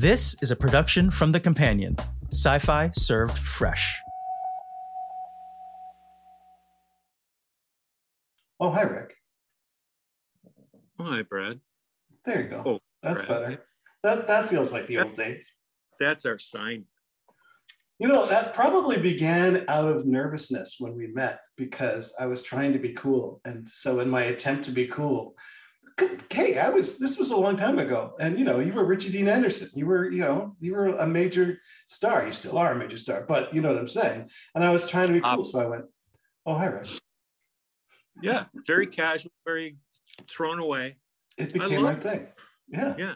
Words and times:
This 0.00 0.36
is 0.40 0.52
a 0.52 0.54
production 0.54 1.10
from 1.10 1.32
The 1.32 1.40
Companion, 1.40 1.96
sci 2.30 2.58
fi 2.60 2.88
served 2.94 3.36
fresh. 3.36 4.00
Oh, 8.60 8.70
hi, 8.70 8.82
Rick. 8.82 9.16
Oh, 11.00 11.04
hi, 11.04 11.22
Brad. 11.22 11.58
There 12.24 12.42
you 12.42 12.48
go. 12.48 12.62
Oh, 12.64 12.80
That's 13.02 13.22
Brad. 13.22 13.28
better. 13.28 13.64
That 14.04 14.28
that 14.28 14.48
feels 14.48 14.72
like 14.72 14.86
the 14.86 14.98
old 14.98 15.16
days. 15.16 15.56
That's 15.98 16.24
our 16.24 16.38
sign. 16.38 16.84
You 17.98 18.06
know, 18.06 18.24
that 18.26 18.54
probably 18.54 18.98
began 18.98 19.64
out 19.66 19.90
of 19.90 20.06
nervousness 20.06 20.76
when 20.78 20.94
we 20.94 21.08
met 21.08 21.40
because 21.56 22.14
I 22.20 22.26
was 22.26 22.44
trying 22.44 22.72
to 22.72 22.78
be 22.78 22.92
cool. 22.92 23.40
And 23.44 23.68
so 23.68 23.98
in 23.98 24.08
my 24.08 24.22
attempt 24.26 24.64
to 24.66 24.70
be 24.70 24.86
cool, 24.86 25.34
hey, 26.30 26.58
I 26.58 26.68
was 26.70 26.98
this 26.98 27.18
was 27.18 27.30
a 27.30 27.36
long 27.36 27.56
time 27.56 27.78
ago. 27.78 28.14
And 28.20 28.38
you 28.38 28.44
know, 28.44 28.60
you 28.60 28.72
were 28.72 28.84
Richie 28.84 29.10
Dean 29.10 29.28
Anderson. 29.28 29.68
You 29.74 29.86
were, 29.86 30.10
you 30.10 30.20
know, 30.20 30.56
you 30.60 30.74
were 30.74 30.88
a 30.96 31.06
major 31.06 31.58
star. 31.86 32.26
You 32.26 32.32
still 32.32 32.58
are 32.58 32.72
a 32.72 32.76
major 32.76 32.96
star, 32.96 33.24
but 33.28 33.54
you 33.54 33.60
know 33.60 33.68
what 33.70 33.78
I'm 33.78 33.88
saying. 33.88 34.30
And 34.54 34.64
I 34.64 34.70
was 34.70 34.88
trying 34.88 35.08
to 35.08 35.12
be 35.14 35.20
cool. 35.20 35.30
Um, 35.30 35.44
So 35.44 35.60
I 35.60 35.66
went, 35.66 35.84
Oh, 36.46 36.54
hi, 36.54 36.66
Rick. 36.66 36.86
Yeah, 38.22 38.46
very 38.66 38.86
casual, 38.86 39.32
very 39.46 39.76
thrown 40.26 40.58
away. 40.58 40.96
It 41.36 41.52
became 41.52 41.82
my 41.82 41.90
love 41.90 41.98
it. 41.98 42.02
thing. 42.02 42.26
Yeah. 42.68 42.94
Yeah. 42.98 43.14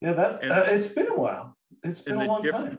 Yeah, 0.00 0.12
that 0.14 0.42
And- 0.42 0.52
uh, 0.52 0.64
it's 0.68 0.88
been 0.88 1.08
a 1.08 1.14
while. 1.16 1.56
It's 1.82 2.02
been 2.02 2.16
a 2.20 2.24
long 2.24 2.42
time. 2.42 2.78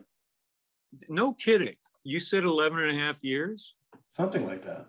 No 1.07 1.33
kidding. 1.33 1.75
You 2.03 2.19
said 2.19 2.43
11 2.43 2.79
and 2.79 2.91
a 2.91 2.99
half 2.99 3.23
years? 3.23 3.75
something 4.07 4.45
like 4.45 4.61
that. 4.65 4.87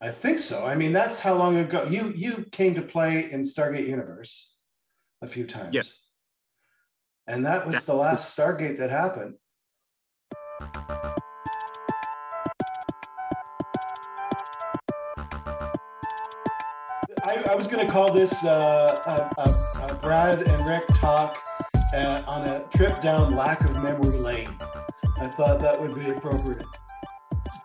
I 0.00 0.10
think 0.10 0.38
so. 0.38 0.64
I 0.64 0.74
mean, 0.74 0.92
that's 0.92 1.20
how 1.20 1.34
long 1.34 1.56
ago 1.56 1.86
you 1.88 2.12
you 2.14 2.44
came 2.52 2.74
to 2.74 2.82
play 2.82 3.30
in 3.30 3.42
Stargate 3.42 3.88
Universe 3.88 4.52
a 5.22 5.26
few 5.26 5.46
times. 5.46 5.74
Yeah. 5.74 5.82
And 7.26 7.44
that 7.46 7.64
was 7.64 7.76
That 7.76 7.86
the 7.86 7.94
last 7.94 8.36
Stargate 8.36 8.78
that 8.78 8.90
happened. 8.90 9.34
I, 17.24 17.42
I 17.48 17.54
was 17.54 17.66
going 17.66 17.84
to 17.84 17.92
call 17.92 18.12
this 18.12 18.44
uh, 18.44 19.28
a, 19.36 19.40
a, 19.40 19.90
a 19.90 19.94
Brad 19.94 20.42
and 20.42 20.66
Rick 20.66 20.86
talk 20.88 21.36
uh, 21.94 22.22
on 22.26 22.46
a 22.46 22.64
trip 22.68 23.00
down 23.00 23.32
lack 23.32 23.62
of 23.62 23.82
memory 23.82 24.18
lane. 24.18 24.56
I 25.18 25.28
thought 25.28 25.58
that 25.60 25.80
would 25.80 25.94
be 25.94 26.10
appropriate. 26.10 26.66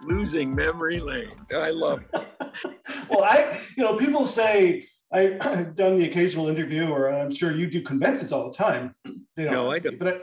Losing 0.04 0.54
memory 0.56 1.00
lane. 1.00 1.36
I 1.56 1.70
love 1.72 2.04
it. 2.14 2.28
well, 3.10 3.24
I, 3.24 3.60
you 3.78 3.84
know, 3.84 3.96
people 3.98 4.26
say 4.26 4.88
I, 5.14 5.38
I've 5.42 5.76
done 5.76 5.98
the 5.98 6.06
occasional 6.06 6.48
interview, 6.48 6.88
or 6.88 7.08
I'm 7.14 7.34
sure 7.34 7.52
you 7.52 7.68
do 7.70 7.82
conventions 7.82 8.32
all 8.32 8.50
the 8.50 8.58
time. 8.58 8.96
They 9.36 9.44
don't. 9.44 9.52
No, 9.54 9.72
I 9.72 9.80
don't. 9.80 10.00
But 10.00 10.08
I, 10.08 10.18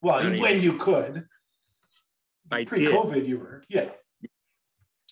well, 0.00 0.32
you- 0.34 0.40
when 0.42 0.60
you 0.60 0.78
could, 0.78 1.24
I 2.50 2.64
pre-COVID, 2.64 3.26
you 3.26 3.38
were, 3.38 3.64
yeah. 3.68 3.90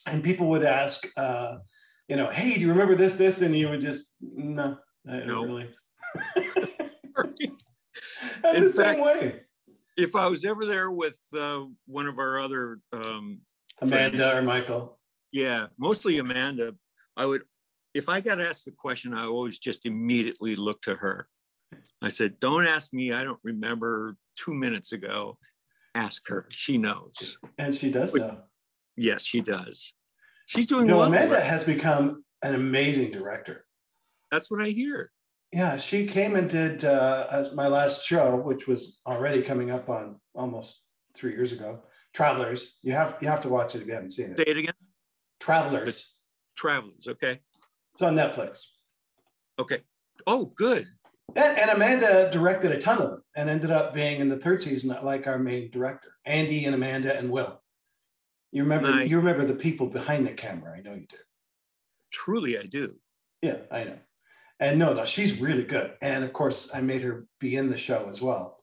And 0.06 0.22
people 0.24 0.48
would 0.48 0.64
ask, 0.64 1.06
uh, 1.16 1.58
you 2.08 2.16
know, 2.16 2.28
hey, 2.30 2.54
do 2.54 2.60
you 2.60 2.68
remember 2.70 2.94
this, 2.94 3.16
this, 3.16 3.40
and 3.42 3.54
you 3.56 3.68
would 3.68 3.80
just, 3.80 4.14
no, 4.20 4.76
I 5.08 5.18
don't 5.18 5.26
No. 5.26 5.44
really. 5.44 5.68
In 8.54 8.64
the 8.64 8.72
same 8.72 8.96
fact- 8.96 9.00
way. 9.00 9.40
if 9.96 10.16
I 10.16 10.26
was 10.26 10.44
ever 10.44 10.64
there 10.66 10.90
with 10.90 11.18
uh, 11.38 11.60
one 11.86 12.06
of 12.06 12.18
our 12.18 12.40
other, 12.40 12.78
um, 12.92 13.40
Amanda 13.80 14.36
or 14.38 14.42
Michael. 14.42 14.98
yeah, 15.32 15.66
mostly 15.78 16.18
Amanda, 16.18 16.74
I 17.16 17.26
would, 17.26 17.42
if 17.94 18.08
I 18.08 18.20
got 18.20 18.40
asked 18.40 18.64
the 18.66 18.72
question, 18.72 19.14
I 19.14 19.24
always 19.24 19.58
just 19.58 19.86
immediately 19.86 20.56
look 20.56 20.82
to 20.82 20.94
her. 20.94 21.28
I 22.02 22.08
said, 22.08 22.40
don't 22.40 22.66
ask 22.66 22.92
me. 22.92 23.12
I 23.12 23.24
don't 23.24 23.38
remember 23.44 24.16
two 24.36 24.54
minutes 24.54 24.92
ago. 24.92 25.36
Ask 25.94 26.28
her. 26.28 26.46
She 26.50 26.78
knows. 26.78 27.38
And 27.58 27.74
she 27.74 27.90
does 27.90 28.14
know. 28.14 28.38
Yes, 28.96 29.22
she 29.22 29.40
does. 29.40 29.94
She's 30.46 30.70
You 30.70 30.76
doing 30.76 30.86
know, 30.88 30.98
well. 30.98 31.08
Amanda 31.08 31.40
has 31.40 31.62
become 31.64 32.24
an 32.42 32.54
amazing 32.54 33.10
director. 33.12 33.66
That's 34.32 34.50
what 34.50 34.62
I 34.62 34.68
hear. 34.70 35.10
Yeah, 35.52 35.76
she 35.78 36.06
came 36.06 36.36
and 36.36 36.48
did 36.48 36.84
uh, 36.84 37.48
my 37.54 37.66
last 37.66 38.04
show, 38.04 38.36
which 38.36 38.66
was 38.68 39.00
already 39.06 39.42
coming 39.42 39.70
up 39.70 39.88
on 39.88 40.20
almost 40.34 40.86
three 41.16 41.32
years 41.32 41.50
ago. 41.52 41.80
Travelers, 42.12 42.76
you 42.82 42.92
have 42.92 43.16
you 43.20 43.28
have 43.28 43.40
to 43.42 43.48
watch 43.48 43.74
it 43.74 43.82
if 43.82 43.86
you 43.86 43.94
haven't 43.94 44.10
seen 44.10 44.30
it. 44.32 44.36
Say 44.38 44.44
it. 44.46 44.56
again. 44.56 44.74
Travelers, 45.38 46.14
Travelers. 46.56 47.06
Okay. 47.08 47.38
it's 47.94 48.02
on 48.02 48.14
Netflix. 48.14 48.58
Okay. 49.58 49.78
Oh, 50.26 50.46
good. 50.56 50.86
And, 51.36 51.58
and 51.58 51.70
Amanda 51.70 52.28
directed 52.32 52.72
a 52.72 52.78
ton 52.78 52.98
of 53.00 53.10
them 53.10 53.22
and 53.36 53.48
ended 53.48 53.70
up 53.70 53.94
being 53.94 54.20
in 54.20 54.28
the 54.28 54.36
third 54.36 54.60
season 54.60 54.94
like 55.02 55.26
our 55.26 55.38
main 55.38 55.70
director, 55.70 56.08
Andy 56.26 56.64
and 56.64 56.74
Amanda 56.74 57.16
and 57.16 57.30
Will. 57.30 57.60
You 58.52 58.62
remember 58.64 58.90
Nice. 58.90 59.08
you 59.08 59.16
remember 59.16 59.44
the 59.44 59.54
people 59.54 59.86
behind 59.86 60.26
the 60.26 60.32
camera? 60.32 60.76
I 60.76 60.80
know 60.80 60.94
you 60.94 61.06
do. 61.08 61.16
Truly, 62.12 62.58
I 62.58 62.64
do. 62.64 62.96
Yeah, 63.42 63.58
I 63.70 63.84
know. 63.84 63.98
And 64.58 64.78
no, 64.78 64.92
no, 64.92 65.04
she's 65.04 65.40
really 65.40 65.62
good. 65.62 65.94
And 66.02 66.24
of 66.24 66.32
course, 66.32 66.68
I 66.74 66.80
made 66.80 67.02
her 67.02 67.26
be 67.38 67.54
in 67.56 67.68
the 67.68 67.78
show 67.78 68.06
as 68.10 68.20
well. 68.20 68.59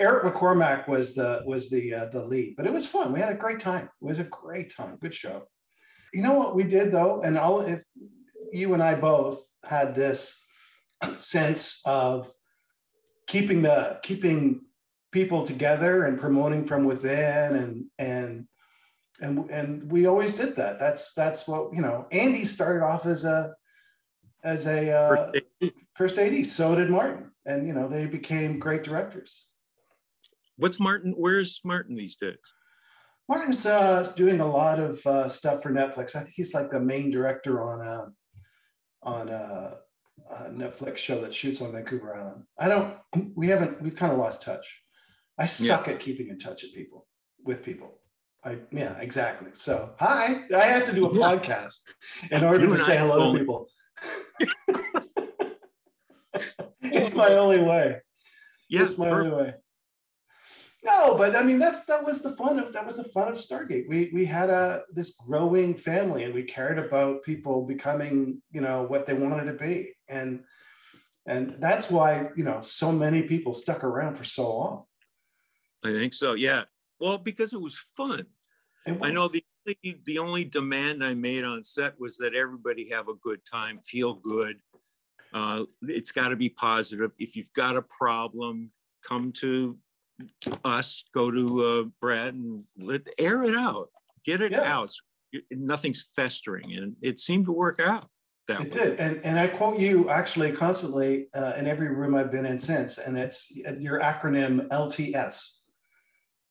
Eric 0.00 0.24
McCormack 0.24 0.88
was 0.88 1.14
the 1.14 1.42
was 1.46 1.70
the 1.70 1.94
uh, 1.94 2.06
the 2.06 2.24
lead, 2.24 2.54
but 2.56 2.66
it 2.66 2.72
was 2.72 2.86
fun. 2.86 3.12
We 3.12 3.20
had 3.20 3.32
a 3.32 3.36
great 3.36 3.60
time. 3.60 3.84
It 3.84 4.04
was 4.04 4.18
a 4.18 4.24
great 4.24 4.74
time. 4.74 4.98
Good 5.00 5.14
show. 5.14 5.44
You 6.12 6.22
know 6.22 6.34
what 6.34 6.54
we 6.54 6.64
did 6.64 6.92
though, 6.92 7.20
and 7.22 7.38
all 7.38 7.60
if 7.60 7.80
you 8.52 8.74
and 8.74 8.82
I 8.82 8.94
both 8.94 9.42
had 9.64 9.94
this 9.94 10.46
sense 11.18 11.80
of 11.86 12.30
keeping 13.26 13.62
the 13.62 14.00
keeping 14.02 14.62
people 15.10 15.42
together 15.42 16.04
and 16.04 16.18
promoting 16.18 16.64
from 16.66 16.84
within 16.84 17.56
and 17.56 17.84
and 17.98 18.46
and 19.20 19.50
and 19.50 19.90
we 19.92 20.06
always 20.06 20.34
did 20.34 20.56
that 20.56 20.78
that's 20.78 21.12
that's 21.12 21.46
what 21.46 21.74
you 21.74 21.82
know 21.82 22.06
andy 22.10 22.44
started 22.44 22.82
off 22.82 23.04
as 23.06 23.24
a 23.24 23.54
as 24.44 24.66
a 24.66 24.90
uh, 24.90 25.30
First 25.30 25.44
aid. 25.60 25.72
first 25.94 26.18
AD. 26.18 26.46
So 26.46 26.74
did 26.74 26.90
Martin, 26.90 27.30
and 27.46 27.66
you 27.66 27.72
know 27.72 27.88
they 27.88 28.06
became 28.06 28.58
great 28.58 28.82
directors. 28.82 29.48
What's 30.56 30.78
Martin? 30.78 31.14
Where's 31.16 31.60
Martin 31.64 31.96
these 31.96 32.16
days? 32.16 32.36
Martin's 33.28 33.64
uh, 33.64 34.12
doing 34.16 34.40
a 34.40 34.46
lot 34.46 34.78
of 34.78 35.04
uh, 35.06 35.28
stuff 35.28 35.62
for 35.62 35.70
Netflix. 35.70 36.14
I 36.16 36.20
think 36.20 36.34
he's 36.34 36.54
like 36.54 36.70
the 36.70 36.80
main 36.80 37.10
director 37.10 37.62
on 37.62 37.80
a 37.80 38.06
on 39.02 39.28
a, 39.28 39.76
a 40.30 40.50
Netflix 40.50 40.98
show 40.98 41.20
that 41.22 41.34
shoots 41.34 41.60
on 41.60 41.72
Vancouver 41.72 42.14
Island. 42.16 42.44
I 42.58 42.68
don't. 42.68 42.94
We 43.34 43.48
haven't. 43.48 43.80
We've 43.82 43.96
kind 43.96 44.12
of 44.12 44.18
lost 44.18 44.42
touch. 44.42 44.80
I 45.38 45.46
suck 45.46 45.88
at 45.88 45.98
keeping 46.00 46.28
in 46.28 46.38
touch 46.38 46.62
with 46.62 46.74
people. 46.74 47.06
With 47.44 47.64
people. 47.64 47.98
I 48.44 48.58
yeah 48.72 48.98
exactly. 48.98 49.50
So 49.54 49.94
hi, 49.98 50.42
I 50.54 50.64
have 50.64 50.84
to 50.86 50.92
do 50.92 51.06
a 51.06 51.14
Yeah. 51.14 51.30
podcast 51.36 51.76
in 52.30 52.44
order 52.44 52.66
to 52.66 52.78
say 52.78 52.98
hello 52.98 53.32
to 53.32 53.38
people. 53.38 53.68
it's 56.82 57.14
my 57.14 57.34
only 57.34 57.62
way. 57.62 58.00
Yeah, 58.68 58.82
That's 58.82 58.98
my 58.98 59.08
perfect. 59.08 59.32
only 59.32 59.44
way. 59.44 59.54
No, 60.84 61.14
but 61.16 61.36
I 61.36 61.42
mean 61.42 61.58
that's 61.58 61.84
that 61.84 62.04
was 62.04 62.22
the 62.22 62.34
fun 62.36 62.58
of 62.58 62.72
that 62.72 62.84
was 62.84 62.96
the 62.96 63.04
fun 63.04 63.28
of 63.28 63.36
Stargate. 63.36 63.88
We 63.88 64.10
we 64.12 64.24
had 64.24 64.50
a 64.50 64.82
this 64.92 65.10
growing 65.10 65.76
family 65.76 66.24
and 66.24 66.34
we 66.34 66.42
cared 66.42 66.78
about 66.78 67.22
people 67.22 67.64
becoming, 67.64 68.42
you 68.50 68.60
know, 68.60 68.82
what 68.82 69.06
they 69.06 69.14
wanted 69.14 69.44
to 69.44 69.52
be. 69.52 69.94
And 70.08 70.40
and 71.26 71.56
that's 71.60 71.88
why, 71.88 72.30
you 72.36 72.42
know, 72.42 72.60
so 72.62 72.90
many 72.90 73.22
people 73.22 73.54
stuck 73.54 73.84
around 73.84 74.16
for 74.16 74.24
so 74.24 74.58
long. 74.58 74.84
I 75.84 75.90
think 75.90 76.14
so. 76.14 76.34
Yeah. 76.34 76.64
Well, 76.98 77.18
because 77.18 77.52
it 77.52 77.60
was 77.60 77.78
fun. 77.96 78.26
It 78.86 78.98
I 79.00 79.12
know 79.12 79.28
the 79.28 79.44
only, 79.66 80.00
the 80.04 80.18
only 80.18 80.44
demand 80.44 81.04
I 81.04 81.14
made 81.14 81.44
on 81.44 81.62
set 81.62 81.98
was 82.00 82.16
that 82.16 82.34
everybody 82.34 82.88
have 82.90 83.08
a 83.08 83.14
good 83.14 83.44
time, 83.44 83.78
feel 83.84 84.14
good. 84.14 84.56
Uh, 85.32 85.64
it's 85.82 86.12
got 86.12 86.28
to 86.28 86.36
be 86.36 86.48
positive. 86.48 87.12
If 87.18 87.36
you've 87.36 87.52
got 87.54 87.76
a 87.76 87.82
problem, 87.82 88.70
come 89.06 89.32
to 89.40 89.78
us. 90.64 91.04
Go 91.14 91.30
to 91.30 91.60
uh, 91.86 91.88
Brad 92.00 92.34
and 92.34 92.64
let 92.78 93.02
air 93.18 93.44
it 93.44 93.54
out. 93.54 93.88
Get 94.24 94.40
it 94.40 94.52
Yeah. 94.52 94.60
out. 94.62 94.92
Nothing's 95.50 96.04
festering, 96.14 96.76
and 96.76 96.94
it 97.00 97.18
seemed 97.18 97.46
to 97.46 97.52
work 97.52 97.80
out 97.80 98.06
that 98.48 98.60
It 98.60 98.74
way. 98.74 98.80
did, 98.88 99.00
and 99.00 99.24
and 99.24 99.38
I 99.38 99.48
quote 99.48 99.78
you 99.80 100.10
actually 100.10 100.52
constantly 100.52 101.28
uh, 101.34 101.54
in 101.56 101.66
every 101.66 101.88
room 101.88 102.14
I've 102.14 102.30
been 102.30 102.44
in 102.44 102.58
since, 102.58 102.98
and 102.98 103.16
it's 103.16 103.50
your 103.56 104.00
acronym 104.00 104.68
LTS 104.68 105.60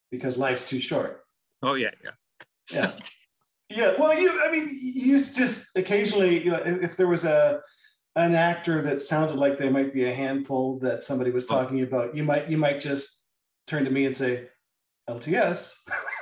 because 0.09 0.35
life's 0.35 0.65
too 0.67 0.81
short. 0.81 1.23
Oh 1.61 1.75
yeah, 1.75 1.91
yeah. 2.03 2.11
Yeah. 2.73 2.91
Yeah. 3.73 3.93
Well, 3.97 4.13
you, 4.19 4.37
I 4.45 4.51
mean, 4.51 4.67
you 4.81 5.17
just 5.17 5.67
occasionally, 5.77 6.43
you 6.43 6.51
know, 6.51 6.57
if, 6.57 6.83
if 6.83 6.97
there 6.97 7.07
was 7.07 7.23
a, 7.23 7.61
an 8.15 8.35
actor 8.35 8.81
that 8.81 9.01
sounded 9.01 9.37
like 9.37 9.57
they 9.57 9.69
might 9.69 9.93
be 9.93 10.05
a 10.05 10.13
handful 10.13 10.79
that 10.79 11.01
somebody 11.01 11.31
was 11.31 11.45
talking 11.45 11.81
about, 11.81 12.15
you 12.15 12.23
might, 12.23 12.49
you 12.49 12.57
might 12.57 12.79
just 12.79 13.23
turn 13.67 13.85
to 13.85 13.91
me 13.91 14.05
and 14.05 14.15
say, 14.15 14.47
LTS. 15.09 15.73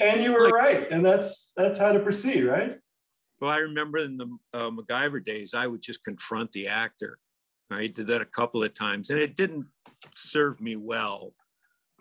and 0.00 0.22
you 0.22 0.32
were 0.32 0.48
right. 0.48 0.90
And 0.90 1.04
that's, 1.04 1.52
that's 1.56 1.78
how 1.78 1.92
to 1.92 2.00
proceed, 2.00 2.44
right? 2.44 2.78
Well, 3.40 3.50
I 3.50 3.58
remember 3.58 3.98
in 3.98 4.16
the 4.16 4.26
uh, 4.54 4.70
MacGyver 4.70 5.24
days, 5.24 5.52
I 5.52 5.66
would 5.66 5.82
just 5.82 6.04
confront 6.04 6.52
the 6.52 6.68
actor. 6.68 7.18
I 7.70 7.88
did 7.88 8.06
that 8.06 8.22
a 8.22 8.26
couple 8.26 8.62
of 8.62 8.74
times, 8.74 9.10
and 9.10 9.18
it 9.18 9.36
didn't 9.36 9.66
serve 10.12 10.60
me 10.60 10.76
well 10.76 11.34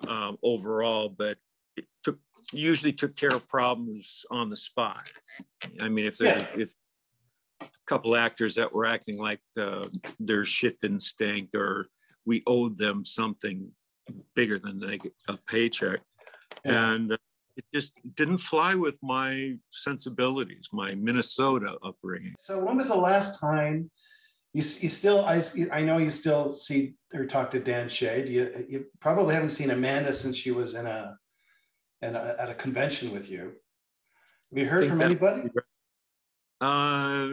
um, 0.07 0.37
overall, 0.43 1.09
but 1.09 1.37
it 1.75 1.85
took 2.03 2.19
usually 2.53 2.91
took 2.91 3.15
care 3.15 3.35
of 3.35 3.47
problems 3.47 4.25
on 4.31 4.49
the 4.49 4.55
spot. 4.55 5.03
I 5.79 5.89
mean, 5.89 6.05
if 6.05 6.17
there, 6.17 6.37
Yeah. 6.37 6.47
if 6.63 6.73
a 7.61 7.67
couple 7.85 8.15
actors 8.15 8.55
that 8.55 8.73
were 8.73 8.85
acting 8.85 9.17
like 9.17 9.41
uh, 9.57 9.87
their 10.19 10.45
shit 10.45 10.79
didn't 10.79 11.01
stink, 11.01 11.49
or 11.55 11.87
we 12.25 12.41
owed 12.47 12.77
them 12.77 13.05
something 13.05 13.71
bigger 14.35 14.59
than 14.59 14.79
they, 14.79 14.99
a 15.27 15.37
paycheck, 15.47 16.01
Yeah. 16.63 16.93
and 16.93 17.11
uh, 17.13 17.17
it 17.57 17.65
just 17.73 17.93
didn't 18.15 18.39
fly 18.39 18.75
with 18.75 18.99
my 19.01 19.57
sensibilities, 19.71 20.69
my 20.73 20.93
Minnesota 20.95 21.77
upbringing. 21.83 22.35
So 22.37 22.63
when 22.63 22.77
was 22.77 22.89
the 22.89 22.97
last 22.97 23.39
time 23.39 23.89
you, 24.53 24.61
you 24.61 24.89
still 24.89 25.23
I 25.25 25.43
I 25.71 25.83
know 25.83 25.97
you 25.97 26.09
still 26.09 26.51
see 26.51 26.95
or 27.13 27.25
talk 27.25 27.51
to 27.51 27.59
Dan 27.59 27.89
Shea. 27.89 28.25
You 28.27 28.65
you 28.69 28.85
probably 29.01 29.33
haven't 29.35 29.49
seen 29.51 29.71
Amanda 29.71 30.13
since 30.13 30.35
she 30.37 30.51
was 30.51 30.75
in 30.75 30.85
a 30.85 31.17
in 32.01 32.15
a, 32.15 32.35
at 32.39 32.49
a 32.49 32.53
convention 32.55 33.11
with 33.11 33.29
you. 33.29 33.53
Have 34.51 34.57
you 34.59 34.65
heard 34.65 34.87
from 34.87 35.01
anybody? 35.01 35.49
Uh, 36.61 37.31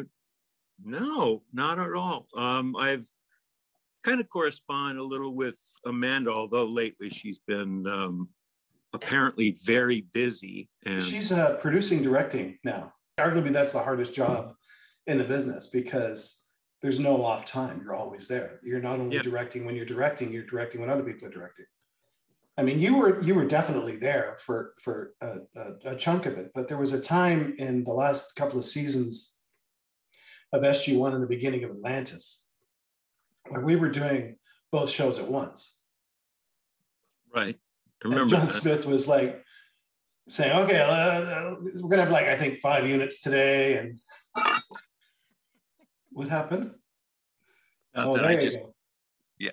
no, 0.84 1.42
not 1.52 1.78
at 1.78 1.92
all. 1.94 2.26
Um, 2.36 2.74
I've 2.76 3.06
kind 4.02 4.20
of 4.20 4.28
correspond 4.28 4.98
a 4.98 5.02
little 5.04 5.34
with 5.34 5.58
Amanda, 5.86 6.30
although 6.30 6.66
lately 6.66 7.10
she's 7.10 7.38
been 7.38 7.86
um, 7.86 8.28
apparently 8.92 9.56
very 9.64 10.06
busy. 10.12 10.68
And 10.86 11.02
She's 11.02 11.30
uh, 11.30 11.56
producing 11.56 12.02
directing 12.02 12.58
now. 12.64 12.92
Arguably, 13.18 13.52
that's 13.52 13.72
the 13.72 13.82
hardest 13.82 14.14
job 14.14 14.54
in 15.06 15.18
the 15.18 15.24
business 15.24 15.66
because 15.68 16.44
there's 16.80 16.98
no 16.98 17.24
off 17.24 17.44
time. 17.44 17.80
You're 17.84 17.94
always 17.94 18.26
there. 18.26 18.58
You're 18.64 18.80
not 18.80 18.98
only 18.98 19.16
Yeah. 19.16 19.22
directing 19.22 19.64
when 19.64 19.76
you're 19.76 19.84
directing, 19.84 20.32
you're 20.32 20.46
directing 20.46 20.80
when 20.80 20.90
other 20.90 21.04
people 21.04 21.28
are 21.28 21.30
directing. 21.30 21.66
I 22.58 22.62
mean, 22.62 22.80
you 22.80 22.94
were 22.96 23.22
you 23.22 23.34
were 23.34 23.46
definitely 23.46 23.96
there 23.96 24.36
for 24.44 24.74
for 24.80 25.14
a, 25.22 25.38
a, 25.56 25.72
a 25.92 25.96
chunk 25.96 26.26
of 26.26 26.34
it, 26.34 26.50
but 26.54 26.68
there 26.68 26.76
was 26.78 26.92
a 26.92 27.00
time 27.00 27.54
in 27.58 27.82
the 27.84 27.92
last 27.92 28.34
couple 28.36 28.58
of 28.58 28.64
seasons 28.64 29.32
of 30.52 30.62
SG 30.62 30.96
One 30.98 31.14
in 31.14 31.20
the 31.22 31.26
beginning 31.26 31.64
of 31.64 31.70
Atlantis 31.70 32.42
where 33.48 33.62
we 33.62 33.74
were 33.76 33.88
doing 33.88 34.36
both 34.70 34.90
shows 34.90 35.18
at 35.18 35.28
once. 35.28 35.76
right, 37.34 37.56
I 37.56 38.04
And 38.04 38.12
remember 38.12 38.36
John 38.36 38.46
that. 38.46 38.52
Smith 38.52 38.84
was 38.86 39.08
like 39.08 39.42
saying, 40.28 40.52
"Okay, 40.64 40.78
uh, 40.78 41.54
we're 41.80 41.88
gonna 41.88 42.02
have 42.02 42.12
like 42.12 42.26
I 42.28 42.36
think 42.36 42.58
five 42.58 42.86
units 42.86 43.22
today." 43.22 43.78
And 43.78 43.98
what 46.10 46.28
happened? 46.28 46.74
Oh, 47.94 48.14
that 48.14 48.22
there 48.22 48.30
I 48.30 48.34
you 48.34 48.40
just, 48.42 48.58
go. 48.60 48.74
yeah. 49.38 49.50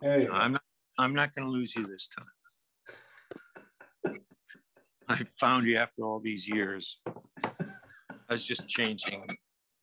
There 0.00 0.20
you 0.20 0.26
go. 0.28 0.32
I'm 0.34 0.52
not, 0.52 0.62
I'm 0.98 1.14
not 1.14 1.34
going 1.34 1.46
to 1.46 1.52
lose 1.52 1.74
you 1.76 1.86
this 1.86 2.08
time. 2.08 4.14
I 5.08 5.16
found 5.38 5.66
you 5.66 5.76
after 5.76 6.02
all 6.02 6.20
these 6.20 6.48
years. 6.48 7.00
I 7.44 7.50
was 8.30 8.44
just 8.44 8.68
changing, 8.68 9.24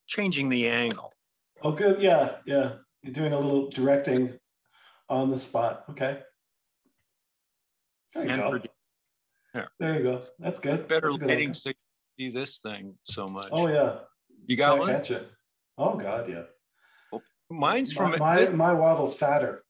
changing 0.07 0.49
the 0.49 0.67
angle. 0.67 1.13
Oh, 1.61 1.71
good. 1.71 2.01
Yeah, 2.01 2.35
yeah. 2.45 2.73
You're 3.03 3.13
doing 3.13 3.33
a 3.33 3.39
little 3.39 3.69
directing 3.69 4.33
on 5.09 5.29
the 5.29 5.39
spot. 5.39 5.85
Okay. 5.89 6.19
There 8.13 8.23
you 8.25 8.29
And 8.29 8.41
go. 8.41 8.59
Yeah. 9.55 9.65
There 9.79 9.97
you 9.97 10.03
go. 10.03 10.21
That's 10.39 10.59
good. 10.59 10.87
Better 10.87 11.09
That's 11.09 11.17
good 11.17 11.29
lighting 11.29 11.53
so 11.53 11.71
see 12.19 12.29
this 12.29 12.59
thing 12.59 12.95
so 13.03 13.27
much. 13.27 13.47
Oh 13.51 13.67
yeah. 13.67 13.99
You 14.45 14.57
got 14.57 14.77
I 14.77 14.79
one? 14.79 14.89
catch 14.89 15.11
it. 15.11 15.27
Oh 15.77 15.95
God, 15.95 16.29
yeah. 16.29 16.43
Mine's 17.49 17.93
from 17.93 18.11
My, 18.11 18.17
my, 18.17 18.35
this. 18.35 18.51
my 18.51 18.73
waddle's 18.73 19.15
fatter. 19.15 19.62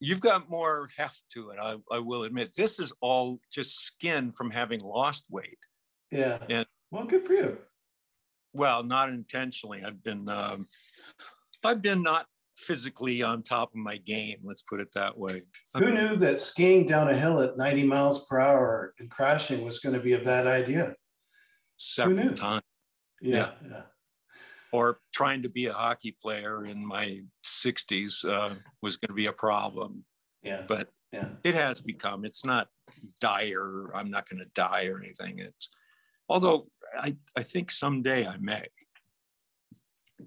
You've 0.00 0.20
got 0.20 0.50
more 0.50 0.90
heft 0.96 1.24
to 1.32 1.50
it. 1.50 1.58
I, 1.60 1.76
I 1.90 1.98
will 1.98 2.24
admit. 2.24 2.54
This 2.54 2.78
is 2.78 2.92
all 3.00 3.38
just 3.50 3.80
skin 3.80 4.32
from 4.32 4.50
having 4.50 4.80
lost 4.80 5.26
weight. 5.30 5.58
Yeah. 6.10 6.38
And 6.50 6.66
Well, 6.90 7.04
good 7.04 7.26
for 7.26 7.32
you. 7.32 7.58
Well, 8.52 8.82
not 8.82 9.08
intentionally. 9.08 9.82
I've 9.84 10.02
been, 10.02 10.28
um, 10.28 10.66
I've 11.64 11.82
been 11.82 12.02
not 12.02 12.26
physically 12.56 13.22
on 13.22 13.42
top 13.42 13.70
of 13.70 13.76
my 13.76 13.98
game. 13.98 14.38
Let's 14.44 14.62
put 14.62 14.80
it 14.80 14.92
that 14.94 15.16
way. 15.16 15.42
Who 15.74 15.92
knew 15.92 16.16
that 16.16 16.40
skiing 16.40 16.86
down 16.86 17.08
a 17.08 17.16
hill 17.16 17.40
at 17.40 17.56
90 17.56 17.84
miles 17.84 18.26
per 18.26 18.40
hour 18.40 18.94
and 18.98 19.10
crashing 19.10 19.64
was 19.64 19.78
going 19.78 19.94
to 19.94 20.00
be 20.00 20.14
a 20.14 20.20
bad 20.20 20.46
idea? 20.46 20.94
Several 21.76 22.34
times. 22.34 22.62
Yeah. 23.20 23.52
Yeah. 23.68 23.82
Or 24.72 25.00
trying 25.12 25.42
to 25.42 25.48
be 25.48 25.66
a 25.66 25.72
hockey 25.72 26.16
player 26.20 26.66
in 26.66 26.84
my 26.84 27.20
60s 27.44 28.24
uh, 28.28 28.54
was 28.82 28.96
going 28.96 29.08
to 29.08 29.14
be 29.14 29.26
a 29.26 29.32
problem 29.32 30.04
Yeah. 30.42 30.62
but 30.68 30.88
Yeah. 31.12 31.28
it 31.44 31.54
has 31.54 31.80
become 31.80 32.24
it's 32.24 32.44
not 32.44 32.68
dire 33.20 33.90
i'm 33.94 34.10
not 34.10 34.28
going 34.28 34.40
to 34.40 34.50
die 34.54 34.86
or 34.86 34.98
anything 34.98 35.38
it's 35.38 35.68
although 36.28 36.66
i, 37.00 37.16
I 37.36 37.42
think 37.42 37.70
someday 37.70 38.26
i 38.26 38.36
may 38.38 38.64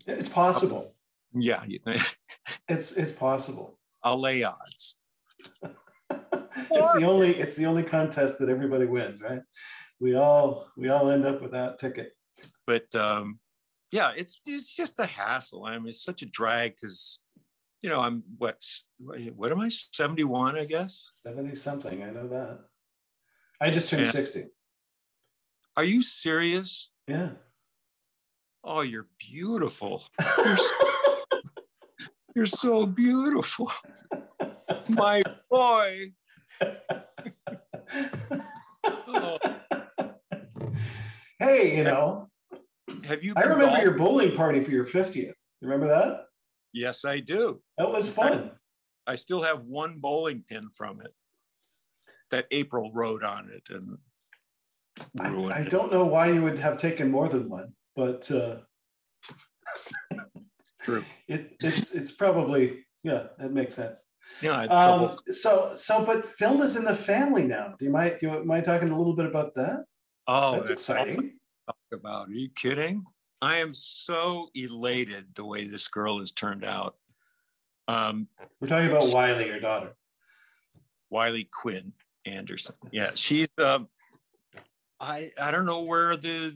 It's 0.07 0.29
possible. 0.29 0.93
yeah 1.33 1.63
you 1.67 1.79
think 1.79 2.01
It's 2.69 2.91
it's 2.91 3.11
possible. 3.11 3.77
i'll 4.03 4.19
lay 4.21 4.43
odds 4.43 4.95
it's 6.71 6.93
the 6.93 7.03
only 7.03 7.35
it's 7.39 7.55
the 7.55 7.65
only 7.65 7.83
contest 7.83 8.39
that 8.39 8.49
everybody 8.49 8.85
wins, 8.85 9.21
right? 9.21 9.41
We 9.99 10.15
all 10.15 10.67
we 10.77 10.89
all 10.89 11.09
end 11.11 11.25
up 11.25 11.41
with 11.41 11.51
that 11.51 11.79
ticket. 11.79 12.13
but 12.67 12.93
um, 12.95 13.39
yeah 13.91 14.11
it's 14.15 14.41
it's 14.45 14.75
just 14.75 14.99
a 14.99 15.05
hassle 15.05 15.65
i 15.65 15.77
mean 15.77 15.87
it's 15.87 16.03
such 16.03 16.21
a 16.21 16.25
drag 16.25 16.75
because 16.75 17.19
you 17.81 17.89
know 17.89 17.99
i'm 18.01 18.23
what 18.37 18.61
what 19.35 19.51
am 19.51 19.59
i 19.59 19.69
71 19.69 20.57
i 20.57 20.65
guess 20.65 21.09
70 21.23 21.55
something. 21.55 22.03
I 22.03 22.09
know 22.11 22.27
that. 22.27 22.59
I 23.61 23.69
just 23.69 23.89
turned 23.89 24.05
Yeah. 24.05 24.11
60. 24.11 24.45
are 25.77 25.83
you 25.83 26.01
serious 26.01 26.91
Yeah. 27.07 27.31
oh 28.63 28.81
you're 28.81 29.07
beautiful 29.19 30.03
you're 30.45 30.57
so 30.57 30.75
You're 32.35 32.45
so 32.45 32.85
beautiful. 32.85 33.71
My 34.87 35.23
boy. 35.49 36.13
Oh. 39.11 39.37
hey, 41.39 41.75
you 41.77 41.83
know, 41.83 42.28
Have 43.09 43.23
you 43.23 43.33
I 43.35 43.41
remember 43.41 43.65
golf- 43.65 43.81
your 43.81 43.97
bowling 43.97 44.35
party 44.35 44.63
for 44.63 44.69
your 44.69 44.85
50th. 44.85 45.15
You 45.15 45.33
remember 45.61 45.87
that? 45.87 46.27
Yes, 46.73 47.03
I 47.05 47.19
do. 47.21 47.59
That 47.79 47.91
was 47.91 48.07
fun. 48.07 48.51
I 49.07 49.15
still 49.15 49.41
have 49.41 49.63
one 49.63 49.97
bowling 49.97 50.43
pin 50.47 50.69
from 50.77 51.01
it 51.01 51.11
that 52.29 52.45
April 52.51 52.91
wrote 52.93 53.23
on 53.23 53.49
it 53.49 53.63
and 53.75 53.97
I, 55.19 55.29
ruined 55.29 55.53
I 55.53 55.59
it. 55.61 55.71
don't 55.71 55.91
know 55.91 56.05
why 56.05 56.29
you 56.31 56.43
would 56.43 56.59
have 56.59 56.77
taken 56.77 57.09
more 57.09 57.27
than 57.27 57.49
one, 57.49 57.73
but 57.95 58.29
uh, 58.29 58.57
True. 60.81 61.03
it, 61.27 61.57
it's 61.61 61.91
it's 61.91 62.11
probably 62.11 62.85
yeah, 63.03 63.27
that 63.39 63.51
makes 63.51 63.73
sense. 63.73 63.99
Yeah, 64.43 64.61
Um, 64.65 65.17
so 65.25 65.71
so, 65.73 66.05
but 66.05 66.27
film 66.37 66.61
is 66.61 66.75
in 66.75 66.83
the 66.83 66.95
family 66.95 67.45
now. 67.47 67.73
Do 67.79 67.85
you 67.85 67.91
mind 67.91 68.17
do 68.19 68.27
you 68.27 68.45
mind 68.45 68.65
talking 68.65 68.89
a 68.89 68.97
little 68.97 69.15
bit 69.15 69.25
about 69.25 69.55
that? 69.55 69.85
oh, 70.27 70.57
That's 70.57 70.69
it's 70.69 70.81
exciting. 70.87 71.38
Talk 71.69 71.99
about. 71.99 72.29
Are 72.29 72.33
you 72.33 72.49
kidding? 72.49 73.05
I 73.43 73.57
am 73.57 73.75
so 73.75 74.47
elated 74.55 75.35
the 75.35 75.45
way 75.45 75.67
this 75.67 75.87
girl 75.87 76.17
has 76.17 76.31
turned 76.31 76.65
out. 76.65 76.95
Um, 77.87 78.27
We're 78.59 78.69
talking 78.69 78.87
about 78.87 79.13
Wylie, 79.13 79.45
your 79.45 79.59
daughter. 79.59 79.95
Wylie 81.11 81.47
Quinn 81.51 81.93
Anderson. 82.25 82.73
Yeah, 82.91 83.11
she's. 83.13 83.49
Um, 83.59 83.87
I 84.99 85.29
I 85.39 85.51
don't 85.51 85.67
know 85.67 85.83
where 85.83 86.17
the 86.17 86.55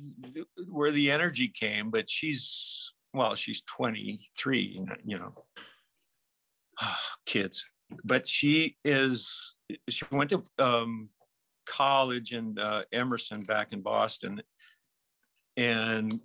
where 0.68 0.90
the 0.90 1.12
energy 1.12 1.48
came, 1.48 1.92
but 1.92 2.10
she's 2.10 2.92
well, 3.14 3.36
she's 3.36 3.62
23. 3.62 4.84
You 5.06 5.20
know, 5.20 5.34
kids. 7.28 7.70
But 8.04 8.28
she 8.28 8.78
is. 8.84 9.56
She 9.90 10.06
went 10.12 10.32
to 10.32 10.42
um, 10.58 11.10
college 11.68 12.34
in 12.34 12.58
uh, 12.58 12.82
Emerson 12.92 13.42
back 13.42 13.74
in 13.74 13.82
Boston, 13.82 14.42
and 15.58 16.20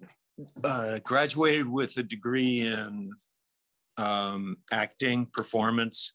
uh, 0.65 0.99
graduated 1.05 1.69
with 1.69 1.97
a 1.97 2.03
degree 2.03 2.61
in 2.61 3.11
um, 3.97 4.57
acting 4.73 5.27
performance 5.33 6.15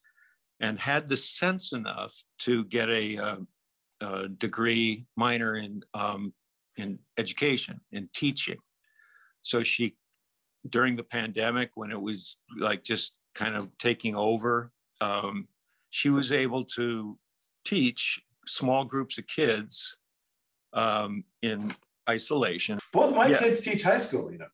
and 0.59 0.79
had 0.79 1.09
the 1.09 1.17
sense 1.17 1.73
enough 1.73 2.23
to 2.39 2.65
get 2.65 2.89
a, 2.89 3.17
uh, 3.17 3.37
a 4.01 4.29
degree 4.29 5.05
minor 5.15 5.55
in 5.55 5.83
um, 5.93 6.33
in 6.77 6.97
education 7.17 7.79
in 7.91 8.09
teaching. 8.13 8.57
So 9.41 9.61
she, 9.63 9.95
during 10.67 10.95
the 10.95 11.03
pandemic, 11.03 11.71
when 11.75 11.91
it 11.91 12.01
was 12.01 12.37
like 12.57 12.83
just 12.83 13.15
kind 13.35 13.55
of 13.55 13.69
taking 13.77 14.15
over, 14.15 14.71
um, 15.01 15.47
she 15.89 16.09
was 16.09 16.31
able 16.31 16.63
to 16.63 17.17
teach 17.65 18.21
small 18.47 18.85
groups 18.85 19.17
of 19.17 19.27
kids 19.27 19.97
um, 20.73 21.23
in 21.41 21.73
isolation. 22.09 22.79
Both 22.91 23.15
my 23.15 23.27
Yeah. 23.27 23.39
kids 23.39 23.61
teach 23.61 23.83
high 23.83 23.97
school, 23.97 24.31
you 24.31 24.37
know. 24.37 24.47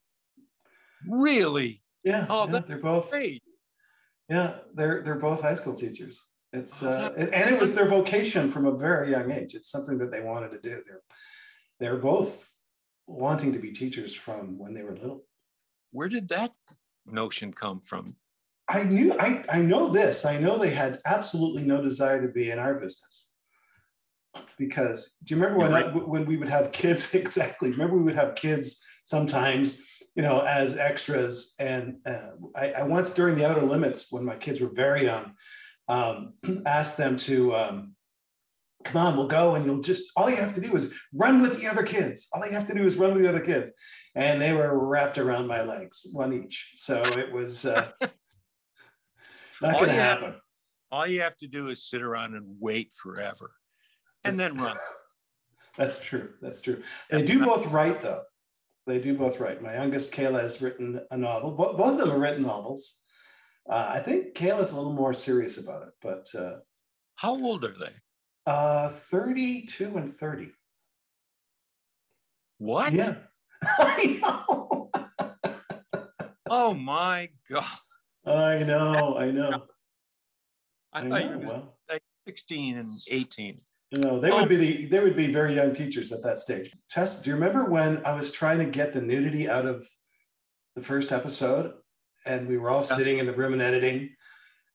Really 1.07 1.81
Yeah, 2.03 2.25
Oh, 2.29 2.49
yeah, 2.51 2.59
they're 2.67 2.77
both 2.77 3.09
great. 3.09 3.41
Yeah, 4.29 4.59
they're 4.73 5.01
they're 5.03 5.15
both 5.15 5.41
high 5.41 5.53
school 5.55 5.73
teachers. 5.73 6.23
It's 6.53 6.81
uh, 6.81 7.13
and 7.33 7.53
it 7.53 7.59
was 7.59 7.75
their 7.75 7.87
vocation 7.87 8.49
from 8.51 8.65
a 8.65 8.71
very 8.75 9.11
young 9.11 9.31
age. 9.31 9.53
It's 9.55 9.69
something 9.69 9.97
that 9.99 10.11
they 10.11 10.21
wanted 10.21 10.51
to 10.51 10.59
do. 10.59 10.81
They're 10.85 11.01
they're 11.79 11.97
both 11.97 12.53
wanting 13.07 13.51
to 13.53 13.59
be 13.59 13.71
teachers 13.71 14.13
from 14.13 14.57
when 14.57 14.73
they 14.73 14.83
were 14.83 14.95
little. 14.95 15.25
Where 15.91 16.09
did 16.09 16.27
that 16.29 16.53
notion 17.05 17.53
come 17.53 17.81
from? 17.81 18.15
I 18.67 18.83
knew 18.83 19.13
I 19.19 19.43
I 19.49 19.59
know 19.61 19.89
this. 19.89 20.25
I 20.25 20.37
know 20.39 20.57
they 20.57 20.69
had 20.71 21.01
absolutely 21.05 21.63
no 21.63 21.81
desire 21.81 22.21
to 22.21 22.31
be 22.31 22.51
in 22.51 22.59
our 22.59 22.75
business. 22.75 23.29
Because 24.57 25.15
do 25.23 25.33
you 25.33 25.41
remember 25.41 25.59
when 25.59 25.71
right. 25.71 26.07
when 26.07 26.25
we 26.25 26.37
would 26.37 26.49
have 26.49 26.71
kids 26.71 27.13
exactly? 27.13 27.71
Remember 27.71 27.97
we 27.97 28.03
would 28.03 28.15
have 28.15 28.35
kids 28.35 28.83
sometimes 29.03 29.79
you 30.15 30.23
know, 30.23 30.41
as 30.41 30.75
extras. 30.75 31.55
And 31.59 31.97
uh, 32.05 32.31
I, 32.53 32.71
I, 32.71 32.83
once 32.83 33.09
during 33.09 33.35
the 33.35 33.49
outer 33.49 33.61
limits, 33.61 34.07
when 34.09 34.25
my 34.25 34.35
kids 34.35 34.59
were 34.59 34.67
very 34.67 35.05
young, 35.05 35.33
um, 35.87 36.33
asked 36.65 36.97
them 36.97 37.15
to 37.17 37.55
um, 37.55 37.95
come 38.83 39.05
on, 39.05 39.17
we'll 39.17 39.27
go, 39.27 39.55
and 39.55 39.65
you'll 39.65 39.81
just 39.81 40.11
all 40.15 40.29
you 40.29 40.37
have 40.37 40.53
to 40.53 40.61
do 40.61 40.75
is 40.75 40.93
run 41.13 41.41
with 41.41 41.59
the 41.59 41.67
other 41.67 41.83
kids. 41.83 42.27
All 42.33 42.45
you 42.45 42.51
have 42.51 42.67
to 42.67 42.73
do 42.73 42.85
is 42.85 42.97
run 42.97 43.13
with 43.13 43.23
the 43.23 43.29
other 43.29 43.39
kids, 43.39 43.71
and 44.15 44.41
they 44.41 44.53
were 44.53 44.87
wrapped 44.87 45.17
around 45.17 45.47
my 45.47 45.63
legs, 45.63 46.05
one 46.11 46.33
each. 46.33 46.73
So 46.77 47.01
it 47.03 47.31
was 47.31 47.65
uh, 47.65 47.89
not 49.61 49.73
going 49.75 49.85
to 49.85 49.91
happen. 49.91 50.25
Have, 50.25 50.41
all 50.91 51.07
you 51.07 51.21
have 51.21 51.37
to 51.37 51.47
do 51.47 51.67
is 51.67 51.83
sit 51.83 52.01
around 52.01 52.35
and 52.35 52.45
wait 52.59 52.93
forever, 52.93 53.51
and 54.25 54.39
then 54.39 54.57
run. 54.57 54.77
That's 55.77 55.99
true. 55.99 56.29
That's 56.41 56.59
true. 56.59 56.81
They 57.09 57.23
do 57.23 57.45
both 57.45 57.67
write 57.67 58.01
though. 58.01 58.23
They 58.85 58.99
do 58.99 59.15
both 59.15 59.39
write. 59.39 59.61
My 59.61 59.75
youngest, 59.75 60.11
Kayla, 60.11 60.41
has 60.41 60.61
written 60.61 60.99
a 61.11 61.17
novel. 61.17 61.51
Both, 61.51 61.77
both 61.77 61.91
of 61.93 61.97
them 61.99 62.09
have 62.09 62.19
written 62.19 62.41
novels. 62.41 62.99
Uh, 63.69 63.91
I 63.93 63.99
think 63.99 64.33
Kayla's 64.33 64.71
a 64.71 64.75
little 64.75 64.93
more 64.93 65.13
serious 65.13 65.57
about 65.57 65.83
it, 65.83 65.93
but. 66.01 66.27
Uh, 66.35 66.57
How 67.17 67.39
old 67.39 67.63
are 67.63 67.77
they? 67.77 67.91
Uh, 68.47 68.89
32 68.89 69.95
and 69.95 70.17
30. 70.17 70.51
What? 72.57 72.91
Yeah. 72.93 73.15
I 73.63 74.19
know. 74.21 74.89
oh 76.49 76.73
my 76.73 77.29
God. 77.49 77.63
I 78.25 78.63
know. 78.63 79.17
I 79.17 79.31
know. 79.31 79.63
I, 80.93 80.99
I 80.99 81.01
thought 81.01 81.09
know, 81.09 81.31
you 81.31 81.39
were 81.39 81.45
well. 81.45 81.77
like 81.89 82.01
16 82.27 82.77
and 82.77 82.89
18. 83.11 83.61
You 83.91 84.01
know, 84.01 84.19
they 84.19 84.29
oh. 84.29 84.39
would 84.39 84.49
be 84.49 84.55
the 84.55 84.85
they 84.85 84.99
would 84.99 85.15
be 85.15 85.31
very 85.31 85.55
young 85.55 85.73
teachers 85.73 86.11
at 86.11 86.21
that 86.23 86.39
stage. 86.39 86.71
Tess, 86.89 87.21
do 87.21 87.29
you 87.29 87.35
remember 87.35 87.65
when 87.65 88.05
I 88.05 88.13
was 88.13 88.31
trying 88.31 88.59
to 88.59 88.65
get 88.65 88.93
the 88.93 89.01
nudity 89.01 89.49
out 89.49 89.65
of 89.65 89.87
the 90.75 90.81
first 90.81 91.11
episode, 91.11 91.73
and 92.25 92.47
we 92.47 92.57
were 92.57 92.69
all 92.69 92.85
yeah. 92.89 92.95
sitting 92.95 93.17
in 93.17 93.25
the 93.25 93.33
room 93.33 93.53
and 93.53 93.61
editing, 93.61 94.11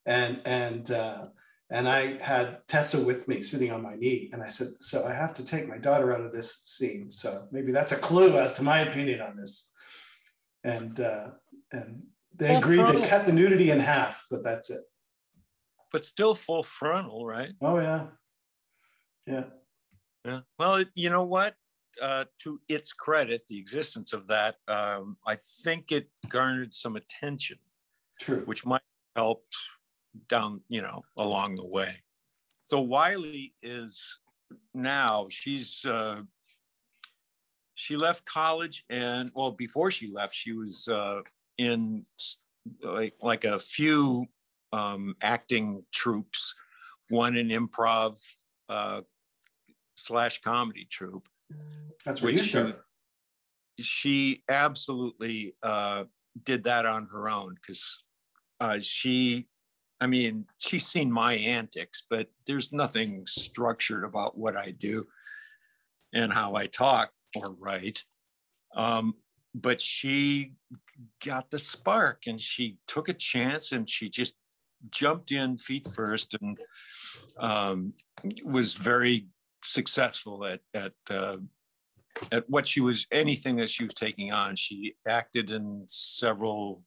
and 0.05 0.41
and 0.45 0.91
uh, 0.91 1.27
and 1.69 1.87
I 1.87 2.21
had 2.21 2.59
Tessa 2.67 2.99
with 2.99 3.27
me 3.27 3.41
sitting 3.41 3.71
on 3.71 3.81
my 3.81 3.95
knee, 3.95 4.29
and 4.33 4.43
I 4.43 4.49
said, 4.49 4.69
"So 4.81 5.05
I 5.05 5.13
have 5.13 5.33
to 5.35 5.45
take 5.45 5.67
my 5.67 5.77
daughter 5.77 6.13
out 6.13 6.21
of 6.21 6.33
this 6.33 6.63
scene. 6.65 7.09
So 7.11 7.47
maybe 7.51 7.71
that's 7.71 7.93
a 7.93 7.97
clue 7.97 8.37
as 8.37 8.53
to 8.53 8.63
my 8.63 8.81
opinion 8.81 9.21
on 9.21 9.37
this." 9.37 9.71
And 10.65 10.99
uh, 10.99 11.29
and 11.71 12.03
they 12.35 12.49
full 12.49 12.57
agreed 12.57 12.75
frontal. 12.77 13.01
to 13.01 13.07
cut 13.07 13.25
the 13.25 13.33
nudity 13.33 13.71
in 13.71 13.79
half, 13.79 14.25
but 14.29 14.43
that's 14.43 14.69
it. 14.69 14.81
But 15.91 16.03
still 16.03 16.35
full 16.35 16.63
frontal, 16.63 17.25
right? 17.25 17.51
Oh 17.61 17.79
yeah, 17.79 18.07
yeah. 19.27 19.43
Yeah. 20.25 20.39
Well, 20.57 20.83
you 20.95 21.09
know 21.09 21.25
what? 21.25 21.55
Uh, 22.01 22.25
to 22.39 22.59
its 22.67 22.91
credit, 22.91 23.47
the 23.47 23.57
existence 23.57 24.11
of 24.11 24.27
that, 24.27 24.57
um, 24.67 25.17
I 25.25 25.35
think 25.63 25.91
it 25.91 26.09
garnered 26.27 26.73
some 26.73 26.95
attention. 26.95 27.57
True. 28.19 28.41
Which 28.45 28.65
might 28.65 28.81
help 29.15 29.45
down, 30.27 30.61
you 30.67 30.81
know, 30.81 31.03
along 31.17 31.55
the 31.55 31.67
way. 31.67 32.03
So 32.69 32.81
Wylie 32.81 33.53
is 33.61 34.19
now, 34.73 35.27
she's, 35.29 35.85
uh, 35.85 36.21
she 37.75 37.95
left 37.95 38.25
college 38.25 38.83
and, 38.89 39.29
well, 39.35 39.51
before 39.51 39.91
she 39.91 40.11
left, 40.11 40.33
she 40.33 40.53
was 40.53 40.87
uh, 40.87 41.21
in 41.57 42.05
like, 42.81 43.13
like 43.21 43.43
a 43.43 43.59
few 43.59 44.25
um, 44.73 45.15
acting 45.21 45.83
troupes, 45.93 46.55
one 47.09 47.37
in 47.37 47.49
improv, 47.49 48.19
uh, 48.69 49.01
slash 49.95 50.41
comedy 50.41 50.87
troupe. 50.89 51.27
That's 52.05 52.21
which 52.21 52.41
she, 52.41 52.73
she 53.79 54.43
absolutely 54.49 55.55
uh, 55.63 56.05
did 56.43 56.63
that 56.65 56.85
on 56.85 57.07
her 57.11 57.29
own 57.29 57.55
because 57.55 58.05
uh, 58.59 58.79
she, 58.81 59.47
I 59.99 60.07
mean, 60.07 60.45
she's 60.57 60.85
seen 60.85 61.11
my 61.11 61.33
antics, 61.33 62.03
but 62.09 62.29
there's 62.45 62.71
nothing 62.71 63.25
structured 63.25 64.03
about 64.03 64.37
what 64.37 64.55
I 64.55 64.71
do 64.71 65.07
and 66.13 66.31
how 66.31 66.55
I 66.55 66.67
talk 66.67 67.11
or 67.35 67.53
write. 67.53 68.03
Um, 68.75 69.15
but 69.53 69.81
she 69.81 70.53
got 71.25 71.49
the 71.49 71.59
spark 71.59 72.23
and 72.27 72.41
she 72.41 72.77
took 72.87 73.09
a 73.09 73.13
chance 73.13 73.71
and 73.71 73.89
she 73.89 74.09
just 74.09 74.35
jumped 74.91 75.31
in 75.31 75.57
feet 75.57 75.87
first 75.87 76.35
and 76.41 76.59
um, 77.39 77.93
was 78.43 78.75
very 78.75 79.27
successful 79.65 80.45
at 80.45 80.61
at 80.73 80.93
uh, 81.09 81.37
at 82.31 82.49
what 82.49 82.67
she 82.67 82.81
was 82.81 83.07
anything 83.11 83.57
that 83.57 83.69
she 83.69 83.83
was 83.83 83.93
taking 83.93 84.31
on. 84.31 84.55
She 84.55 84.95
acted 85.07 85.51
in 85.51 85.85
several 85.87 86.83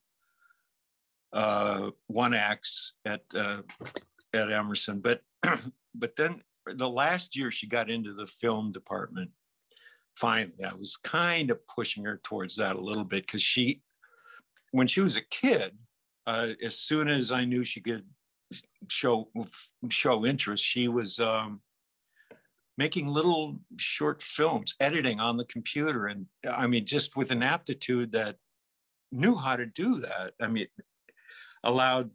uh, 1.32 1.90
one 2.06 2.34
acts 2.34 2.94
at 3.04 3.22
uh, 3.34 3.62
at 4.34 4.50
Emerson, 4.50 5.00
but 5.00 5.22
but 5.94 6.16
then 6.16 6.42
the 6.66 6.88
last 6.88 7.36
year 7.36 7.50
she 7.50 7.66
got 7.66 7.90
into 7.90 8.12
the 8.12 8.26
film 8.26 8.70
department. 8.70 9.30
Finally, 10.16 10.64
I 10.68 10.74
was 10.74 10.96
kind 10.96 11.50
of 11.50 11.66
pushing 11.68 12.04
her 12.04 12.20
towards 12.24 12.56
that 12.56 12.76
a 12.76 12.80
little 12.80 13.04
bit 13.04 13.24
because 13.24 13.42
she, 13.42 13.82
when 14.72 14.88
she 14.88 15.00
was 15.00 15.16
a 15.16 15.22
kid, 15.22 15.78
uh, 16.26 16.48
as 16.62 16.76
soon 16.76 17.08
as 17.08 17.30
I 17.30 17.44
knew 17.44 17.64
she 17.64 17.80
could 17.80 18.04
show 18.88 19.30
show 19.90 20.26
interest, 20.26 20.64
she 20.64 20.88
was 20.88 21.20
um, 21.20 21.60
making 22.78 23.08
little 23.08 23.58
short 23.76 24.22
films, 24.22 24.76
editing 24.78 25.18
on 25.18 25.36
the 25.36 25.44
computer. 25.46 26.06
And 26.06 26.26
I 26.48 26.68
mean, 26.68 26.86
just 26.86 27.16
with 27.16 27.32
an 27.32 27.42
aptitude 27.42 28.12
that 28.12 28.36
knew 29.10 29.36
how 29.36 29.56
to 29.56 29.66
do 29.66 29.96
that. 29.96 30.32
I 30.40 30.46
mean, 30.46 30.68
allowed, 31.64 32.10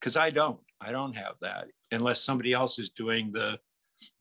because 0.00 0.16
I 0.16 0.30
don't, 0.30 0.58
I 0.80 0.90
don't 0.90 1.14
have 1.14 1.34
that 1.42 1.68
unless 1.92 2.24
somebody 2.24 2.54
else 2.54 2.78
is 2.78 2.88
doing 2.88 3.30
the 3.30 3.58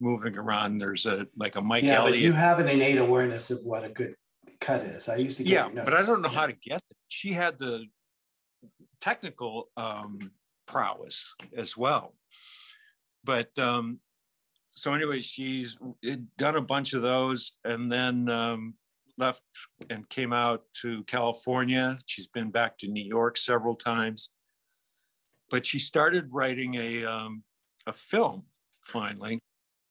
moving 0.02 0.38
around. 0.38 0.80
There's 0.80 1.06
a, 1.06 1.28
like 1.38 1.56
a 1.56 1.62
Mike 1.62 1.86
yeah, 1.86 2.00
Elliott. 2.00 2.16
But 2.16 2.22
you 2.22 2.34
have 2.34 2.60
an 2.60 2.68
innate 2.68 2.98
awareness 2.98 3.50
of 3.50 3.60
what 3.64 3.86
a 3.86 3.90
good 3.90 4.16
cut 4.60 4.82
is. 4.82 5.08
I 5.08 5.16
used 5.16 5.38
to 5.38 5.44
Yeah, 5.46 5.70
but 5.74 5.94
I 5.94 6.06
don't 6.06 6.22
know 6.22 6.30
how 6.30 6.48
to 6.48 6.54
get 6.54 6.78
it. 6.78 6.98
She 7.08 7.32
had 7.32 7.58
the 7.58 7.86
technical 9.00 9.70
um, 9.78 10.32
prowess 10.68 11.36
as 11.56 11.78
well. 11.78 12.16
But 13.24 13.58
um, 13.60 14.00
so 14.78 14.94
anyway, 14.94 15.22
she's 15.22 15.76
done 16.38 16.56
a 16.56 16.62
bunch 16.62 16.94
of 16.94 17.02
those 17.02 17.54
and 17.66 17.92
then 17.92 18.30
um, 18.30 18.76
left 19.18 19.42
and 19.90 20.08
came 20.10 20.32
out 20.32 20.62
to 20.82 21.04
California. 21.06 21.98
She's 22.06 22.28
been 22.28 22.52
back 22.52 22.78
to 22.80 22.88
New 22.88 23.04
York 23.04 23.38
several 23.38 23.76
times, 23.76 24.30
but 25.50 25.66
she 25.66 25.80
started 25.80 26.30
writing 26.32 26.76
a 26.76 27.06
um, 27.06 27.44
a 27.88 27.94
film 27.94 28.44
finally. 28.84 29.40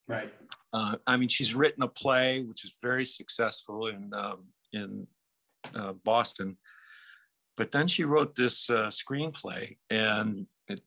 Right. 0.06 0.32
Uh, 0.72 0.96
I 1.06 1.16
mean, 1.16 1.28
she's 1.28 1.54
written 1.54 1.82
a 1.82 1.88
play 1.88 2.42
which 2.42 2.64
is 2.64 2.78
very 2.80 3.04
successful 3.04 3.88
in 3.88 4.14
um, 4.14 4.44
in 4.72 5.06
uh, 5.74 5.94
Boston, 6.04 6.58
but 7.56 7.72
then 7.72 7.88
she 7.88 8.04
wrote 8.04 8.36
this 8.36 8.70
uh, 8.70 8.90
screenplay, 8.90 9.76
and 9.90 10.46
it 10.68 10.80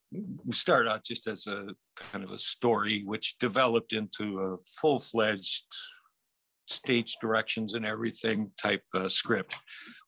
started 0.52 0.90
out 0.90 1.04
just 1.04 1.28
as 1.28 1.48
a 1.48 1.68
kind 1.96 2.24
of 2.24 2.32
a 2.32 2.40
story, 2.40 3.04
which 3.06 3.38
developed 3.40 3.94
into 3.94 4.40
a 4.40 4.58
full 4.66 5.00
fledged 5.00 5.66
stage 6.68 7.18
directions 7.22 7.74
and 7.74 7.86
everything 7.86 8.52
type 8.62 8.84
uh, 8.94 9.10
script, 9.10 9.56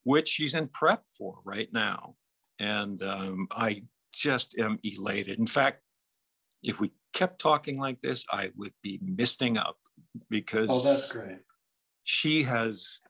which 0.03 0.27
she's 0.27 0.53
in 0.53 0.67
prep 0.67 1.03
for 1.17 1.39
right 1.43 1.69
now. 1.73 2.15
And 2.59 3.01
um, 3.01 3.47
I 3.51 3.83
just 4.13 4.57
am 4.59 4.79
elated. 4.83 5.39
In 5.39 5.47
fact, 5.47 5.81
if 6.63 6.79
we 6.79 6.91
kept 7.13 7.41
talking 7.41 7.79
like 7.79 8.01
this, 8.01 8.25
I 8.31 8.51
would 8.55 8.73
be 8.83 8.99
misting 9.01 9.57
up 9.57 9.77
because 10.29 10.67
oh, 10.69 10.83
that's 10.83 11.11
great. 11.11 11.39
She 12.03 12.43
has, 12.43 13.01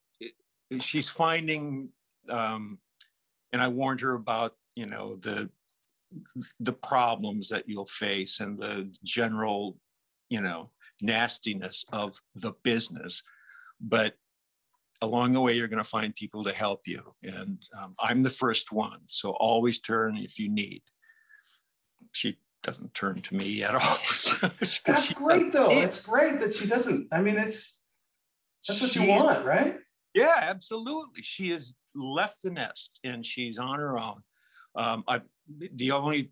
she's 0.79 1.09
finding, 1.09 1.89
um, 2.29 2.79
and 3.51 3.61
I 3.61 3.67
warned 3.67 4.01
her 4.01 4.13
about 4.13 4.53
you 4.75 4.85
know 4.85 5.15
the 5.17 5.49
the 6.59 6.73
problems 6.73 7.49
that 7.49 7.67
you'll 7.67 7.85
face 7.85 8.39
and 8.39 8.59
the 8.59 8.93
general, 9.03 9.77
you 10.29 10.41
know, 10.41 10.71
nastiness 11.01 11.85
of 11.91 12.15
the 12.35 12.53
business. 12.63 13.23
But 13.79 14.15
along 15.01 15.33
the 15.33 15.41
way, 15.41 15.53
you're 15.53 15.67
going 15.67 15.83
to 15.83 15.83
find 15.83 16.15
people 16.15 16.43
to 16.43 16.53
help 16.53 16.81
you. 16.85 17.01
And 17.23 17.57
um, 17.81 17.95
I'm 17.99 18.23
the 18.23 18.29
first 18.29 18.71
one. 18.71 18.99
So 19.07 19.31
always 19.31 19.79
turn 19.79 20.17
if 20.17 20.39
you 20.39 20.49
need. 20.49 20.83
She 22.11 22.37
doesn't 22.63 22.93
turn 22.93 23.21
to 23.21 23.35
me 23.35 23.63
at 23.63 23.73
all. 23.73 23.97
that's 24.85 25.13
great 25.13 25.51
though. 25.51 25.69
It's 25.71 26.01
great 26.05 26.39
that 26.41 26.53
she 26.53 26.67
doesn't. 26.67 27.07
I 27.11 27.21
mean, 27.21 27.37
it's 27.37 27.81
that's 28.67 28.81
what 28.81 28.95
you 28.95 29.07
want, 29.07 29.45
right? 29.45 29.77
Yeah, 30.13 30.35
absolutely. 30.41 31.21
She 31.21 31.49
has 31.49 31.75
left 31.95 32.43
the 32.43 32.51
nest 32.51 32.99
and 33.03 33.25
she's 33.25 33.57
on 33.57 33.79
her 33.79 33.97
own. 33.97 34.21
Um, 34.75 35.03
I 35.07 35.21
the 35.73 35.91
only 35.91 36.31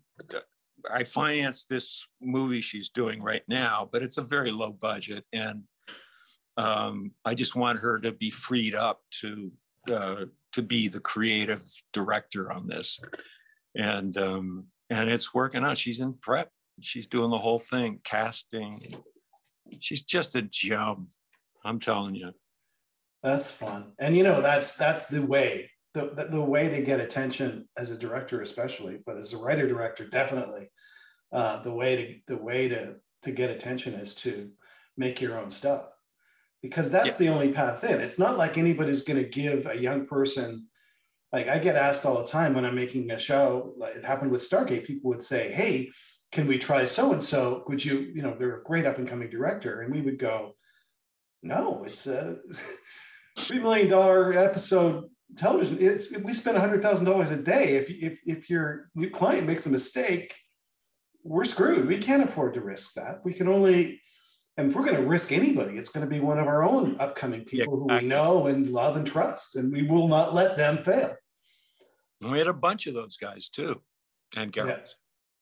I 0.92 1.04
financed 1.04 1.68
this 1.68 2.08
movie 2.20 2.60
she's 2.60 2.88
doing 2.88 3.22
right 3.22 3.42
now, 3.48 3.88
but 3.90 4.02
it's 4.02 4.18
a 4.18 4.22
very 4.22 4.50
low 4.50 4.70
budget, 4.72 5.24
and 5.32 5.64
um, 6.56 7.12
I 7.24 7.34
just 7.34 7.56
want 7.56 7.80
her 7.80 7.98
to 8.00 8.12
be 8.12 8.30
freed 8.30 8.74
up 8.74 9.00
to 9.20 9.52
uh, 9.92 10.26
to 10.52 10.62
be 10.62 10.88
the 10.88 11.00
creative 11.00 11.62
director 11.92 12.52
on 12.52 12.66
this, 12.66 13.00
and 13.76 14.16
um, 14.16 14.66
and 14.90 15.10
it's 15.10 15.34
working 15.34 15.64
out. 15.64 15.78
She's 15.78 16.00
in 16.00 16.14
prep. 16.14 16.50
She's 16.80 17.06
doing 17.06 17.30
the 17.30 17.38
whole 17.38 17.58
thing, 17.58 18.00
casting. 18.04 18.82
She's 19.80 20.02
just 20.02 20.34
a 20.34 20.42
gem. 20.42 21.08
I'm 21.64 21.78
telling 21.78 22.14
you. 22.14 22.32
That's 23.22 23.50
fun, 23.50 23.92
and 23.98 24.16
you 24.16 24.22
know 24.22 24.40
that's 24.40 24.76
that's 24.76 25.06
the 25.06 25.22
way 25.22 25.70
the, 25.94 26.10
the, 26.14 26.24
the 26.30 26.40
way 26.40 26.68
to 26.68 26.82
get 26.82 27.00
attention 27.00 27.68
as 27.76 27.90
a 27.90 27.98
director, 27.98 28.42
especially, 28.42 28.98
but 29.04 29.16
as 29.16 29.32
a 29.32 29.38
writer 29.38 29.66
director, 29.66 30.06
definitely, 30.06 30.70
uh, 31.32 31.62
the 31.62 31.72
way 31.72 31.96
to 31.96 32.34
the 32.34 32.42
way 32.42 32.68
to 32.68 32.96
to 33.22 33.32
get 33.32 33.50
attention 33.50 33.94
is 33.94 34.14
to 34.14 34.50
make 34.96 35.20
your 35.20 35.38
own 35.38 35.50
stuff, 35.50 35.84
because 36.62 36.90
that's 36.90 37.08
yeah. 37.08 37.16
the 37.16 37.28
only 37.28 37.52
path 37.52 37.84
in. 37.84 38.00
It's 38.00 38.18
not 38.18 38.38
like 38.38 38.58
anybody's 38.58 39.02
going 39.02 39.22
to 39.22 39.28
give 39.28 39.66
a 39.66 39.76
young 39.76 40.06
person. 40.06 40.66
Like 41.32 41.48
I 41.48 41.58
get 41.58 41.76
asked 41.76 42.04
all 42.06 42.18
the 42.18 42.26
time 42.26 42.54
when 42.54 42.64
I'm 42.64 42.74
making 42.74 43.10
a 43.10 43.18
show. 43.18 43.74
Like 43.76 43.96
it 43.96 44.04
happened 44.04 44.30
with 44.30 44.48
Stargate. 44.48 44.84
People 44.84 45.10
would 45.10 45.22
say, 45.22 45.52
"Hey, 45.52 45.90
can 46.32 46.46
we 46.46 46.58
try 46.58 46.84
so 46.84 47.12
and 47.12 47.22
so? 47.22 47.64
Would 47.68 47.84
you? 47.84 48.12
You 48.14 48.22
know, 48.22 48.34
they're 48.36 48.58
a 48.58 48.64
great 48.64 48.86
up 48.86 48.98
and 48.98 49.08
coming 49.08 49.30
director," 49.30 49.82
and 49.82 49.92
we 49.92 50.00
would 50.00 50.18
go, 50.18 50.54
"No, 51.42 51.82
it's 51.84 52.06
a." 52.06 52.36
three 53.38 53.60
million 53.60 53.88
dollar 53.88 54.32
episode 54.32 55.04
television. 55.36 55.78
It's 55.80 56.10
we 56.12 56.32
spend 56.32 56.58
hundred 56.58 56.82
thousand 56.82 57.06
dollars 57.06 57.30
a 57.30 57.36
day. 57.36 57.76
If 57.76 57.90
if 57.90 58.20
if 58.26 58.50
your 58.50 58.90
client 59.12 59.46
makes 59.46 59.66
a 59.66 59.70
mistake, 59.70 60.34
we're 61.24 61.44
screwed. 61.44 61.86
We 61.86 61.98
can't 61.98 62.22
afford 62.22 62.54
to 62.54 62.60
risk 62.60 62.94
that. 62.94 63.24
We 63.24 63.32
can 63.32 63.48
only, 63.48 64.00
and 64.56 64.70
if 64.70 64.76
we're 64.76 64.84
going 64.84 64.96
to 64.96 65.06
risk 65.06 65.32
anybody, 65.32 65.76
it's 65.76 65.90
going 65.90 66.06
to 66.06 66.10
be 66.10 66.20
one 66.20 66.38
of 66.38 66.46
our 66.46 66.62
own 66.62 66.96
upcoming 67.00 67.44
people 67.44 67.74
yeah, 67.74 67.96
who 67.96 68.02
we 68.02 68.08
know 68.08 68.46
and 68.46 68.70
love 68.70 68.96
and 68.96 69.06
trust, 69.06 69.56
and 69.56 69.72
we 69.72 69.82
will 69.82 70.08
not 70.08 70.34
let 70.34 70.56
them 70.56 70.82
fail. 70.82 71.14
And 72.20 72.32
we 72.32 72.38
had 72.38 72.48
a 72.48 72.54
bunch 72.54 72.86
of 72.86 72.94
those 72.94 73.16
guys 73.16 73.48
too, 73.48 73.80
and 74.36 74.52
Gareth. 74.52 74.94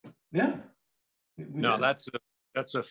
Yeah. 0.04 0.11
yeah. 0.42 0.57
No, 1.37 1.73
did. 1.73 1.83
that's 1.83 2.09
a 2.09 2.18
that's 2.54 2.75
a 2.75 2.85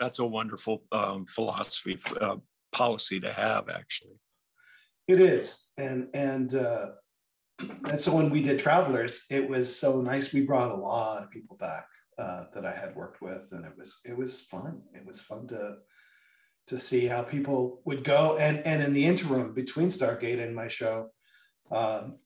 that's 0.00 0.18
a 0.18 0.24
wonderful 0.24 0.82
um, 0.92 1.26
philosophy 1.26 1.98
uh, 2.20 2.36
policy 2.72 3.20
to 3.20 3.32
have 3.32 3.68
actually. 3.68 4.18
It 5.06 5.20
is, 5.20 5.68
and 5.76 6.08
and 6.14 6.54
uh, 6.54 6.86
and 7.90 8.00
so 8.00 8.14
when 8.14 8.30
we 8.30 8.42
did 8.42 8.58
Travelers, 8.58 9.24
it 9.30 9.48
was 9.48 9.78
so 9.78 10.00
nice. 10.00 10.32
We 10.32 10.42
brought 10.42 10.70
a 10.70 10.76
lot 10.76 11.22
of 11.22 11.30
people 11.30 11.56
back 11.56 11.86
uh, 12.18 12.44
that 12.54 12.64
I 12.64 12.72
had 12.72 12.96
worked 12.96 13.20
with, 13.20 13.42
and 13.52 13.64
it 13.64 13.72
was 13.76 14.00
it 14.04 14.16
was 14.16 14.40
fun. 14.42 14.82
It 14.94 15.04
was 15.04 15.20
fun 15.20 15.46
to 15.48 15.76
to 16.68 16.78
see 16.78 17.06
how 17.06 17.22
people 17.22 17.82
would 17.84 18.02
go. 18.02 18.38
And 18.38 18.60
and 18.66 18.82
in 18.82 18.92
the 18.94 19.04
interim 19.04 19.52
between 19.52 19.88
Stargate 19.88 20.42
and 20.42 20.56
my 20.56 20.68
show, 20.68 21.10
um, 21.70 22.18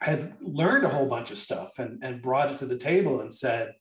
had 0.00 0.34
learned 0.40 0.84
a 0.84 0.88
whole 0.88 1.08
bunch 1.08 1.32
of 1.32 1.38
stuff 1.38 1.78
and 1.78 1.98
and 2.02 2.22
brought 2.22 2.52
it 2.52 2.58
to 2.58 2.66
the 2.66 2.78
table 2.78 3.22
and 3.22 3.34
said, 3.34 3.74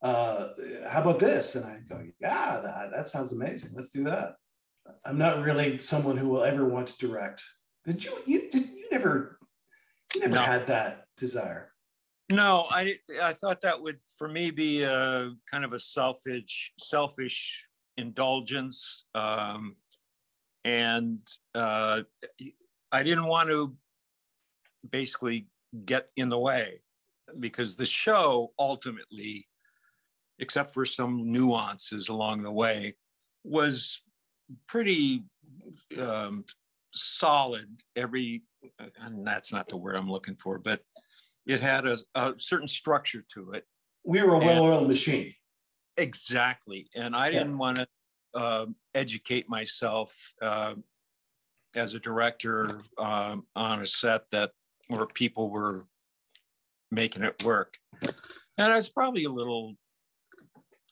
uh, 0.00 0.48
"How 0.88 1.02
about 1.02 1.18
this?" 1.18 1.56
And 1.56 1.66
I 1.66 1.80
go, 1.86 2.02
"Yeah, 2.20 2.60
that 2.62 2.90
that 2.92 3.08
sounds 3.08 3.34
amazing. 3.34 3.72
Let's 3.74 3.90
do 3.90 4.04
that." 4.04 4.36
I'm 5.04 5.18
not 5.18 5.42
really 5.42 5.78
someone 5.78 6.16
who 6.16 6.28
will 6.28 6.44
ever 6.44 6.64
want 6.64 6.88
to 6.88 7.06
direct. 7.06 7.42
Did 7.84 8.04
you? 8.04 8.12
You 8.26 8.50
did 8.50 8.68
you 8.68 8.84
never? 8.90 9.38
You 10.14 10.20
never 10.20 10.34
no. 10.34 10.42
had 10.42 10.66
that 10.66 11.06
desire. 11.16 11.72
No, 12.30 12.66
I 12.70 12.94
I 13.22 13.32
thought 13.32 13.60
that 13.60 13.80
would 13.80 13.98
for 14.18 14.28
me 14.28 14.50
be 14.50 14.82
a 14.82 15.30
kind 15.50 15.64
of 15.64 15.72
a 15.72 15.78
selfish 15.78 16.72
selfish 16.78 17.68
indulgence, 17.96 19.04
um, 19.14 19.76
and 20.64 21.20
uh, 21.54 22.02
I 22.90 23.02
didn't 23.02 23.26
want 23.26 23.48
to 23.50 23.76
basically 24.90 25.48
get 25.84 26.08
in 26.16 26.28
the 26.28 26.38
way 26.38 26.80
because 27.38 27.76
the 27.76 27.86
show 27.86 28.52
ultimately, 28.58 29.46
except 30.38 30.74
for 30.74 30.84
some 30.84 31.30
nuances 31.30 32.08
along 32.08 32.42
the 32.42 32.52
way, 32.52 32.94
was 33.44 34.02
pretty 34.68 35.24
um, 36.00 36.44
solid 36.92 37.68
every 37.94 38.42
and 39.02 39.26
that's 39.26 39.52
not 39.52 39.68
the 39.68 39.76
word 39.76 39.94
i'm 39.96 40.10
looking 40.10 40.36
for 40.36 40.58
but 40.58 40.80
it 41.46 41.60
had 41.60 41.86
a, 41.86 41.98
a 42.14 42.34
certain 42.36 42.68
structure 42.68 43.24
to 43.34 43.52
it. 43.52 43.64
We 44.04 44.22
were 44.22 44.34
a 44.34 44.38
well-oiled 44.38 44.88
machine. 44.88 45.32
Exactly. 45.96 46.88
And 46.94 47.16
i 47.16 47.30
didn't 47.30 47.58
want 47.58 47.78
to 47.78 47.86
uh, 48.34 48.66
educate 48.94 49.48
myself 49.48 50.34
uh, 50.42 50.74
as 51.74 51.94
a 51.94 52.00
director 52.00 52.82
um, 52.98 53.46
on 53.54 53.80
a 53.80 53.86
set 53.86 54.28
that 54.30 54.50
where 54.88 55.06
people 55.06 55.50
were 55.50 55.86
making 56.90 57.22
it 57.24 57.42
work. 57.44 57.78
And 58.02 58.72
i 58.72 58.76
was 58.76 58.88
probably 58.88 59.24
a 59.24 59.30
little 59.30 59.74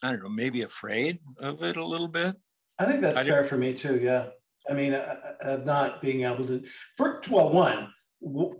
i 0.02 0.10
don't 0.10 0.22
know 0.22 0.28
maybe 0.28 0.62
afraid 0.62 1.18
of 1.38 1.62
it 1.62 1.76
a 1.76 1.84
little 1.84 2.08
bit 2.08 2.36
I 2.78 2.86
think 2.86 3.00
that's 3.00 3.18
I 3.18 3.24
fair 3.24 3.44
for 3.44 3.56
me 3.56 3.74
too. 3.74 4.00
Yeah. 4.02 4.26
I 4.68 4.72
mean, 4.72 4.94
uh, 4.94 5.16
uh 5.44 5.56
not 5.64 6.00
being 6.00 6.24
able 6.24 6.46
to, 6.46 6.62
for, 6.96 7.20
well, 7.30 7.50
one, 7.50 7.88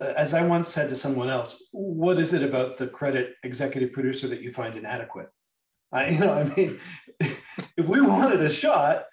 as 0.01 0.35
I 0.35 0.43
once 0.43 0.69
said 0.69 0.89
to 0.91 0.97
someone 0.97 1.31
else, 1.31 1.69
what 1.73 2.19
is 2.19 2.33
it 2.33 2.43
about 2.43 2.77
the 2.77 2.87
credit 2.87 3.35
executive 3.43 3.93
producer 3.93 4.29
that 4.29 4.43
you 4.43 4.53
find 4.53 4.77
inadequate? 4.77 5.29
I, 5.93 6.09
you 6.11 6.19
know, 6.19 6.35
I 6.35 6.45
mean, 6.45 6.79
if 7.21 7.87
we 7.87 8.01
wanted 8.01 8.41
a 8.41 8.51
shot, 8.51 9.05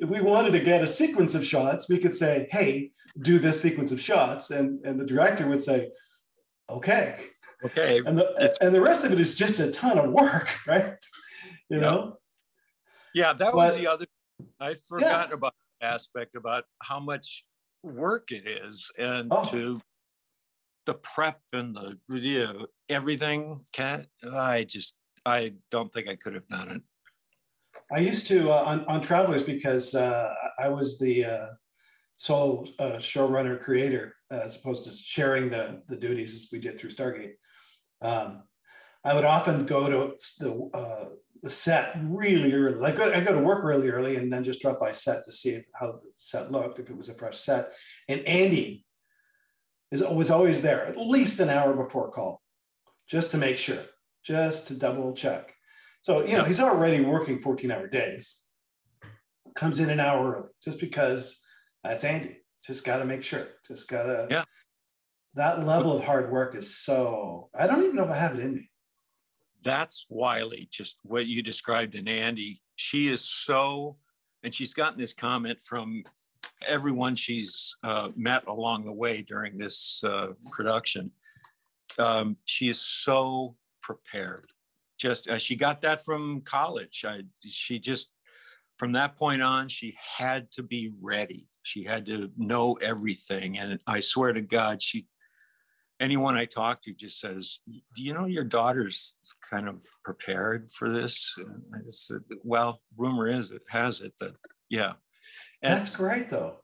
if 0.00 0.08
we 0.08 0.20
wanted 0.20 0.52
to 0.52 0.60
get 0.60 0.82
a 0.82 0.88
sequence 0.88 1.34
of 1.34 1.44
shots, 1.44 1.88
we 1.88 1.98
could 1.98 2.14
say, 2.14 2.48
"Hey, 2.50 2.90
do 3.20 3.38
this 3.38 3.60
sequence 3.60 3.92
of 3.92 4.00
shots," 4.00 4.50
and 4.50 4.84
and 4.84 4.98
the 4.98 5.04
director 5.04 5.46
would 5.46 5.62
say, 5.62 5.90
"Okay." 6.68 7.16
Okay. 7.62 8.00
And 8.04 8.16
the 8.16 8.56
and 8.60 8.74
the 8.74 8.80
rest 8.80 9.04
of 9.04 9.12
it 9.12 9.20
is 9.20 9.34
just 9.34 9.60
a 9.60 9.70
ton 9.70 9.98
of 9.98 10.10
work, 10.10 10.48
right? 10.66 10.94
You 11.68 11.80
know. 11.80 12.16
Yeah, 13.14 13.32
that 13.32 13.52
but, 13.52 13.54
was 13.54 13.76
the 13.76 13.86
other. 13.86 14.06
I 14.58 14.74
forgot 14.74 15.28
yeah. 15.28 15.34
about 15.34 15.54
aspect 15.82 16.36
about 16.36 16.64
how 16.82 17.00
much 17.00 17.44
work 17.82 18.30
it 18.30 18.46
is, 18.46 18.90
and 18.98 19.28
oh. 19.30 19.44
to 19.44 19.80
the 20.86 20.94
prep 20.94 21.40
and 21.52 21.74
the 21.74 21.98
review, 22.08 22.66
everything. 22.88 23.60
Can 23.72 24.06
I 24.34 24.64
just? 24.64 24.96
I 25.26 25.54
don't 25.70 25.92
think 25.92 26.08
I 26.08 26.16
could 26.16 26.34
have 26.34 26.48
done 26.48 26.70
it. 26.70 26.82
I 27.92 27.98
used 27.98 28.26
to 28.28 28.50
uh, 28.50 28.62
on, 28.64 28.84
on 28.86 29.00
Travelers 29.00 29.42
because 29.42 29.94
uh, 29.94 30.32
I 30.58 30.68
was 30.68 30.98
the 30.98 31.24
uh, 31.24 31.46
sole 32.16 32.68
uh, 32.78 32.96
showrunner 32.98 33.60
creator 33.60 34.14
as 34.30 34.56
opposed 34.56 34.84
to 34.84 34.90
sharing 34.90 35.50
the 35.50 35.82
the 35.88 35.96
duties 35.96 36.34
as 36.34 36.48
we 36.52 36.58
did 36.58 36.78
through 36.78 36.90
Stargate. 36.90 37.34
Um, 38.00 38.44
I 39.04 39.14
would 39.14 39.24
often 39.24 39.66
go 39.66 39.88
to 39.88 40.16
the 40.38 40.70
uh, 40.74 41.04
the 41.42 41.50
set 41.50 41.96
really 42.02 42.52
early. 42.52 42.76
Like 42.76 42.98
I 43.00 43.20
go 43.20 43.32
to 43.32 43.40
work 43.40 43.64
really 43.64 43.88
early 43.88 44.16
and 44.16 44.32
then 44.32 44.44
just 44.44 44.60
drop 44.60 44.80
by 44.80 44.92
set 44.92 45.24
to 45.24 45.32
see 45.32 45.62
how 45.74 45.92
the 45.92 46.10
set 46.16 46.52
looked, 46.52 46.78
if 46.78 46.90
it 46.90 46.96
was 46.96 47.08
a 47.08 47.14
fresh 47.14 47.38
set. 47.38 47.72
And 48.08 48.20
Andy 48.26 48.84
is 49.90 50.02
was 50.02 50.30
always 50.30 50.60
there 50.62 50.84
at 50.86 50.98
least 50.98 51.40
an 51.40 51.50
hour 51.50 51.72
before 51.72 52.10
call, 52.10 52.42
just 53.08 53.30
to 53.30 53.38
make 53.38 53.56
sure, 53.56 53.82
just 54.24 54.68
to 54.68 54.74
double 54.74 55.12
check. 55.12 55.54
So 56.02 56.24
you 56.24 56.36
know 56.36 56.44
he's 56.44 56.60
already 56.60 57.00
working 57.00 57.40
14 57.40 57.70
hour 57.70 57.86
days. 57.88 58.42
Comes 59.56 59.80
in 59.80 59.90
an 59.90 60.00
hour 60.00 60.36
early 60.36 60.50
just 60.62 60.78
because 60.78 61.40
that's 61.82 62.04
Andy. 62.04 62.38
Just 62.64 62.84
got 62.84 62.98
to 62.98 63.04
make 63.04 63.22
sure. 63.22 63.48
Just 63.66 63.88
got 63.88 64.04
to. 64.04 64.26
Yeah. 64.30 64.44
That 65.34 65.64
level 65.64 65.96
of 65.96 66.04
hard 66.04 66.30
work 66.30 66.54
is 66.56 66.76
so. 66.76 67.50
I 67.58 67.66
don't 67.66 67.82
even 67.84 67.96
know 67.96 68.04
if 68.04 68.10
I 68.10 68.16
have 68.16 68.34
it 68.34 68.40
in 68.40 68.54
me 68.54 68.69
that's 69.62 70.06
Wylie, 70.08 70.68
just 70.70 70.98
what 71.02 71.26
you 71.26 71.42
described 71.42 71.94
in 71.94 72.08
Andy. 72.08 72.60
She 72.76 73.08
is 73.08 73.22
so, 73.22 73.96
and 74.42 74.54
she's 74.54 74.74
gotten 74.74 74.98
this 74.98 75.12
comment 75.12 75.60
from 75.62 76.04
everyone 76.68 77.14
she's 77.14 77.76
uh, 77.82 78.10
met 78.16 78.46
along 78.46 78.84
the 78.84 78.94
way 78.94 79.22
during 79.22 79.58
this 79.58 80.02
uh, 80.04 80.28
production. 80.50 81.10
Um, 81.98 82.36
she 82.44 82.68
is 82.68 82.80
so 82.80 83.56
prepared. 83.82 84.46
Just 84.98 85.28
uh, 85.28 85.38
she 85.38 85.56
got 85.56 85.82
that 85.82 86.04
from 86.04 86.42
college. 86.42 87.04
I, 87.06 87.22
she 87.44 87.78
just 87.78 88.12
from 88.76 88.92
that 88.92 89.16
point 89.16 89.42
on, 89.42 89.68
she 89.68 89.96
had 90.18 90.50
to 90.52 90.62
be 90.62 90.92
ready. 91.00 91.48
She 91.62 91.84
had 91.84 92.06
to 92.06 92.30
know 92.36 92.78
everything, 92.82 93.58
and 93.58 93.78
I 93.86 94.00
swear 94.00 94.32
to 94.32 94.40
God, 94.40 94.82
she 94.82 95.06
anyone 96.00 96.36
I 96.36 96.46
talk 96.46 96.82
to 96.82 96.92
just 96.92 97.20
says, 97.20 97.60
"Do 97.94 98.02
you 98.02 98.14
know 98.14 98.26
your 98.26 98.44
daughter's 98.44 99.16
kind 99.48 99.68
of 99.68 99.84
prepared 100.02 100.70
for 100.72 100.90
this?" 100.90 101.34
And 101.36 101.62
I 101.74 101.78
just 101.84 102.06
said, 102.06 102.20
"Well, 102.42 102.80
rumor 102.96 103.28
is 103.28 103.50
it 103.50 103.62
has 103.70 104.00
it 104.00 104.14
that 104.20 104.36
yeah." 104.68 104.94
And, 105.62 105.78
That's 105.78 105.94
great, 105.94 106.30
though. 106.30 106.56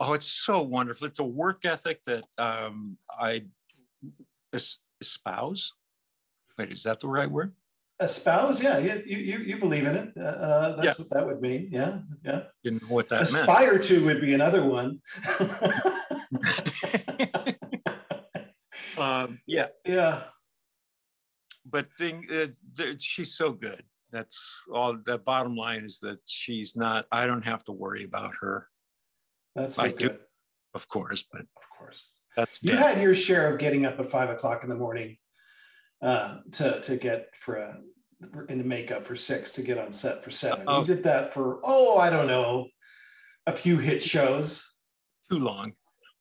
Oh, 0.00 0.12
it's 0.12 0.26
so 0.26 0.62
wonderful. 0.62 1.06
It's 1.06 1.18
a 1.18 1.24
work 1.24 1.64
ethic 1.64 2.04
that 2.04 2.24
um, 2.38 2.98
I 3.18 3.46
espouse. 5.00 5.72
Wait, 6.58 6.70
is 6.70 6.82
that 6.82 7.00
the 7.00 7.08
right 7.08 7.30
word? 7.30 7.54
Espouse, 8.00 8.60
yeah, 8.60 8.78
you 8.78 9.02
you 9.06 9.38
you 9.38 9.56
believe 9.56 9.86
in 9.86 9.94
it. 9.94 10.12
Uh, 10.16 10.24
uh 10.24 10.76
that's 10.76 10.86
yeah. 10.86 10.94
what 10.98 11.10
that 11.10 11.26
would 11.26 11.40
mean. 11.40 11.68
Yeah, 11.70 11.98
yeah. 12.24 12.42
Didn't 12.64 12.82
know 12.82 12.88
what 12.88 13.08
that 13.08 13.22
Aspire 13.22 13.72
meant. 13.72 13.84
to 13.84 14.04
would 14.04 14.20
be 14.20 14.34
another 14.34 14.64
one. 14.64 15.00
um, 18.98 19.40
yeah, 19.46 19.66
yeah. 19.84 20.24
But 21.66 21.86
thing, 21.98 22.24
uh, 22.32 22.84
she's 22.98 23.34
so 23.34 23.52
good. 23.52 23.82
That's 24.12 24.62
all. 24.72 24.96
The 25.04 25.18
bottom 25.18 25.56
line 25.56 25.84
is 25.84 25.98
that 26.00 26.18
she's 26.26 26.76
not. 26.76 27.06
I 27.10 27.26
don't 27.26 27.44
have 27.44 27.64
to 27.64 27.72
worry 27.72 28.04
about 28.04 28.34
her. 28.40 28.68
That's 29.54 29.76
so 29.76 29.84
I 29.84 29.88
good. 29.90 29.98
Do, 29.98 30.18
of 30.74 30.88
course, 30.88 31.22
but 31.30 31.42
of 31.42 31.78
course, 31.78 32.04
that's 32.36 32.62
you 32.62 32.72
dead. 32.72 32.78
had 32.78 33.02
your 33.02 33.14
share 33.14 33.52
of 33.52 33.58
getting 33.58 33.86
up 33.86 33.98
at 33.98 34.10
five 34.10 34.30
o'clock 34.30 34.62
in 34.62 34.68
the 34.68 34.76
morning 34.76 35.16
uh, 36.02 36.38
to 36.52 36.80
to 36.82 36.96
get 36.96 37.28
for 37.40 37.56
a 37.56 37.78
into 38.48 38.64
makeup 38.64 39.04
for 39.04 39.16
six 39.16 39.52
to 39.52 39.62
get 39.62 39.78
on 39.78 39.92
set 39.92 40.22
for 40.24 40.30
7 40.30 40.66
uh 40.66 40.80
You 40.80 40.86
did 40.94 41.04
that 41.04 41.34
for 41.34 41.60
oh 41.62 41.98
I 41.98 42.10
don't 42.10 42.26
know 42.26 42.68
a 43.46 43.52
few 43.52 43.78
hit 43.78 44.02
shows. 44.02 44.66
Too 45.30 45.38
long, 45.38 45.72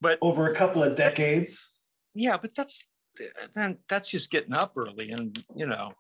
but 0.02 0.18
over 0.22 0.52
a 0.52 0.56
couple 0.56 0.84
of 0.84 0.96
decades. 0.96 1.73
Yeah, 2.16 2.38
but 2.42 2.56
that's 2.56 2.90
eh, 3.20 3.48
then 3.56 3.80
that's 3.90 4.10
just 4.10 4.32
getting 4.32 4.54
up 4.54 4.74
early, 4.76 5.12
and 5.12 5.38
you 5.56 5.66
know, 5.66 5.94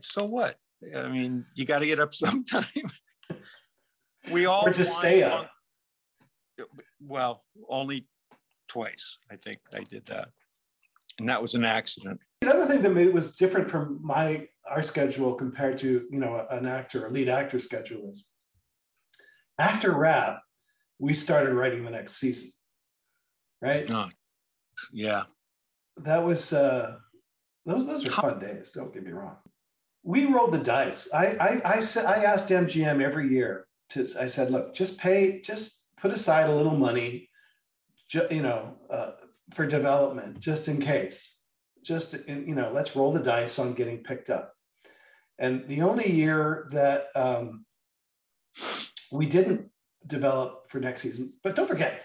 so 0.00 0.24
what? 0.24 0.56
I 0.96 1.08
mean, 1.08 1.44
you 1.54 1.64
got 1.64 1.80
to 1.80 1.86
get 1.86 2.00
up 2.00 2.14
sometime. 2.14 2.64
we 4.30 4.46
all 4.46 4.66
or 4.66 4.72
just 4.72 4.98
stay 4.98 5.22
up. 5.22 5.50
Well, 7.00 7.44
only 7.68 8.06
twice 8.68 9.18
I 9.30 9.36
think 9.36 9.58
I 9.74 9.84
did 9.84 10.06
that, 10.06 10.28
and 11.18 11.28
that 11.28 11.40
was 11.40 11.54
an 11.54 11.64
accident. 11.64 12.20
The 12.40 12.52
other 12.52 12.66
thing 12.66 12.82
that 12.82 12.90
made 12.90 13.08
it 13.08 13.14
was 13.14 13.36
different 13.36 13.68
from 13.68 14.00
my 14.02 14.48
our 14.68 14.82
schedule 14.82 15.34
compared 15.34 15.78
to 15.78 16.06
you 16.10 16.18
know 16.18 16.46
an 16.50 16.66
actor, 16.66 17.06
a 17.06 17.10
lead 17.10 17.28
actor 17.28 17.58
schedule 17.58 18.10
is 18.10 18.24
after 19.58 19.92
rap, 19.92 20.40
we 20.98 21.14
started 21.14 21.54
writing 21.54 21.84
the 21.84 21.90
next 21.90 22.14
season, 22.14 22.50
right? 23.60 23.88
Oh, 23.90 24.08
yeah. 24.92 25.24
That 25.98 26.24
was 26.24 26.52
uh, 26.52 26.96
those 27.66 27.86
those 27.86 28.06
are 28.06 28.12
fun 28.12 28.38
days. 28.38 28.72
Don't 28.72 28.92
get 28.92 29.04
me 29.04 29.12
wrong. 29.12 29.36
We 30.02 30.26
rolled 30.26 30.52
the 30.52 30.58
dice. 30.58 31.08
I 31.14 31.26
I 31.26 31.76
I 31.76 31.80
said 31.80 32.06
I 32.06 32.24
asked 32.24 32.48
MGM 32.48 33.02
every 33.02 33.28
year 33.28 33.66
to 33.90 34.08
I 34.18 34.26
said, 34.26 34.50
look, 34.50 34.74
just 34.74 34.98
pay, 34.98 35.40
just 35.40 35.84
put 36.00 36.12
aside 36.12 36.48
a 36.48 36.54
little 36.54 36.76
money, 36.76 37.28
ju- 38.08 38.26
you 38.30 38.42
know, 38.42 38.76
uh, 38.90 39.12
for 39.54 39.66
development, 39.66 40.40
just 40.40 40.68
in 40.68 40.80
case 40.80 41.42
just 41.82 42.16
you 42.28 42.54
know 42.54 42.70
let's 42.72 42.96
roll 42.96 43.12
the 43.12 43.20
dice 43.20 43.58
on 43.58 43.74
getting 43.74 43.98
picked 43.98 44.30
up 44.30 44.54
and 45.38 45.66
the 45.68 45.82
only 45.82 46.10
year 46.10 46.68
that 46.70 47.06
um, 47.14 47.64
we 49.10 49.26
didn't 49.26 49.68
develop 50.06 50.70
for 50.70 50.78
next 50.78 51.02
season 51.02 51.32
but 51.42 51.56
don't 51.56 51.68
forget 51.68 52.02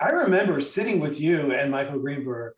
i 0.00 0.10
remember 0.10 0.60
sitting 0.60 1.00
with 1.00 1.20
you 1.20 1.52
and 1.52 1.70
michael 1.70 1.98
Greenburg 1.98 2.54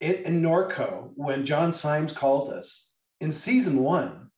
in, 0.00 0.14
in 0.16 0.42
norco 0.42 1.10
when 1.14 1.44
john 1.44 1.72
symes 1.72 2.12
called 2.12 2.50
us 2.50 2.92
in 3.20 3.32
season 3.32 3.78
one 3.82 4.30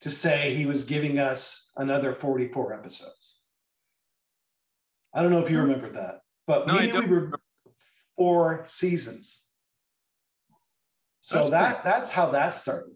to 0.00 0.10
say 0.10 0.54
he 0.54 0.66
was 0.66 0.84
giving 0.84 1.18
us 1.18 1.70
another 1.76 2.14
44 2.14 2.74
episodes 2.74 3.36
i 5.14 5.22
don't 5.22 5.30
know 5.30 5.40
if 5.40 5.50
you 5.50 5.58
hmm. 5.58 5.66
remember 5.66 5.90
that 5.90 6.20
but 6.46 6.66
no, 6.66 6.76
we 6.76 6.90
knew 6.90 7.02
we 7.02 7.06
were 7.08 7.40
four 8.16 8.62
seasons 8.66 9.42
so 11.22 11.36
that's 11.36 11.50
that 11.50 11.84
that's 11.84 12.10
how 12.10 12.30
that 12.30 12.52
started. 12.52 12.94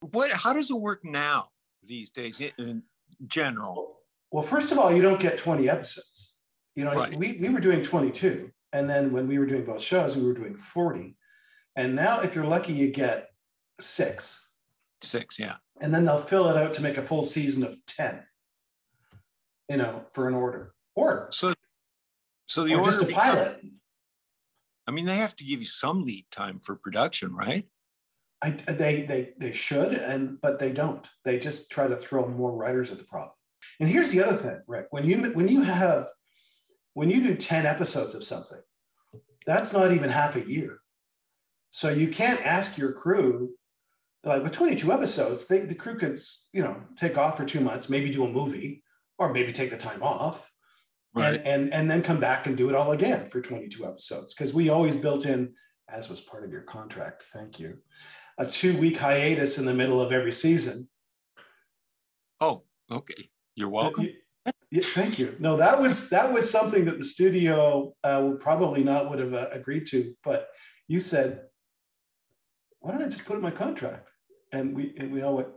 What? 0.00 0.30
How 0.30 0.52
does 0.52 0.70
it 0.70 0.76
work 0.76 1.00
now 1.02 1.46
these 1.82 2.10
days 2.10 2.38
in 2.58 2.82
general? 3.26 3.96
Well, 4.30 4.42
first 4.42 4.72
of 4.72 4.78
all, 4.78 4.94
you 4.94 5.00
don't 5.00 5.18
get 5.18 5.38
20 5.38 5.70
episodes. 5.70 6.25
You 6.76 6.84
know, 6.84 6.94
right. 6.94 7.16
we, 7.16 7.32
we 7.32 7.48
were 7.48 7.60
doing 7.60 7.82
22. 7.82 8.50
And 8.72 8.88
then 8.88 9.10
when 9.10 9.26
we 9.26 9.38
were 9.38 9.46
doing 9.46 9.64
both 9.64 9.82
shows, 9.82 10.16
we 10.16 10.26
were 10.26 10.34
doing 10.34 10.56
40. 10.56 11.16
And 11.74 11.96
now, 11.96 12.20
if 12.20 12.34
you're 12.34 12.44
lucky, 12.44 12.72
you 12.72 12.90
get 12.90 13.30
six. 13.80 14.50
Six, 15.00 15.38
yeah. 15.38 15.56
And 15.80 15.94
then 15.94 16.04
they'll 16.04 16.18
fill 16.18 16.48
it 16.48 16.56
out 16.56 16.74
to 16.74 16.82
make 16.82 16.98
a 16.98 17.02
full 17.02 17.24
season 17.24 17.64
of 17.64 17.76
10, 17.86 18.22
you 19.68 19.78
know, 19.78 20.04
for 20.12 20.28
an 20.28 20.34
order. 20.34 20.74
Or 20.94 21.28
so 21.30 21.54
so 22.46 22.64
the 22.64 22.74
order 22.74 22.92
just 22.92 23.02
a 23.02 23.14
pilot. 23.14 23.60
I 24.86 24.92
mean, 24.92 25.04
they 25.04 25.16
have 25.16 25.36
to 25.36 25.44
give 25.44 25.60
you 25.60 25.66
some 25.66 26.04
lead 26.04 26.26
time 26.30 26.58
for 26.60 26.76
production, 26.76 27.34
right? 27.34 27.66
I, 28.42 28.50
they 28.50 29.02
they 29.02 29.32
they 29.38 29.52
should, 29.52 29.94
and 29.94 30.40
but 30.40 30.58
they 30.58 30.72
don't. 30.72 31.06
They 31.24 31.38
just 31.38 31.70
try 31.70 31.86
to 31.86 31.96
throw 31.96 32.26
more 32.28 32.52
writers 32.52 32.90
at 32.90 32.98
the 32.98 33.04
problem. 33.04 33.32
And 33.80 33.88
here's 33.88 34.10
the 34.10 34.22
other 34.22 34.36
thing, 34.36 34.60
Rick. 34.66 34.86
When 34.90 35.04
you 35.04 35.18
when 35.32 35.48
you 35.48 35.62
have 35.62 36.08
when 36.96 37.10
you 37.10 37.22
do 37.22 37.34
ten 37.34 37.66
episodes 37.66 38.14
of 38.14 38.24
something, 38.24 38.60
that's 39.46 39.72
not 39.72 39.92
even 39.92 40.08
half 40.08 40.34
a 40.36 40.48
year. 40.48 40.78
So 41.70 41.90
you 41.90 42.08
can't 42.08 42.44
ask 42.44 42.78
your 42.78 42.92
crew 42.92 43.50
like 44.24 44.42
with 44.42 44.52
22 44.52 44.90
episodes, 44.90 45.46
they, 45.46 45.60
the 45.60 45.74
crew 45.74 45.98
could 45.98 46.18
you 46.52 46.62
know 46.62 46.76
take 46.96 47.18
off 47.18 47.36
for 47.36 47.44
two 47.44 47.60
months, 47.60 47.90
maybe 47.90 48.10
do 48.10 48.24
a 48.24 48.28
movie, 48.28 48.82
or 49.18 49.32
maybe 49.32 49.52
take 49.52 49.70
the 49.70 49.76
time 49.76 50.02
off 50.02 50.50
right. 51.14 51.36
and, 51.36 51.46
and 51.46 51.74
and 51.74 51.90
then 51.90 52.02
come 52.02 52.20
back 52.20 52.46
and 52.46 52.56
do 52.56 52.68
it 52.68 52.74
all 52.74 52.92
again 52.92 53.28
for 53.28 53.40
22 53.40 53.84
episodes 53.86 54.34
because 54.34 54.54
we 54.54 54.68
always 54.68 54.94
built 54.96 55.26
in 55.26 55.52
as 55.88 56.08
was 56.08 56.20
part 56.20 56.44
of 56.44 56.50
your 56.50 56.62
contract 56.62 57.22
thank 57.32 57.58
you 57.58 57.76
a 58.38 58.46
two 58.46 58.76
week 58.76 58.98
hiatus 58.98 59.58
in 59.58 59.64
the 59.64 59.74
middle 59.74 60.00
of 60.00 60.12
every 60.12 60.32
season 60.32 60.88
oh 62.40 62.62
okay 62.90 63.28
you're 63.54 63.70
welcome 63.70 64.08
yeah, 64.70 64.82
thank 64.82 65.18
you 65.18 65.34
no 65.38 65.56
that 65.56 65.80
was 65.80 66.10
that 66.10 66.32
was 66.32 66.50
something 66.50 66.84
that 66.84 66.98
the 66.98 67.04
studio 67.04 67.94
uh, 68.04 68.30
probably 68.40 68.82
not 68.82 69.08
would 69.10 69.18
have 69.18 69.34
uh, 69.34 69.48
agreed 69.52 69.86
to 69.86 70.14
but 70.24 70.48
you 70.88 71.00
said 71.00 71.42
why 72.80 72.92
don't 72.92 73.02
i 73.02 73.08
just 73.08 73.24
put 73.24 73.36
in 73.36 73.42
my 73.42 73.50
contract 73.50 74.08
and 74.52 74.74
we 74.74 74.94
and 74.98 75.12
we 75.12 75.22
all 75.22 75.36
went 75.36 75.48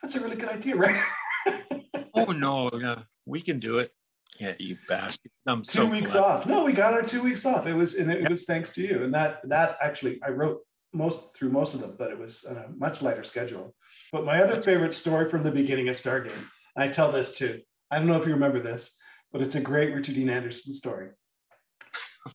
that's 0.00 0.14
a 0.14 0.20
really 0.20 0.36
good 0.36 0.48
idea 0.48 0.76
right 0.76 1.02
oh 2.14 2.32
no 2.32 2.70
yeah 2.80 3.02
we 3.26 3.40
can 3.40 3.58
do 3.58 3.78
it 3.78 3.92
yeah, 4.40 4.54
you 4.58 4.76
bastard. 4.88 5.30
I'm 5.46 5.62
two 5.62 5.64
so 5.64 5.86
weeks 5.86 6.12
glad. 6.12 6.24
off. 6.24 6.46
No, 6.46 6.64
we 6.64 6.72
got 6.72 6.94
our 6.94 7.02
two 7.02 7.22
weeks 7.22 7.44
off. 7.44 7.66
It 7.66 7.74
was 7.74 7.94
and 7.94 8.10
it, 8.10 8.30
was 8.30 8.44
thanks 8.44 8.70
to 8.72 8.82
you. 8.82 9.04
And 9.04 9.12
that 9.14 9.46
that 9.48 9.76
actually 9.80 10.20
I 10.22 10.30
wrote 10.30 10.60
most 10.92 11.34
through 11.34 11.50
most 11.50 11.74
of 11.74 11.80
them, 11.80 11.94
but 11.98 12.10
it 12.10 12.18
was 12.18 12.44
on 12.44 12.56
a 12.56 12.68
much 12.76 13.02
lighter 13.02 13.24
schedule. 13.24 13.74
But 14.10 14.24
my 14.24 14.42
other 14.42 14.60
favorite 14.60 14.94
story 14.94 15.28
from 15.28 15.42
the 15.42 15.50
beginning 15.50 15.88
of 15.88 15.96
Stargate, 15.96 16.32
I 16.76 16.88
tell 16.88 17.12
this 17.12 17.36
too. 17.36 17.60
I 17.92 17.98
don't 17.98 18.08
know 18.08 18.16
if 18.16 18.26
you 18.26 18.32
remember 18.32 18.58
this, 18.58 18.96
but 19.32 19.42
it's 19.42 19.54
a 19.54 19.60
great 19.60 19.94
Richard 19.94 20.14
Dean 20.14 20.30
Anderson 20.30 20.72
story. 20.72 21.10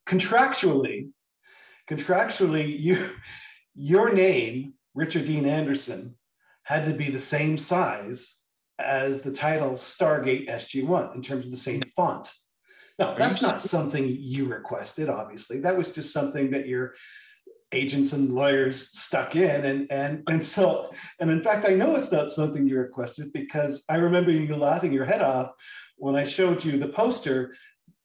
contractually, 0.07 1.09
contractually, 1.89 2.79
you 2.79 3.09
your 3.73 4.13
name, 4.13 4.73
Richard 4.93 5.25
Dean 5.25 5.45
Anderson, 5.45 6.15
had 6.63 6.83
to 6.85 6.93
be 6.93 7.09
the 7.09 7.19
same 7.19 7.57
size 7.57 8.41
as 8.77 9.21
the 9.21 9.31
title 9.31 9.71
Stargate 9.71 10.47
SG1 10.47 11.15
in 11.15 11.23
terms 11.23 11.45
of 11.45 11.51
the 11.51 11.57
same 11.57 11.81
font. 11.95 12.31
Now, 12.99 13.15
that's 13.15 13.41
not 13.41 13.61
something 13.61 14.07
you 14.07 14.45
requested, 14.45 15.09
obviously. 15.09 15.61
That 15.61 15.77
was 15.77 15.89
just 15.89 16.13
something 16.13 16.51
that 16.51 16.67
your 16.67 16.93
agents 17.71 18.13
and 18.13 18.31
lawyers 18.31 18.97
stuck 18.97 19.35
in. 19.35 19.65
And, 19.65 19.91
and, 19.91 20.23
and 20.27 20.45
so, 20.45 20.91
and 21.19 21.29
in 21.29 21.43
fact, 21.43 21.65
I 21.65 21.73
know 21.73 21.95
it's 21.95 22.11
not 22.11 22.31
something 22.31 22.67
you 22.67 22.77
requested 22.77 23.33
because 23.33 23.83
I 23.89 23.97
remember 23.97 24.31
you 24.31 24.55
laughing 24.55 24.93
your 24.93 25.05
head 25.05 25.21
off 25.21 25.51
when 25.97 26.15
I 26.15 26.23
showed 26.23 26.63
you 26.63 26.77
the 26.77 26.87
poster 26.87 27.55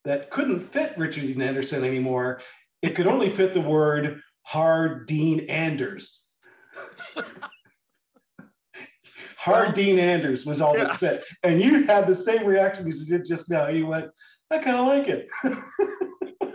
that 0.05 0.31
couldn't 0.31 0.61
fit 0.61 0.99
Richard 0.99 1.23
Dean 1.23 1.43
Anderson 1.43 1.85
anymore. 1.85 2.41
It 2.81 2.95
could 2.97 3.07
only 3.07 3.29
fit 3.29 3.55
the 3.55 3.61
word 3.61 4.21
Hard 4.43 5.07
Dean 5.07 5.49
Anders. 5.49 6.25
Hard 9.37 9.67
well, 9.67 9.73
Dean 9.73 9.99
Anders 9.99 10.47
was 10.47 10.61
all 10.61 10.77
yeah. 10.77 10.85
that 10.85 10.97
fit. 10.97 11.25
And 11.43 11.61
you 11.61 11.85
had 11.85 12.07
the 12.07 12.15
same 12.15 12.47
reaction 12.47 12.87
as 12.87 13.01
you 13.01 13.19
did 13.19 13.27
just 13.27 13.51
now. 13.51 13.67
You 13.69 13.87
went, 13.87 14.07
I 14.51 14.59
kind 14.59 14.77
of 14.77 14.87
like 14.87 15.09
it. 15.09 15.29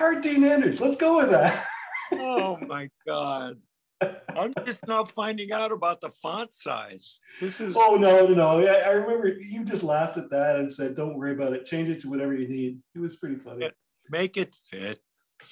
Hard 0.00 0.22
Dean 0.22 0.44
Anders, 0.44 0.80
let's 0.80 0.96
go 0.96 1.18
with 1.18 1.28
that. 1.28 1.66
oh 2.12 2.56
my 2.66 2.88
God. 3.06 3.58
I'm 4.00 4.54
just 4.64 4.86
now 4.88 5.04
finding 5.04 5.52
out 5.52 5.72
about 5.72 6.00
the 6.00 6.08
font 6.08 6.54
size. 6.54 7.20
This 7.38 7.60
is 7.60 7.76
oh 7.78 7.98
no, 8.00 8.28
no, 8.28 8.32
no. 8.32 8.66
I, 8.66 8.76
I 8.76 8.90
remember 8.92 9.28
you 9.28 9.62
just 9.62 9.82
laughed 9.82 10.16
at 10.16 10.30
that 10.30 10.56
and 10.56 10.72
said, 10.72 10.96
Don't 10.96 11.18
worry 11.18 11.32
about 11.32 11.52
it. 11.52 11.66
Change 11.66 11.90
it 11.90 12.00
to 12.00 12.08
whatever 12.08 12.32
you 12.32 12.48
need. 12.48 12.78
It 12.94 12.98
was 12.98 13.16
pretty 13.16 13.36
funny. 13.36 13.70
Make 14.08 14.38
it 14.38 14.54
fit. 14.54 15.00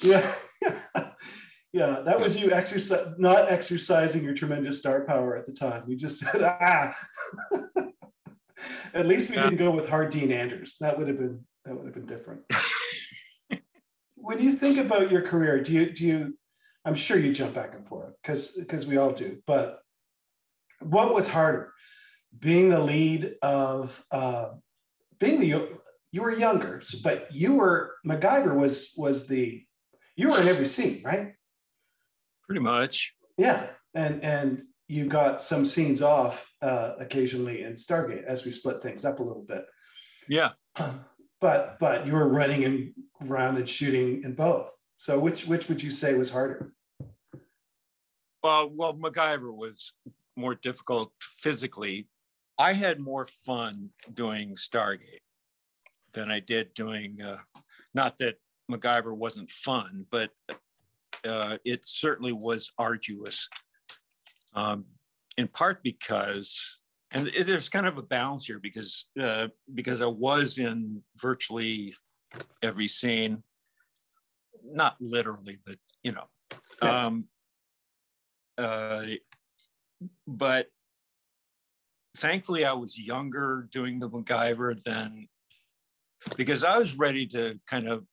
Yeah. 0.00 0.34
yeah, 1.74 2.00
that 2.00 2.18
was 2.18 2.38
you 2.38 2.50
exercise 2.50 3.06
not 3.18 3.52
exercising 3.52 4.24
your 4.24 4.32
tremendous 4.32 4.78
star 4.78 5.04
power 5.04 5.36
at 5.36 5.44
the 5.44 5.52
time. 5.52 5.84
You 5.86 5.94
just 5.94 6.20
said, 6.20 6.40
ah. 6.42 6.96
at 8.94 9.04
least 9.04 9.28
we 9.28 9.36
yeah. 9.36 9.42
didn't 9.42 9.58
go 9.58 9.72
with 9.72 9.90
hard 9.90 10.08
Dean 10.08 10.32
Anders. 10.32 10.76
That 10.80 10.98
would 10.98 11.08
have 11.08 11.18
been 11.18 11.44
that 11.66 11.76
would 11.76 11.84
have 11.84 11.94
been 11.94 12.06
different. 12.06 12.44
When 14.20 14.40
you 14.40 14.52
think 14.52 14.78
about 14.78 15.10
your 15.10 15.22
career, 15.22 15.62
do 15.62 15.72
you 15.72 15.90
do 15.90 16.04
you 16.04 16.38
I'm 16.84 16.94
sure 16.94 17.18
you 17.18 17.32
jump 17.32 17.54
back 17.54 17.74
and 17.74 17.86
forth 17.86 18.14
because 18.22 18.52
because 18.52 18.86
we 18.86 18.96
all 18.96 19.12
do, 19.12 19.38
but 19.46 19.80
what 20.80 21.12
was 21.12 21.28
harder? 21.28 21.72
Being 22.38 22.68
the 22.68 22.80
lead 22.80 23.34
of 23.42 24.02
uh, 24.10 24.50
being 25.18 25.40
the 25.40 25.68
you 26.10 26.22
were 26.22 26.32
younger, 26.32 26.80
but 27.02 27.28
you 27.32 27.54
were 27.54 27.96
MacGyver 28.06 28.54
was 28.54 28.92
was 28.96 29.26
the 29.26 29.62
you 30.16 30.28
were 30.28 30.40
in 30.40 30.48
every 30.48 30.66
scene, 30.66 31.02
right? 31.04 31.34
Pretty 32.46 32.60
much. 32.60 33.14
Yeah, 33.36 33.66
and 33.94 34.22
and 34.24 34.62
you 34.88 35.06
got 35.06 35.42
some 35.42 35.66
scenes 35.66 36.00
off 36.00 36.50
uh, 36.62 36.94
occasionally 36.98 37.62
in 37.62 37.74
Stargate 37.74 38.24
as 38.24 38.44
we 38.44 38.50
split 38.50 38.82
things 38.82 39.04
up 39.04 39.20
a 39.20 39.22
little 39.22 39.44
bit. 39.46 39.66
Yeah. 40.28 40.50
But 41.40 41.78
but 41.78 42.06
you 42.06 42.14
were 42.14 42.28
running 42.28 42.64
and 42.64 42.92
around 43.24 43.56
and 43.56 43.68
shooting 43.68 44.22
in 44.24 44.34
both. 44.34 44.74
So 44.96 45.18
which 45.18 45.46
which 45.46 45.68
would 45.68 45.82
you 45.82 45.90
say 45.90 46.14
was 46.14 46.30
harder? 46.30 46.72
Well, 48.42 48.70
well, 48.74 48.94
MacGyver 48.94 49.56
was 49.56 49.92
more 50.36 50.54
difficult 50.54 51.12
physically. 51.20 52.08
I 52.58 52.72
had 52.72 53.00
more 53.00 53.24
fun 53.24 53.90
doing 54.12 54.54
Stargate 54.54 55.22
than 56.12 56.30
I 56.30 56.40
did 56.40 56.74
doing. 56.74 57.18
Uh, 57.20 57.38
not 57.94 58.18
that 58.18 58.36
MacGyver 58.70 59.16
wasn't 59.16 59.50
fun, 59.50 60.06
but 60.10 60.30
uh, 61.24 61.58
it 61.64 61.84
certainly 61.84 62.32
was 62.32 62.72
arduous. 62.78 63.48
Um, 64.54 64.86
in 65.36 65.48
part 65.48 65.82
because, 65.82 66.77
and 67.12 67.26
there's 67.26 67.68
kind 67.68 67.86
of 67.86 67.96
a 67.96 68.02
balance 68.02 68.44
here 68.46 68.58
because 68.58 69.08
uh, 69.20 69.48
because 69.74 70.02
I 70.02 70.06
was 70.06 70.58
in 70.58 71.02
virtually 71.16 71.94
every 72.62 72.88
scene, 72.88 73.42
not 74.62 74.96
literally, 75.00 75.58
but 75.64 75.76
you 76.02 76.12
know. 76.12 76.24
Yeah. 76.82 77.06
Um, 77.06 77.24
uh, 78.58 79.04
but 80.26 80.66
thankfully, 82.16 82.64
I 82.64 82.72
was 82.72 82.98
younger 82.98 83.68
doing 83.72 83.98
the 83.98 84.10
MacGyver 84.10 84.82
than 84.82 85.28
because 86.36 86.64
I 86.64 86.78
was 86.78 86.98
ready 86.98 87.26
to 87.28 87.58
kind 87.66 87.88
of 87.88 88.04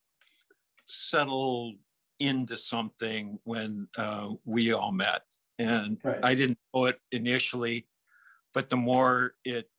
settle 0.86 1.74
into 2.20 2.58
something 2.58 3.40
when 3.44 3.88
uh, 3.98 4.30
we 4.46 4.72
all 4.72 4.92
met. 4.92 5.22
And 5.58 5.98
right. 6.04 6.20
I 6.24 6.36
didn't 6.36 6.60
know 6.74 6.86
it 6.86 6.98
initially, 7.12 7.88
but 8.56 8.70
the 8.70 8.78
more 8.78 9.36
it, 9.44 9.70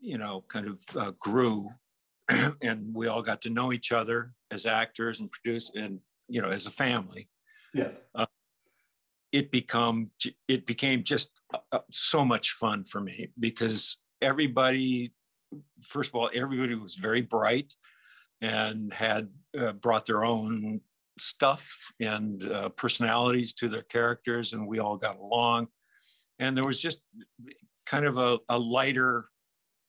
you 0.00 0.18
know, 0.18 0.44
kind 0.46 0.68
of 0.68 0.80
uh, 0.96 1.12
grew 1.18 1.70
and 2.62 2.94
we 2.94 3.08
all 3.08 3.22
got 3.22 3.40
to 3.42 3.50
know 3.50 3.72
each 3.72 3.90
other 3.90 4.32
as 4.52 4.66
actors 4.66 5.18
and 5.18 5.32
produce 5.32 5.72
and, 5.74 5.98
you 6.28 6.40
know, 6.40 6.50
as 6.50 6.66
a 6.66 6.70
family. 6.70 7.28
Yes. 7.72 8.04
Uh, 8.14 8.26
it 9.32 9.50
become 9.50 10.12
it 10.46 10.64
became 10.64 11.02
just 11.02 11.40
uh, 11.72 11.80
so 11.90 12.24
much 12.24 12.52
fun 12.52 12.84
for 12.84 13.00
me 13.00 13.30
because 13.40 13.98
everybody 14.22 15.12
first 15.82 16.10
of 16.10 16.14
all 16.14 16.30
everybody 16.32 16.76
was 16.76 16.94
very 16.94 17.20
bright 17.20 17.74
and 18.40 18.92
had 18.92 19.28
uh, 19.58 19.72
brought 19.72 20.06
their 20.06 20.24
own 20.24 20.80
stuff 21.18 21.76
and 22.00 22.44
uh, 22.44 22.68
personalities 22.76 23.52
to 23.54 23.68
their 23.68 23.82
characters 23.82 24.52
and 24.52 24.68
we 24.68 24.78
all 24.78 24.96
got 24.96 25.18
along 25.18 25.66
and 26.38 26.56
there 26.56 26.66
was 26.66 26.80
just 26.80 27.02
kind 27.86 28.04
of 28.04 28.18
a, 28.18 28.38
a 28.48 28.58
lighter 28.58 29.26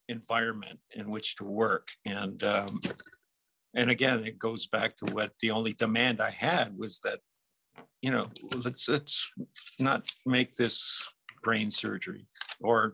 environment 0.08 0.80
in 0.92 1.10
which 1.10 1.36
to 1.36 1.44
work 1.44 1.88
and 2.06 2.44
um, 2.44 2.80
and 3.74 3.90
again 3.90 4.24
it 4.24 4.38
goes 4.38 4.68
back 4.68 4.96
to 4.96 5.06
what 5.14 5.32
the 5.42 5.50
only 5.50 5.74
demand 5.74 6.22
i 6.22 6.30
had 6.30 6.78
was 6.78 7.00
that 7.04 7.20
you 8.06 8.12
know, 8.12 8.30
let's 8.64 8.88
let's 8.88 9.34
not 9.80 10.06
make 10.28 10.54
this 10.54 11.12
brain 11.42 11.72
surgery, 11.72 12.28
or 12.62 12.94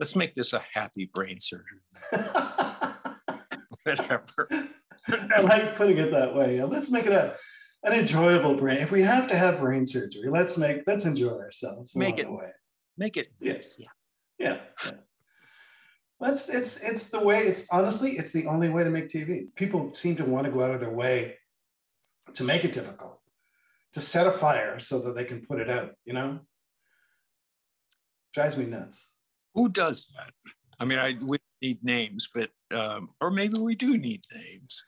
let's 0.00 0.16
make 0.16 0.34
this 0.34 0.54
a 0.54 0.64
happy 0.72 1.10
brain 1.14 1.38
surgery. 1.40 1.80
Whatever. 3.84 4.48
I 5.08 5.40
like 5.42 5.76
putting 5.76 5.98
it 5.98 6.10
that 6.10 6.34
way. 6.34 6.62
Let's 6.62 6.90
make 6.90 7.04
it 7.04 7.12
a 7.12 7.36
an 7.84 7.92
enjoyable 7.92 8.54
brain. 8.54 8.78
If 8.78 8.92
we 8.92 9.02
have 9.02 9.26
to 9.28 9.36
have 9.36 9.60
brain 9.60 9.84
surgery, 9.84 10.30
let's 10.30 10.56
make 10.56 10.84
let's 10.86 11.04
enjoy 11.04 11.32
ourselves. 11.32 11.94
Make 11.94 12.18
it 12.18 12.30
way. 12.30 12.50
Make 12.96 13.16
it. 13.16 13.28
Yes. 13.40 13.76
Yeah. 13.78 13.88
Yeah. 14.38 14.58
yeah. 14.84 14.92
That's 16.20 16.48
it's 16.48 16.80
it's 16.80 17.10
the 17.10 17.20
way. 17.20 17.46
It's 17.48 17.66
honestly, 17.70 18.16
it's 18.16 18.32
the 18.32 18.46
only 18.46 18.68
way 18.68 18.84
to 18.84 18.90
make 18.90 19.08
TV. 19.08 19.52
People 19.56 19.92
seem 19.92 20.14
to 20.16 20.24
want 20.24 20.46
to 20.46 20.52
go 20.52 20.62
out 20.62 20.70
of 20.70 20.80
their 20.80 20.90
way 20.90 21.36
to 22.34 22.44
make 22.44 22.64
it 22.64 22.72
difficult 22.72 23.18
to 23.92 24.00
set 24.00 24.26
a 24.26 24.30
fire 24.30 24.78
so 24.78 25.00
that 25.00 25.14
they 25.14 25.24
can 25.24 25.44
put 25.44 25.60
it 25.60 25.68
out, 25.68 25.92
you 26.04 26.12
know? 26.12 26.40
Drives 28.34 28.56
me 28.56 28.64
nuts. 28.64 29.08
Who 29.54 29.68
does 29.68 30.12
that? 30.16 30.32
I 30.80 30.86
mean, 30.86 30.98
I 30.98 31.14
we 31.26 31.36
need 31.60 31.84
names, 31.84 32.28
but 32.34 32.50
um, 32.74 33.10
or 33.20 33.30
maybe 33.30 33.60
we 33.60 33.74
do 33.74 33.98
need 33.98 34.22
names. 34.34 34.84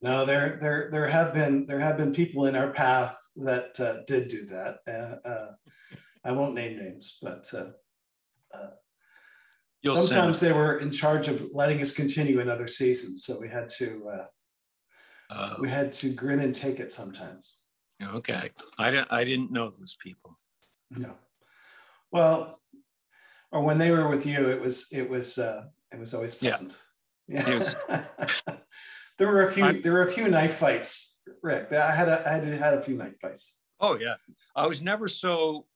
No, 0.00 0.24
there 0.24 0.58
there 0.60 0.88
there 0.92 1.08
have 1.08 1.34
been 1.34 1.66
there 1.66 1.80
have 1.80 1.96
been 1.96 2.12
people 2.12 2.46
in 2.46 2.54
our 2.54 2.70
path 2.70 3.16
that 3.36 3.78
uh, 3.80 4.04
did 4.06 4.28
do 4.28 4.46
that. 4.46 4.76
Uh, 4.86 5.28
uh, 5.28 5.50
I 6.24 6.32
won't 6.32 6.54
name 6.54 6.78
names, 6.78 7.18
but 7.22 7.48
uh, 7.54 7.70
uh, 8.54 9.94
sometimes 9.94 10.40
they 10.40 10.52
were 10.52 10.78
in 10.78 10.90
charge 10.90 11.28
of 11.28 11.48
letting 11.52 11.80
us 11.80 11.92
continue 11.92 12.40
another 12.40 12.66
season, 12.66 13.18
so 13.18 13.38
we 13.40 13.48
had 13.48 13.68
to 13.78 14.08
uh, 14.08 14.26
oh. 15.30 15.56
we 15.60 15.68
had 15.68 15.92
to 15.94 16.10
grin 16.10 16.40
and 16.40 16.54
take 16.54 16.80
it 16.80 16.92
sometimes. 16.92 17.56
Okay, 18.02 18.48
I 18.78 18.90
didn't. 18.90 19.08
I 19.10 19.24
didn't 19.24 19.50
know 19.50 19.70
those 19.70 19.96
people. 20.02 20.36
No. 20.90 21.14
Well, 22.12 22.60
or 23.52 23.62
when 23.62 23.78
they 23.78 23.90
were 23.90 24.08
with 24.08 24.26
you, 24.26 24.48
it 24.48 24.60
was 24.60 24.86
it 24.92 25.08
was 25.08 25.38
uh, 25.38 25.64
it 25.92 25.98
was 25.98 26.14
always 26.14 26.34
pleasant. 26.34 26.78
Yeah. 27.28 27.48
yeah. 27.48 27.58
Was, 27.58 27.76
there 29.18 29.28
were 29.28 29.46
a 29.46 29.52
few. 29.52 29.64
I, 29.64 29.80
there 29.80 29.92
were 29.92 30.02
a 30.02 30.10
few 30.10 30.28
knife 30.28 30.54
fights, 30.54 31.20
Rick. 31.42 31.72
I 31.72 31.94
had 31.94 32.08
a 32.08 32.28
I 32.28 32.32
had 32.34 32.44
had 32.44 32.74
a 32.74 32.82
few 32.82 32.96
knife 32.96 33.18
fights. 33.20 33.58
Oh 33.80 33.98
yeah, 33.98 34.14
I 34.56 34.66
was 34.66 34.82
never 34.82 35.08
so 35.08 35.66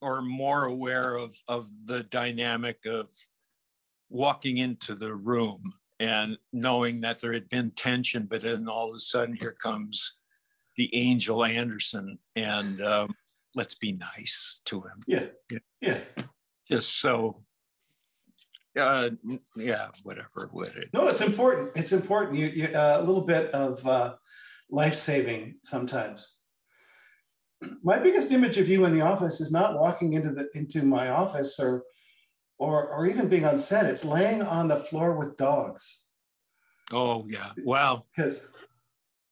or 0.00 0.22
more 0.22 0.64
aware 0.64 1.16
of 1.16 1.34
of 1.48 1.68
the 1.84 2.02
dynamic 2.04 2.84
of 2.86 3.08
walking 4.08 4.58
into 4.58 4.94
the 4.94 5.14
room 5.14 5.72
and 5.98 6.36
knowing 6.52 7.00
that 7.00 7.20
there 7.20 7.32
had 7.32 7.48
been 7.48 7.70
tension, 7.70 8.26
but 8.30 8.42
then 8.42 8.68
all 8.68 8.90
of 8.90 8.94
a 8.94 8.98
sudden 8.98 9.34
here 9.34 9.56
comes 9.60 10.18
the 10.76 10.94
Angel 10.94 11.44
Anderson 11.44 12.18
and 12.36 12.80
um, 12.82 13.14
let's 13.54 13.74
be 13.74 13.92
nice 13.92 14.60
to 14.66 14.82
him. 14.82 15.02
Yeah. 15.06 15.26
Yeah. 15.80 16.00
Just 16.68 17.00
so, 17.00 17.42
uh, 18.78 19.10
yeah, 19.56 19.88
whatever. 20.02 20.50
Would 20.52 20.76
it? 20.76 20.90
No, 20.92 21.08
it's 21.08 21.22
important. 21.22 21.70
It's 21.76 21.92
important. 21.92 22.38
You, 22.38 22.46
you 22.48 22.66
uh, 22.66 22.98
a 23.00 23.04
little 23.04 23.22
bit 23.24 23.50
of 23.52 23.84
uh, 23.86 24.14
life 24.70 24.94
saving 24.94 25.56
sometimes. 25.62 26.35
My 27.82 27.98
biggest 27.98 28.30
image 28.30 28.58
of 28.58 28.68
you 28.68 28.84
in 28.84 28.94
the 28.94 29.00
office 29.00 29.40
is 29.40 29.50
not 29.50 29.78
walking 29.78 30.12
into 30.12 30.30
the 30.30 30.48
into 30.54 30.82
my 30.82 31.08
office 31.08 31.58
or 31.58 31.84
or 32.58 32.88
or 32.88 33.06
even 33.06 33.28
being 33.28 33.44
on 33.44 33.58
set. 33.58 33.86
It's 33.86 34.04
laying 34.04 34.42
on 34.42 34.68
the 34.68 34.76
floor 34.76 35.16
with 35.16 35.36
dogs. 35.36 36.00
Oh 36.92 37.24
yeah, 37.28 37.52
wow. 37.64 38.04
Because 38.14 38.46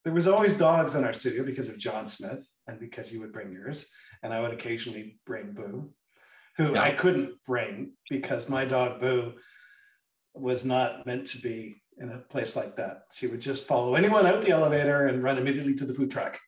there 0.04 0.14
was 0.14 0.26
always 0.26 0.54
dogs 0.54 0.94
in 0.94 1.04
our 1.04 1.12
studio 1.12 1.44
because 1.44 1.68
of 1.68 1.78
John 1.78 2.08
Smith 2.08 2.46
and 2.66 2.80
because 2.80 3.12
you 3.12 3.20
would 3.20 3.32
bring 3.32 3.52
yours. 3.52 3.86
And 4.22 4.32
I 4.32 4.40
would 4.40 4.52
occasionally 4.52 5.18
bring 5.26 5.52
Boo, 5.52 5.90
who 6.56 6.72
yeah. 6.72 6.82
I 6.82 6.92
couldn't 6.92 7.34
bring 7.46 7.92
because 8.08 8.48
my 8.48 8.64
dog 8.64 9.00
Boo 9.00 9.34
was 10.34 10.64
not 10.64 11.06
meant 11.06 11.26
to 11.28 11.38
be 11.38 11.82
in 11.98 12.10
a 12.10 12.18
place 12.18 12.56
like 12.56 12.76
that. 12.76 13.02
She 13.12 13.26
would 13.26 13.40
just 13.40 13.64
follow 13.64 13.94
anyone 13.94 14.26
out 14.26 14.42
the 14.42 14.50
elevator 14.50 15.06
and 15.06 15.22
run 15.22 15.38
immediately 15.38 15.74
to 15.74 15.84
the 15.84 15.94
food 15.94 16.10
truck 16.10 16.38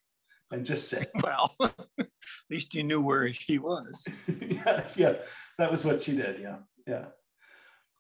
and 0.51 0.65
just 0.65 0.89
sit. 0.89 1.09
Well, 1.23 1.55
at 1.99 2.09
least 2.51 2.75
you 2.75 2.83
knew 2.83 3.03
where 3.03 3.27
he 3.27 3.59
was. 3.59 4.07
yeah, 4.41 4.89
yeah, 4.97 5.15
that 5.59 5.71
was 5.71 5.85
what 5.85 6.03
she 6.03 6.17
did. 6.17 6.41
Yeah, 6.41 6.59
yeah. 6.87 7.07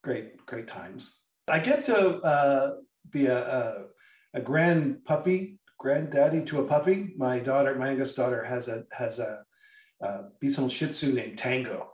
Great, 0.02 0.44
great 0.46 0.68
times. 0.68 1.20
I 1.48 1.58
get 1.58 1.84
to 1.84 2.18
uh, 2.18 2.74
be 3.10 3.26
a, 3.26 3.38
a 3.38 3.84
a 4.34 4.40
grand 4.40 5.04
puppy, 5.04 5.58
granddaddy 5.78 6.44
to 6.44 6.60
a 6.60 6.64
puppy. 6.64 7.14
My 7.16 7.38
daughter, 7.38 7.74
my 7.74 7.88
youngest 7.88 8.16
daughter, 8.16 8.44
has 8.44 8.68
a 8.68 8.84
has 8.92 9.18
a, 9.18 9.44
a 10.00 10.24
Bichon 10.42 10.70
Shih 10.70 10.88
Tzu 10.88 11.12
named 11.12 11.38
Tango, 11.38 11.90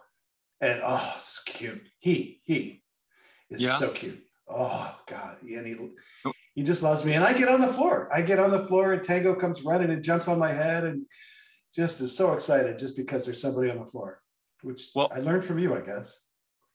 and 0.60 0.82
oh, 0.84 1.14
it's 1.20 1.42
cute. 1.44 1.82
He 1.98 2.40
he 2.44 2.82
is 3.50 3.62
yeah. 3.62 3.76
so 3.78 3.90
cute. 3.90 4.22
Oh 4.48 4.94
God, 5.06 5.38
and 5.42 5.66
he 5.66 5.76
he 6.54 6.62
just 6.62 6.82
loves 6.82 7.04
me. 7.04 7.14
And 7.14 7.24
I 7.24 7.32
get 7.32 7.48
on 7.48 7.60
the 7.60 7.72
floor. 7.72 8.10
I 8.12 8.22
get 8.22 8.38
on 8.38 8.50
the 8.50 8.66
floor 8.66 8.92
and 8.92 9.02
Tango 9.02 9.34
comes 9.34 9.62
running 9.62 9.90
and 9.90 10.02
jumps 10.02 10.28
on 10.28 10.38
my 10.38 10.52
head 10.52 10.84
and 10.84 11.06
just 11.74 12.00
is 12.00 12.14
so 12.14 12.34
excited 12.34 12.78
just 12.78 12.96
because 12.96 13.24
there's 13.24 13.40
somebody 13.40 13.70
on 13.70 13.78
the 13.78 13.86
floor, 13.86 14.20
which 14.62 14.90
well, 14.94 15.10
I 15.14 15.20
learned 15.20 15.44
from 15.44 15.58
you, 15.58 15.74
I 15.74 15.80
guess. 15.80 16.20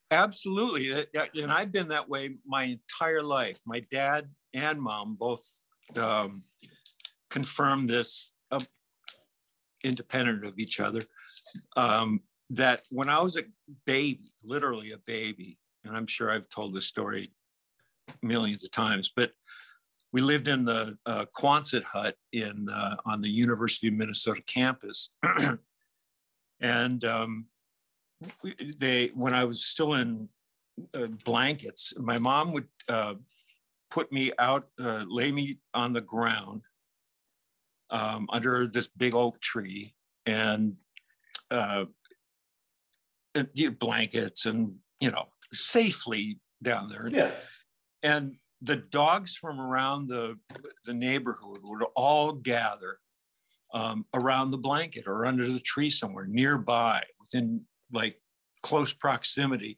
Absolutely. 0.10 1.06
And 1.36 1.52
I've 1.52 1.72
been 1.72 1.90
that 1.90 2.10
way 2.10 2.38
my 2.46 2.64
entire 2.64 3.22
life. 3.22 3.60
My 3.68 3.82
dad 3.92 4.30
and 4.54 4.82
mom 4.82 5.16
both 5.16 5.44
um, 5.96 6.44
confirmed 7.30 7.90
this 7.90 8.34
uh, 8.52 8.62
independent 9.84 10.46
of 10.46 10.58
each 10.58 10.80
other. 10.80 11.02
Um, 11.76 12.22
that 12.50 12.82
when 12.90 13.10
I 13.10 13.20
was 13.20 13.36
a 13.36 13.44
baby, 13.86 14.32
literally 14.44 14.94
a 14.94 14.98
baby, 15.06 15.58
and 15.84 15.96
I'm 15.96 16.08
sure 16.08 16.32
I've 16.32 16.50
told 16.50 16.74
this 16.74 16.86
story 16.86 17.34
millions 18.22 18.64
of 18.64 18.72
times, 18.72 19.12
but 19.14 19.32
we 20.14 20.22
lived 20.22 20.48
in 20.48 20.66
the 20.66 20.98
uh, 21.06 21.26
Quonset 21.36 21.84
hut 21.84 22.16
in 22.32 22.68
uh, 22.72 22.96
on 23.06 23.22
the 23.22 23.30
University 23.30 23.88
of 23.88 23.94
Minnesota 23.94 24.42
campus, 24.46 25.10
and 26.62 27.04
um, 27.06 27.46
they 28.78 29.08
when 29.14 29.34
I 29.34 29.44
was 29.44 29.66
still 29.66 29.96
in 29.96 30.30
uh, 30.94 31.08
blankets, 31.26 31.94
my 31.98 32.18
mom 32.18 32.54
would 32.54 32.68
uh, 32.90 33.16
put 33.92 34.12
me 34.12 34.32
out, 34.40 34.66
uh, 34.80 35.06
lay 35.08 35.32
me 35.32 35.60
on 35.74 35.94
the 35.94 36.02
ground 36.02 36.62
um, 37.90 38.28
under 38.32 38.68
this 38.68 38.88
big 38.88 39.16
oak 39.16 39.40
tree, 39.40 39.94
and, 40.26 40.76
uh, 41.52 41.86
and 43.36 43.80
blankets 43.80 44.46
and 44.46 44.76
you 45.00 45.12
know 45.12 45.28
safely 45.54 46.40
down 46.64 46.90
there. 46.90 47.10
Yeah. 47.12 47.32
And 48.04 48.36
the 48.62 48.78
dogs 48.78 49.36
from 49.36 49.60
around 49.60 50.08
the 50.08 50.38
the 50.86 50.94
neighborhood 50.94 51.60
would 51.64 51.84
all 51.96 52.34
gather 52.34 53.00
um, 53.74 54.06
around 54.14 54.52
the 54.52 54.58
blanket 54.58 55.04
or 55.08 55.26
under 55.26 55.48
the 55.48 55.60
tree 55.60 55.90
somewhere 55.90 56.26
nearby, 56.28 57.04
within 57.20 57.62
like 57.92 58.20
close 58.64 58.94
proximity, 58.94 59.78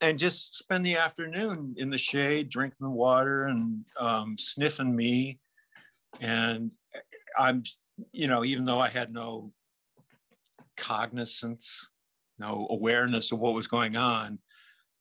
and 0.00 0.18
just 0.18 0.56
spend 0.56 0.84
the 0.84 0.96
afternoon 0.96 1.74
in 1.78 1.90
the 1.90 1.98
shade, 1.98 2.50
drinking 2.50 2.78
the 2.80 2.90
water 2.90 3.42
and 3.42 3.84
um, 3.98 4.36
sniffing 4.38 4.94
me. 4.94 5.38
And 6.20 6.72
I'm, 7.38 7.62
you 8.12 8.28
know, 8.28 8.44
even 8.44 8.64
though 8.64 8.80
I 8.80 8.88
had 8.88 9.12
no 9.12 9.52
cognizance, 10.76 11.88
no 12.38 12.66
awareness 12.70 13.32
of 13.32 13.38
what 13.38 13.54
was 13.54 13.66
going 13.66 13.96
on, 13.96 14.38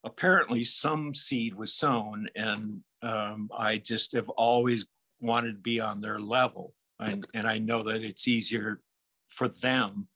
apparently 0.03 0.63
some 0.63 1.13
seed 1.13 1.53
was 1.53 1.73
sown 1.73 2.27
and 2.35 2.81
um, 3.03 3.49
i 3.57 3.77
just 3.77 4.13
have 4.13 4.29
always 4.29 4.85
wanted 5.19 5.53
to 5.53 5.59
be 5.59 5.79
on 5.79 6.01
their 6.01 6.19
level. 6.19 6.73
And, 6.99 7.25
and 7.33 7.47
i 7.47 7.57
know 7.57 7.83
that 7.83 8.03
it's 8.03 8.27
easier 8.27 8.81
for 9.27 9.47
them 9.47 10.07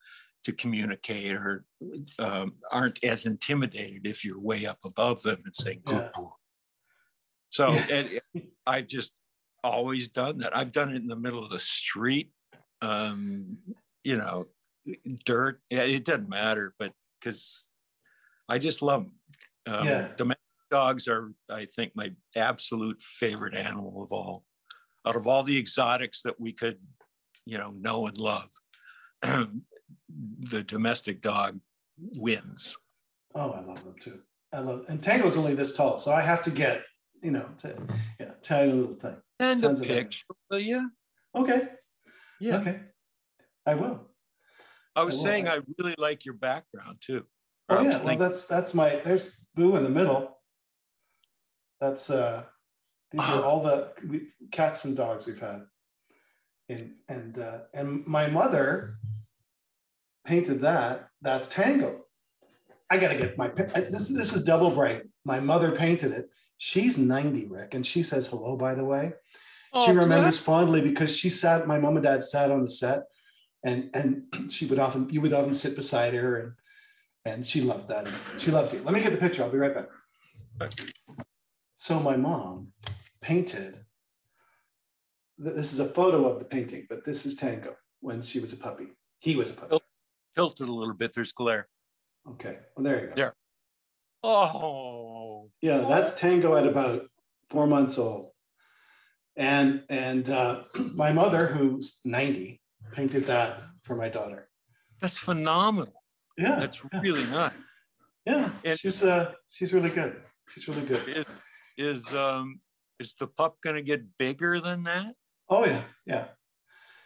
to 0.44 0.52
communicate 0.52 1.32
or 1.32 1.64
um, 2.20 2.54
aren't 2.70 3.02
as 3.02 3.26
intimidated 3.26 4.06
if 4.06 4.24
you're 4.24 4.40
way 4.40 4.66
up 4.66 4.78
above 4.84 5.22
them 5.22 5.38
and 5.44 5.56
saying 5.56 5.82
yeah. 5.88 6.08
so 7.50 7.72
yeah. 7.88 8.20
i've 8.66 8.86
just 8.86 9.20
always 9.64 10.08
done 10.08 10.38
that. 10.38 10.56
I've 10.56 10.70
done 10.70 10.90
it 10.90 10.96
in 10.96 11.08
the 11.08 11.16
middle 11.16 11.42
of 11.42 11.50
the 11.50 11.58
street 11.58 12.30
um, 12.82 13.58
you 14.04 14.16
know 14.16 14.46
dirt. 15.24 15.60
It 15.70 16.04
doesn't 16.04 16.28
matter 16.28 16.74
but 16.78 16.92
because 17.18 17.68
i 18.48 18.58
just 18.58 18.82
love 18.82 19.02
them 19.02 19.12
um, 19.66 19.86
yeah. 19.86 20.08
Domestic 20.16 20.42
dogs 20.70 21.08
are, 21.08 21.32
I 21.50 21.66
think, 21.66 21.92
my 21.94 22.12
absolute 22.34 23.00
favorite 23.00 23.54
animal 23.54 24.02
of 24.02 24.12
all. 24.12 24.44
Out 25.06 25.16
of 25.16 25.26
all 25.26 25.42
the 25.42 25.58
exotics 25.58 26.22
that 26.22 26.40
we 26.40 26.52
could, 26.52 26.78
you 27.44 27.58
know, 27.58 27.70
know 27.70 28.06
and 28.06 28.18
love, 28.18 28.48
the 29.22 30.64
domestic 30.64 31.22
dog 31.22 31.60
wins. 31.98 32.76
Oh, 33.34 33.50
I 33.50 33.60
love 33.60 33.84
them 33.84 33.94
too. 34.00 34.20
I 34.52 34.60
love, 34.60 34.84
and 34.88 35.02
Tango's 35.02 35.36
only 35.36 35.54
this 35.54 35.76
tall, 35.76 35.98
so 35.98 36.12
I 36.12 36.22
have 36.22 36.42
to 36.42 36.50
get, 36.50 36.82
you 37.22 37.30
know, 37.30 37.48
to, 37.58 37.76
yeah, 38.18 38.30
tiny 38.42 38.72
little 38.72 38.94
thing. 38.94 39.16
And 39.38 39.62
Tons 39.62 39.80
a 39.80 39.84
picture, 39.84 40.24
will 40.50 40.58
you? 40.58 40.90
Okay. 41.34 41.68
Yeah. 42.40 42.58
Okay. 42.58 42.80
I 43.66 43.74
will. 43.74 44.00
I 44.94 45.04
was 45.04 45.20
I 45.20 45.24
saying 45.24 45.48
I 45.48 45.60
really 45.78 45.94
like 45.98 46.24
your 46.24 46.34
background 46.34 46.98
too. 47.04 47.26
Oh 47.68 47.82
yeah, 47.82 48.02
well 48.02 48.16
that's 48.16 48.46
that's 48.46 48.72
my 48.74 48.96
there's 49.04 49.36
Boo 49.56 49.74
in 49.74 49.82
the 49.82 49.88
middle. 49.90 50.38
That's 51.80 52.10
uh, 52.10 52.44
these 53.10 53.22
are 53.22 53.42
all 53.42 53.62
the 53.62 53.92
cats 54.50 54.84
and 54.84 54.96
dogs 54.96 55.26
we've 55.26 55.40
had. 55.40 55.62
And 56.68 56.94
and 57.08 57.38
uh, 57.38 57.60
and 57.72 58.06
my 58.06 58.28
mother 58.28 58.98
painted 60.26 60.62
that. 60.62 61.08
That's 61.22 61.48
Tango. 61.48 62.04
I 62.90 62.98
gotta 62.98 63.16
get 63.16 63.38
my 63.38 63.48
this. 63.48 64.08
This 64.08 64.32
is 64.32 64.44
double 64.44 64.70
bright. 64.70 65.02
My 65.24 65.40
mother 65.40 65.72
painted 65.72 66.12
it. 66.12 66.28
She's 66.58 66.96
90, 66.96 67.46
Rick, 67.48 67.74
and 67.74 67.84
she 67.84 68.02
says 68.02 68.26
hello. 68.26 68.56
By 68.56 68.74
the 68.74 68.84
way, 68.84 69.12
she 69.84 69.92
remembers 69.92 70.38
fondly 70.38 70.80
because 70.80 71.16
she 71.16 71.28
sat. 71.28 71.66
My 71.66 71.78
mom 71.78 71.96
and 71.96 72.04
dad 72.04 72.24
sat 72.24 72.50
on 72.50 72.62
the 72.62 72.70
set, 72.70 73.04
and 73.64 73.90
and 73.94 74.22
she 74.50 74.66
would 74.66 74.78
often 74.78 75.08
you 75.10 75.20
would 75.20 75.32
often 75.32 75.54
sit 75.54 75.76
beside 75.76 76.14
her 76.14 76.36
and 76.40 76.52
and 77.26 77.46
she 77.46 77.60
loved 77.60 77.88
that. 77.88 78.06
She 78.38 78.50
loved 78.50 78.72
you. 78.72 78.82
Let 78.84 78.94
me 78.94 79.02
get 79.02 79.12
the 79.12 79.18
picture. 79.18 79.42
I'll 79.42 79.50
be 79.50 79.58
right 79.58 79.74
back. 79.74 80.70
So 81.74 81.98
my 81.98 82.16
mom 82.16 82.68
painted. 83.20 83.84
This 85.36 85.72
is 85.72 85.80
a 85.80 85.86
photo 85.86 86.26
of 86.30 86.38
the 86.38 86.44
painting, 86.44 86.86
but 86.88 87.04
this 87.04 87.26
is 87.26 87.34
Tango 87.34 87.76
when 88.00 88.22
she 88.22 88.38
was 88.38 88.52
a 88.52 88.56
puppy. 88.56 88.86
He 89.18 89.34
was 89.36 89.50
a 89.50 89.54
puppy. 89.54 89.78
Tilted 90.34 90.68
a 90.68 90.72
little 90.72 90.94
bit. 90.94 91.12
There's 91.14 91.32
glare. 91.32 91.68
Okay. 92.30 92.58
Well, 92.74 92.84
there 92.84 93.00
you 93.02 93.06
go. 93.08 93.14
There. 93.16 93.34
Oh. 94.22 95.50
Yeah, 95.60 95.78
that's 95.78 96.18
Tango 96.18 96.56
at 96.56 96.66
about 96.66 97.02
four 97.50 97.66
months 97.66 97.98
old. 97.98 98.30
And 99.36 99.82
and 99.90 100.30
uh, 100.30 100.62
my 100.94 101.12
mother, 101.12 101.46
who's 101.46 102.00
90, 102.04 102.60
painted 102.92 103.26
that 103.26 103.62
for 103.82 103.96
my 103.96 104.08
daughter. 104.08 104.48
That's 105.00 105.18
phenomenal. 105.18 105.92
Yeah, 106.38 106.58
that's 106.58 106.82
really 107.02 107.26
nice. 107.26 107.52
Yeah, 108.24 108.50
and 108.64 108.78
she's 108.78 109.02
uh 109.02 109.32
she's 109.48 109.72
really 109.72 109.90
good. 109.90 110.20
She's 110.48 110.68
really 110.68 110.82
good. 110.82 111.08
Is 111.08 111.24
is 111.78 112.14
um 112.14 112.60
is 112.98 113.14
the 113.14 113.26
pup 113.26 113.56
gonna 113.62 113.82
get 113.82 114.18
bigger 114.18 114.60
than 114.60 114.84
that? 114.84 115.14
Oh 115.48 115.64
yeah, 115.64 115.82
yeah, 116.06 116.26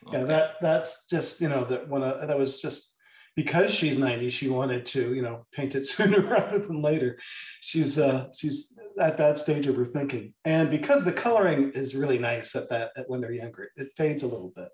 okay. 0.09 0.19
yeah. 0.19 0.25
That 0.25 0.55
that's 0.61 1.07
just 1.07 1.40
you 1.40 1.49
know 1.49 1.64
that 1.64 1.88
when 1.88 2.03
I, 2.03 2.27
that 2.27 2.38
was 2.38 2.61
just 2.61 2.97
because 3.37 3.73
she's 3.73 3.97
90 3.97 4.29
she 4.31 4.49
wanted 4.49 4.85
to 4.85 5.14
you 5.14 5.23
know 5.23 5.47
paint 5.53 5.77
it 5.77 5.87
sooner 5.87 6.21
rather 6.21 6.59
than 6.59 6.83
later 6.83 7.16
she's 7.61 7.97
uh 7.97 8.27
she's 8.37 8.77
at 8.99 9.16
that 9.19 9.38
stage 9.38 9.69
of 9.69 9.77
her 9.77 9.87
thinking 9.87 10.35
and 10.45 10.69
because 10.69 11.05
the 11.05 11.12
coloring 11.12 11.71
is 11.71 11.95
really 11.95 12.19
nice 12.19 12.57
at 12.57 12.69
that 12.69 12.90
at 12.97 13.09
when 13.09 13.21
they're 13.21 13.33
younger 13.33 13.71
it 13.77 13.88
fades 13.97 14.25
a 14.25 14.27
little 14.27 14.53
bit 14.57 14.69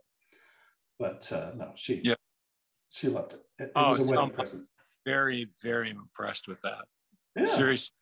but 0.99 1.31
uh 1.33 1.53
no 1.55 1.71
she 1.77 2.01
yeah 2.03 2.15
she 2.91 3.09
loved 3.09 3.35
it. 3.35 3.46
It, 3.59 3.65
it 3.65 3.73
oh, 3.75 3.91
was 3.91 4.01
a 4.01 4.15
wedding 4.15 4.31
present. 4.31 4.67
Very, 5.05 5.49
very 5.63 5.91
impressed 5.91 6.49
with 6.49 6.61
that. 6.63 6.85
Yeah. 7.37 7.45
Seriously. 7.47 7.95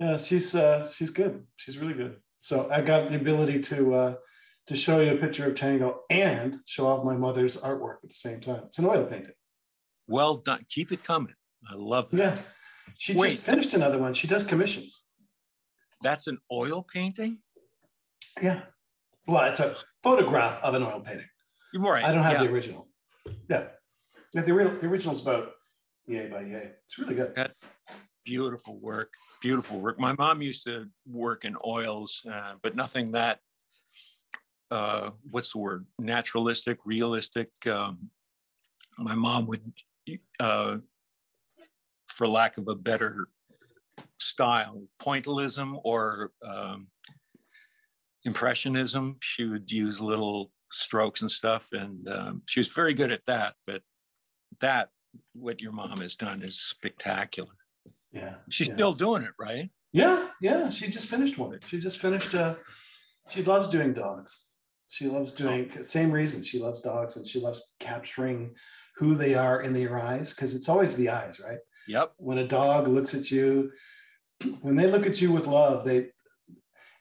Yeah, 0.00 0.16
she's 0.18 0.54
uh, 0.54 0.90
she's 0.90 1.10
good. 1.10 1.44
She's 1.56 1.78
really 1.78 1.94
good. 1.94 2.16
So 2.38 2.68
I 2.70 2.80
got 2.80 3.08
the 3.08 3.16
ability 3.16 3.60
to 3.60 3.94
uh, 3.94 4.14
to 4.66 4.76
show 4.76 5.00
you 5.00 5.12
a 5.12 5.16
picture 5.16 5.46
of 5.46 5.54
Tango 5.54 6.00
and 6.10 6.58
show 6.66 6.86
off 6.86 7.04
my 7.04 7.16
mother's 7.16 7.56
artwork 7.60 7.96
at 8.04 8.10
the 8.10 8.14
same 8.14 8.40
time. 8.40 8.62
It's 8.66 8.78
an 8.78 8.86
oil 8.86 9.04
painting. 9.04 9.32
Well 10.06 10.36
done. 10.36 10.64
Keep 10.68 10.92
it 10.92 11.02
coming. 11.02 11.34
I 11.68 11.74
love 11.76 12.10
that. 12.10 12.18
Yeah. 12.18 12.38
She 12.98 13.14
Wait, 13.14 13.30
just 13.30 13.42
finished 13.42 13.74
another 13.74 13.98
one. 13.98 14.14
She 14.14 14.26
does 14.26 14.44
commissions. 14.44 15.02
That's 16.02 16.26
an 16.26 16.38
oil 16.52 16.82
painting? 16.82 17.38
Yeah. 18.40 18.62
Well, 19.26 19.44
it's 19.50 19.60
a 19.60 19.74
photograph 20.02 20.62
of 20.62 20.74
an 20.74 20.82
oil 20.82 21.00
painting. 21.00 21.26
You're 21.72 21.82
right. 21.82 22.04
I 22.04 22.12
don't 22.12 22.22
have 22.22 22.34
yeah. 22.34 22.44
the 22.44 22.52
original. 22.52 22.88
Yeah. 23.48 23.64
Yeah, 24.34 24.42
the 24.42 24.54
real 24.54 24.70
the 24.70 24.86
original's 24.86 25.22
about 25.22 25.52
yay 26.06 26.28
by 26.28 26.42
yay. 26.42 26.70
It's 26.84 26.98
really 26.98 27.14
good. 27.14 27.52
Beautiful 28.24 28.78
work. 28.80 29.12
Beautiful 29.40 29.78
work. 29.78 30.00
My 30.00 30.14
mom 30.18 30.42
used 30.42 30.64
to 30.64 30.86
work 31.06 31.44
in 31.44 31.56
oils, 31.64 32.26
uh, 32.30 32.54
but 32.62 32.74
nothing 32.74 33.12
that 33.12 33.38
uh, 34.70 35.10
what's 35.30 35.52
the 35.52 35.58
word? 35.58 35.86
Naturalistic, 35.98 36.78
realistic. 36.84 37.50
Um, 37.66 38.10
my 38.98 39.14
mom 39.14 39.46
would, 39.46 39.64
uh, 40.40 40.78
for 42.08 42.26
lack 42.26 42.58
of 42.58 42.68
a 42.68 42.74
better 42.74 43.28
style, 44.18 44.86
pointillism 45.00 45.80
or 45.84 46.32
um, 46.42 46.88
impressionism. 48.24 49.16
She 49.20 49.44
would 49.44 49.70
use 49.70 50.00
little 50.00 50.50
strokes 50.70 51.22
and 51.22 51.30
stuff, 51.30 51.68
and 51.72 52.08
um, 52.08 52.42
she 52.46 52.60
was 52.60 52.72
very 52.72 52.94
good 52.94 53.12
at 53.12 53.24
that. 53.26 53.54
But 53.66 53.82
that 54.60 54.90
what 55.34 55.60
your 55.60 55.72
mom 55.72 55.98
has 55.98 56.16
done 56.16 56.42
is 56.42 56.60
spectacular. 56.60 57.52
Yeah. 58.12 58.34
She's 58.50 58.68
yeah. 58.68 58.74
still 58.74 58.92
doing 58.92 59.22
it, 59.22 59.32
right? 59.38 59.70
Yeah, 59.92 60.28
yeah. 60.40 60.68
She 60.70 60.88
just 60.88 61.08
finished 61.08 61.38
one. 61.38 61.58
She 61.68 61.78
just 61.78 61.98
finished 61.98 62.34
a, 62.34 62.58
She 63.28 63.42
loves 63.42 63.68
doing 63.68 63.92
dogs. 63.92 64.44
She 64.88 65.08
loves 65.08 65.32
doing 65.32 65.70
oh. 65.76 65.82
same 65.82 66.10
reason. 66.10 66.42
She 66.42 66.58
loves 66.58 66.80
dogs 66.80 67.16
and 67.16 67.26
she 67.26 67.40
loves 67.40 67.74
capturing 67.80 68.54
who 68.96 69.14
they 69.14 69.34
are 69.34 69.60
in 69.62 69.72
their 69.72 69.98
eyes 69.98 70.34
because 70.34 70.54
it's 70.54 70.68
always 70.68 70.94
the 70.94 71.10
eyes, 71.10 71.40
right? 71.40 71.58
Yep. 71.88 72.12
When 72.16 72.38
a 72.38 72.48
dog 72.48 72.88
looks 72.88 73.14
at 73.14 73.30
you, 73.30 73.72
when 74.60 74.76
they 74.76 74.86
look 74.86 75.06
at 75.06 75.20
you 75.20 75.32
with 75.32 75.46
love, 75.46 75.84
they 75.84 76.08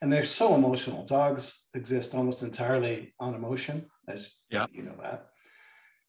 and 0.01 0.11
they're 0.11 0.25
so 0.25 0.53
emotional. 0.55 1.05
Dogs 1.05 1.67
exist 1.73 2.13
almost 2.13 2.43
entirely 2.43 3.13
on 3.19 3.33
emotion, 3.33 3.85
as 4.07 4.35
yeah. 4.49 4.67
you 4.71 4.83
know 4.83 4.95
that. 5.01 5.27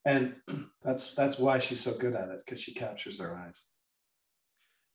And 0.07 0.37
that's 0.85 1.15
that's 1.15 1.37
why 1.37 1.59
she's 1.59 1.81
so 1.81 1.93
good 1.93 2.15
at 2.15 2.29
it 2.29 2.41
because 2.45 2.61
she 2.61 2.73
captures 2.73 3.19
their 3.19 3.35
eyes. 3.35 3.65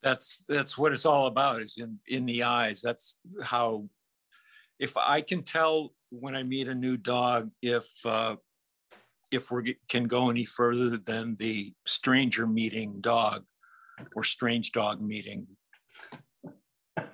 That's 0.01 0.45
that's 0.47 0.77
what 0.77 0.93
it's 0.93 1.05
all 1.05 1.27
about 1.27 1.61
is 1.61 1.77
in 1.77 1.99
in 2.07 2.25
the 2.25 2.43
eyes. 2.43 2.81
That's 2.81 3.19
how 3.43 3.89
if 4.79 4.95
I 4.95 5.19
can 5.19 5.43
tell 5.43 5.93
when 6.11 6.33
I 6.33 6.43
meet 6.43 6.69
a 6.69 6.73
new 6.73 6.95
dog 6.95 7.51
if 7.61 7.85
uh, 8.05 8.37
if 9.33 9.51
we 9.51 9.75
can 9.89 10.05
go 10.05 10.29
any 10.29 10.45
further 10.45 10.97
than 10.97 11.35
the 11.35 11.73
stranger 11.85 12.47
meeting 12.47 13.01
dog 13.01 13.43
or 14.15 14.23
strange 14.23 14.71
dog 14.71 15.01
meeting, 15.01 15.45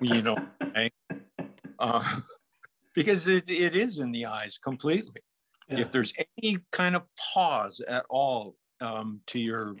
you 0.00 0.22
know, 0.22 0.36
right? 0.72 0.92
uh, 1.80 2.04
because 2.94 3.26
it, 3.26 3.50
it 3.50 3.74
is 3.74 3.98
in 3.98 4.12
the 4.12 4.26
eyes 4.26 4.56
completely. 4.56 5.20
Yeah. 5.68 5.80
If 5.80 5.90
there's 5.90 6.12
any 6.42 6.58
kind 6.72 6.96
of 6.96 7.02
pause 7.34 7.80
at 7.86 8.06
all 8.08 8.56
um, 8.80 9.20
to 9.26 9.38
your 9.38 9.76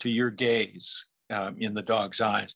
to 0.00 0.10
your 0.10 0.30
gaze 0.30 1.06
um, 1.30 1.56
in 1.58 1.74
the 1.74 1.82
dog's 1.82 2.20
eyes, 2.20 2.54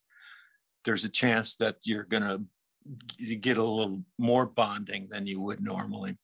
there's 0.84 1.04
a 1.04 1.08
chance 1.08 1.56
that 1.56 1.76
you're 1.84 2.04
going 2.04 2.22
to 2.22 3.36
get 3.36 3.56
a 3.56 3.62
little 3.62 4.02
more 4.18 4.46
bonding 4.46 5.08
than 5.10 5.26
you 5.26 5.40
would 5.40 5.60
normally. 5.60 6.18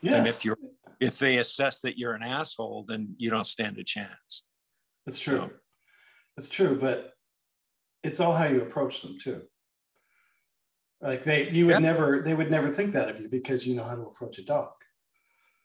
Yeah. 0.00 0.16
And 0.16 0.28
if 0.28 0.44
you're 0.44 0.56
if 1.00 1.18
they 1.18 1.38
assess 1.38 1.80
that 1.80 1.98
you're 1.98 2.14
an 2.14 2.22
asshole, 2.22 2.84
then 2.86 3.14
you 3.18 3.30
don't 3.30 3.46
stand 3.46 3.78
a 3.78 3.84
chance. 3.84 4.44
That's 5.06 5.18
true. 5.18 5.38
So, 5.38 5.50
That's 6.36 6.48
true, 6.48 6.78
but 6.78 7.14
it's 8.02 8.20
all 8.20 8.34
how 8.34 8.44
you 8.46 8.62
approach 8.62 9.02
them 9.02 9.16
too. 9.20 9.42
Like 11.00 11.24
they 11.24 11.48
you 11.50 11.66
would 11.66 11.72
yeah. 11.72 11.78
never 11.78 12.22
they 12.22 12.34
would 12.34 12.50
never 12.50 12.70
think 12.70 12.92
that 12.92 13.08
of 13.08 13.20
you 13.20 13.28
because 13.28 13.66
you 13.66 13.74
know 13.74 13.84
how 13.84 13.94
to 13.94 14.02
approach 14.02 14.38
a 14.38 14.44
dog. 14.44 14.72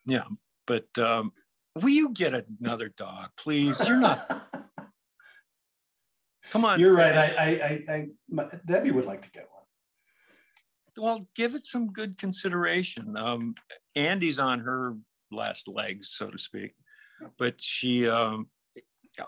Yeah, 0.06 0.24
but 0.66 0.86
um 0.98 1.32
will 1.74 1.90
you 1.90 2.10
get 2.10 2.32
another 2.60 2.88
dog, 2.96 3.30
please? 3.36 3.86
You're 3.86 3.98
not 3.98 4.46
Come 6.50 6.64
on. 6.64 6.80
You're 6.80 6.94
right. 6.94 7.16
I, 7.16 7.26
I, 7.26 7.46
I, 7.46 7.94
I 7.94 8.06
my, 8.30 8.46
Debbie 8.64 8.90
would 8.90 9.04
like 9.04 9.22
to 9.22 9.30
get 9.30 9.48
one. 9.50 9.62
Well, 10.96 11.28
give 11.34 11.54
it 11.54 11.64
some 11.64 11.92
good 11.92 12.16
consideration. 12.18 13.16
Um, 13.16 13.54
Andy's 13.94 14.38
on 14.38 14.60
her 14.60 14.96
last 15.30 15.68
legs, 15.68 16.08
so 16.08 16.30
to 16.30 16.38
speak, 16.38 16.74
but 17.38 17.60
she, 17.60 18.08
um, 18.08 18.48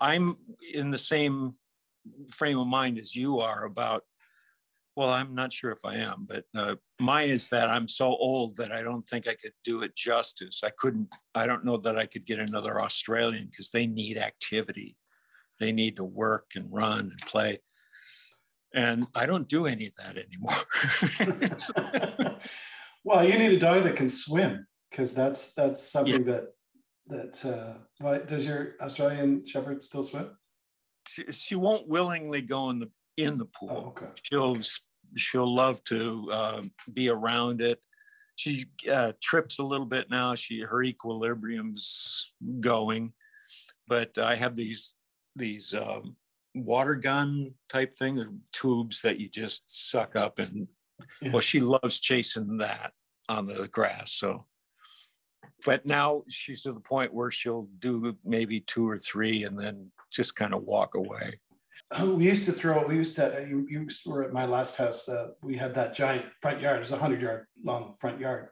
I'm 0.00 0.36
in 0.72 0.90
the 0.90 0.98
same 0.98 1.52
frame 2.30 2.58
of 2.58 2.66
mind 2.66 2.98
as 2.98 3.14
you 3.14 3.40
are 3.40 3.64
about. 3.64 4.04
Well, 4.98 5.10
I'm 5.10 5.34
not 5.34 5.52
sure 5.52 5.70
if 5.70 5.84
I 5.84 5.94
am, 5.94 6.26
but 6.28 6.44
uh, 6.56 6.74
mine 7.00 7.30
is 7.30 7.48
that 7.50 7.68
I'm 7.68 7.86
so 7.86 8.06
old 8.06 8.56
that 8.56 8.72
I 8.72 8.82
don't 8.82 9.08
think 9.08 9.28
I 9.28 9.34
could 9.34 9.52
do 9.62 9.82
it 9.82 9.94
justice. 9.94 10.62
I 10.64 10.70
couldn't. 10.76 11.08
I 11.34 11.46
don't 11.46 11.64
know 11.64 11.76
that 11.78 11.96
I 11.96 12.06
could 12.06 12.26
get 12.26 12.40
another 12.40 12.80
Australian 12.80 13.46
because 13.46 13.70
they 13.70 13.86
need 13.86 14.18
activity 14.18 14.96
they 15.58 15.72
need 15.72 15.96
to 15.96 16.04
work 16.04 16.52
and 16.54 16.72
run 16.72 17.00
and 17.00 17.18
play. 17.26 17.58
And 18.74 19.06
I 19.14 19.26
don't 19.26 19.48
do 19.48 19.66
any 19.66 19.86
of 19.86 19.94
that 19.94 20.16
anymore. 20.16 20.54
well, 23.04 23.26
you 23.26 23.38
need 23.38 23.52
a 23.52 23.58
dog 23.58 23.84
that 23.84 23.96
can 23.96 24.08
swim 24.08 24.66
because 24.90 25.14
that's 25.14 25.54
that's 25.54 25.82
something 25.82 26.26
yeah. 26.26 26.32
that 26.32 26.44
that 27.08 27.44
uh, 27.44 27.78
well, 28.00 28.20
does 28.26 28.44
your 28.44 28.74
Australian 28.80 29.46
Shepherd 29.46 29.82
still 29.82 30.04
swim? 30.04 30.36
She, 31.08 31.24
she, 31.32 31.54
won't 31.54 31.88
willingly 31.88 32.42
go 32.42 32.68
in 32.68 32.80
the 32.80 32.90
in 33.16 33.38
the 33.38 33.46
pool. 33.46 33.70
Oh, 33.72 33.88
okay. 33.88 34.08
She'll 34.22 34.58
she'll 35.16 35.52
love 35.54 35.82
to 35.84 36.28
uh, 36.32 36.62
be 36.92 37.08
around 37.08 37.60
it. 37.60 37.80
She 38.36 38.64
uh, 38.90 39.12
trips 39.20 39.58
a 39.58 39.64
little 39.64 39.86
bit 39.86 40.10
now. 40.10 40.34
She 40.34 40.60
her 40.60 40.82
equilibrium's 40.82 42.34
going, 42.60 43.12
but 43.88 44.16
I 44.16 44.36
have 44.36 44.54
these 44.54 44.94
these 45.34 45.74
um, 45.74 46.16
water 46.54 46.94
gun 46.94 47.54
type 47.68 47.92
thing, 47.92 48.40
tubes 48.52 49.02
that 49.02 49.18
you 49.18 49.28
just 49.28 49.64
suck 49.90 50.16
up. 50.16 50.38
And 50.38 50.68
yeah. 51.20 51.32
well, 51.32 51.40
she 51.40 51.60
loves 51.60 52.00
chasing 52.00 52.58
that 52.58 52.92
on 53.28 53.46
the 53.46 53.68
grass. 53.68 54.12
So, 54.12 54.46
but 55.64 55.86
now 55.86 56.22
she's 56.28 56.62
to 56.62 56.72
the 56.72 56.80
point 56.80 57.12
where 57.12 57.30
she'll 57.30 57.68
do 57.78 58.16
maybe 58.24 58.60
two 58.60 58.88
or 58.88 58.98
three 58.98 59.44
and 59.44 59.58
then 59.58 59.90
just 60.10 60.36
kind 60.36 60.54
of 60.54 60.62
walk 60.62 60.94
away. 60.94 61.40
We 62.02 62.24
used 62.24 62.44
to 62.46 62.52
throw. 62.52 62.86
We 62.86 62.96
used 62.96 63.16
to. 63.16 63.46
You, 63.48 63.66
you 63.68 63.88
were 64.06 64.22
at 64.22 64.32
my 64.32 64.44
last 64.46 64.76
house. 64.76 65.08
Uh, 65.08 65.28
we 65.42 65.56
had 65.56 65.74
that 65.74 65.94
giant 65.94 66.26
front 66.42 66.60
yard. 66.60 66.76
it 66.76 66.80
was 66.80 66.92
a 66.92 66.98
hundred 66.98 67.22
yard 67.22 67.46
long 67.64 67.94
front 68.00 68.20
yard, 68.20 68.48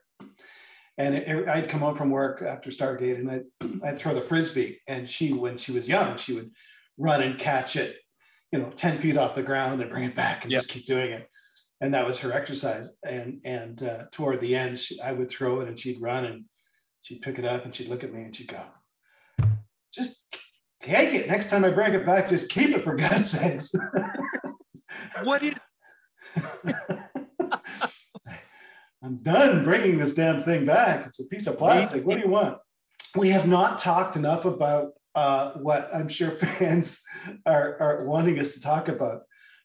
and 0.98 1.14
it, 1.14 1.28
it, 1.28 1.48
I'd 1.48 1.68
come 1.68 1.80
home 1.80 1.94
from 1.94 2.10
work 2.10 2.42
after 2.42 2.70
Stargate, 2.70 3.16
and 3.16 3.30
I'd, 3.30 3.80
I'd 3.84 3.98
throw 3.98 4.14
the 4.14 4.22
frisbee. 4.22 4.80
And 4.86 5.08
she, 5.08 5.32
when 5.32 5.58
she 5.58 5.72
was 5.72 5.88
young, 5.88 6.16
she 6.16 6.34
would 6.34 6.50
run 6.96 7.22
and 7.22 7.38
catch 7.38 7.76
it, 7.76 7.96
you 8.52 8.58
know, 8.58 8.70
10 8.70 8.98
feet 9.00 9.16
off 9.16 9.34
the 9.34 9.42
ground 9.42 9.80
and 9.82 9.90
bring 9.90 10.04
it 10.04 10.14
back 10.14 10.44
and 10.44 10.52
yep. 10.52 10.62
just 10.62 10.70
keep 10.70 10.86
doing 10.86 11.12
it. 11.12 11.28
And 11.80 11.92
that 11.92 12.06
was 12.06 12.18
her 12.20 12.32
exercise. 12.32 12.90
And 13.06 13.40
and 13.44 13.82
uh, 13.82 14.04
toward 14.12 14.40
the 14.40 14.56
end, 14.56 14.78
she, 14.78 15.00
I 15.00 15.12
would 15.12 15.28
throw 15.28 15.60
it 15.60 15.68
and 15.68 15.78
she'd 15.78 16.00
run 16.00 16.24
and 16.24 16.44
she'd 17.02 17.20
pick 17.20 17.38
it 17.38 17.44
up 17.44 17.64
and 17.64 17.74
she'd 17.74 17.88
look 17.88 18.02
at 18.02 18.12
me 18.12 18.22
and 18.22 18.34
she'd 18.34 18.48
go, 18.48 18.62
just 19.92 20.24
take 20.86 21.14
it. 21.14 21.28
Next 21.28 21.48
time 21.50 21.64
I 21.64 21.70
bring 21.70 21.94
it 21.94 22.06
back, 22.06 22.28
just 22.28 22.48
keep 22.48 22.70
it 22.70 22.84
for 22.84 22.94
God's 22.94 23.30
sakes. 23.30 23.72
what 25.24 25.42
is 25.42 25.54
I'm 29.02 29.18
done 29.22 29.64
bringing 29.64 29.98
this 29.98 30.14
damn 30.14 30.38
thing 30.38 30.64
back. 30.66 31.06
It's 31.06 31.20
a 31.20 31.26
piece 31.26 31.46
of 31.46 31.58
plastic. 31.58 32.04
What 32.04 32.16
do 32.16 32.22
you 32.22 32.28
want? 32.28 32.58
We 33.14 33.28
have 33.30 33.46
not 33.46 33.78
talked 33.78 34.16
enough 34.16 34.44
about 34.44 34.92
uh, 35.14 35.52
what 35.52 35.88
I'm 35.94 36.08
sure 36.08 36.30
fans 36.38 37.04
are, 37.44 37.76
are 37.80 38.04
wanting 38.04 38.38
us 38.38 38.54
to 38.54 38.60
talk 38.60 38.88
about. 38.88 39.22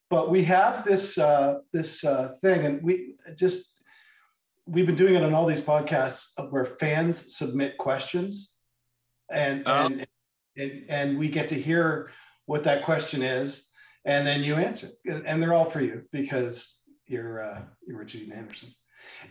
But 0.10 0.30
we 0.30 0.44
have 0.44 0.84
this 0.84 1.18
uh, 1.18 1.60
this 1.72 2.04
uh, 2.04 2.36
thing, 2.42 2.66
and 2.66 2.84
we 2.84 3.16
just 3.36 3.82
we've 4.66 4.86
been 4.86 4.96
doing 4.96 5.16
it 5.16 5.24
on 5.24 5.34
all 5.34 5.46
these 5.46 5.62
podcasts 5.62 6.26
where 6.50 6.66
fans 6.66 7.36
submit 7.36 7.78
questions, 7.78 8.54
and 9.32 9.64
oh. 9.66 9.86
and, 9.86 10.06
and 10.58 10.86
and 10.90 11.18
we 11.18 11.30
get 11.30 11.48
to 11.50 11.60
hear 11.60 12.12
what 12.46 12.64
that 12.64 12.84
question 12.84 13.22
is, 13.22 13.68
and 14.06 14.26
then 14.26 14.44
you 14.44 14.56
answer, 14.56 14.90
and 15.06 15.42
they're 15.42 15.54
all 15.54 15.70
for 15.70 15.82
you 15.82 16.04
because 16.12 16.82
you're 17.06 17.42
uh, 17.42 17.62
you're 17.88 17.98
Richard 17.98 18.32
Anderson 18.32 18.74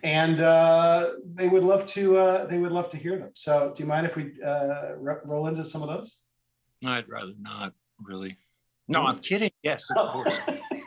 and 0.02 0.40
uh, 0.40 1.10
they 1.34 1.48
would 1.48 1.62
love 1.62 1.86
to 1.86 2.16
uh, 2.16 2.46
they 2.46 2.58
would 2.58 2.72
love 2.72 2.90
to 2.90 2.96
hear 2.96 3.18
them. 3.18 3.30
So, 3.34 3.72
do 3.74 3.82
you 3.82 3.88
mind 3.88 4.06
if 4.06 4.16
we 4.16 4.32
uh, 4.42 4.94
roll 4.96 5.46
into 5.46 5.64
some 5.64 5.82
of 5.82 5.88
those? 5.88 6.20
I'd 6.84 7.08
rather 7.08 7.32
not 7.38 7.74
really. 8.06 8.38
No, 8.88 9.04
I'm 9.04 9.18
kidding. 9.18 9.50
Yes, 9.62 9.88
of 9.94 10.12
course. 10.12 10.40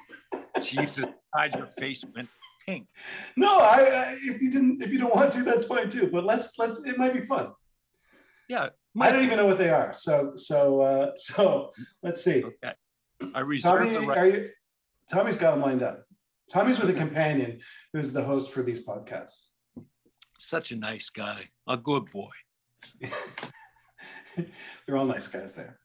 Jesus, 0.61 1.05
God, 1.33 1.55
your 1.55 1.67
face 1.67 2.03
went 2.15 2.29
pink. 2.65 2.87
No, 3.35 3.59
I, 3.59 3.77
I, 3.77 4.17
if 4.21 4.41
you 4.41 4.51
didn't 4.51 4.81
if 4.81 4.89
you 4.91 4.99
don't 4.99 5.15
want 5.15 5.31
to, 5.33 5.43
that's 5.43 5.65
fine 5.65 5.89
too. 5.89 6.09
But 6.11 6.25
let's 6.25 6.57
let's 6.57 6.79
it 6.79 6.97
might 6.97 7.13
be 7.13 7.21
fun. 7.21 7.51
Yeah, 8.49 8.69
I 8.99 9.11
don't 9.11 9.21
be. 9.21 9.25
even 9.25 9.37
know 9.37 9.45
what 9.45 9.57
they 9.57 9.69
are. 9.69 9.93
So 9.93 10.33
so 10.35 10.81
uh, 10.81 11.11
so 11.17 11.71
let's 12.01 12.23
see. 12.23 12.43
Okay. 12.43 12.73
I 13.33 13.39
reserve 13.39 13.79
Tommy, 13.79 13.93
the 13.93 14.01
right. 14.01 14.17
Are 14.17 14.27
you, 14.27 14.49
Tommy's 15.09 15.37
got 15.37 15.51
them 15.51 15.61
lined 15.61 15.83
up. 15.83 16.05
Tommy's 16.51 16.79
with 16.79 16.89
a 16.89 16.93
companion 16.93 17.59
who's 17.93 18.11
the 18.11 18.23
host 18.23 18.51
for 18.51 18.63
these 18.63 18.85
podcasts. 18.85 19.47
Such 20.37 20.71
a 20.71 20.75
nice 20.75 21.09
guy, 21.09 21.45
a 21.67 21.77
good 21.77 22.11
boy. 22.11 22.31
They're 24.85 24.97
all 24.97 25.05
nice 25.05 25.27
guys 25.27 25.55
there. 25.55 25.79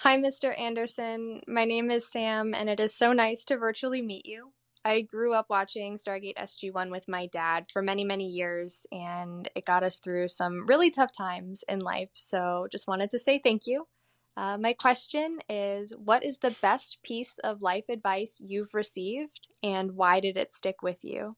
Hi, 0.00 0.16
Mr. 0.16 0.56
Anderson. 0.58 1.40
My 1.48 1.64
name 1.64 1.90
is 1.90 2.10
Sam, 2.10 2.54
and 2.54 2.68
it 2.68 2.80
is 2.80 2.94
so 2.94 3.12
nice 3.12 3.44
to 3.46 3.56
virtually 3.56 4.02
meet 4.02 4.26
you. 4.26 4.52
I 4.88 5.02
grew 5.02 5.34
up 5.34 5.50
watching 5.50 5.98
Stargate 5.98 6.38
SG1 6.38 6.90
with 6.90 7.06
my 7.08 7.26
dad 7.26 7.66
for 7.70 7.82
many, 7.82 8.04
many 8.04 8.26
years, 8.26 8.86
and 8.90 9.46
it 9.54 9.66
got 9.66 9.82
us 9.82 9.98
through 9.98 10.28
some 10.28 10.66
really 10.66 10.90
tough 10.90 11.12
times 11.12 11.62
in 11.68 11.80
life. 11.80 12.08
So, 12.14 12.68
just 12.72 12.88
wanted 12.88 13.10
to 13.10 13.18
say 13.18 13.38
thank 13.38 13.66
you. 13.66 13.86
Uh, 14.34 14.56
my 14.56 14.72
question 14.72 15.40
is 15.50 15.92
What 15.94 16.24
is 16.24 16.38
the 16.38 16.56
best 16.62 17.02
piece 17.02 17.38
of 17.44 17.60
life 17.60 17.84
advice 17.90 18.40
you've 18.42 18.72
received, 18.72 19.50
and 19.62 19.92
why 19.92 20.20
did 20.20 20.38
it 20.38 20.54
stick 20.54 20.76
with 20.82 21.04
you? 21.04 21.36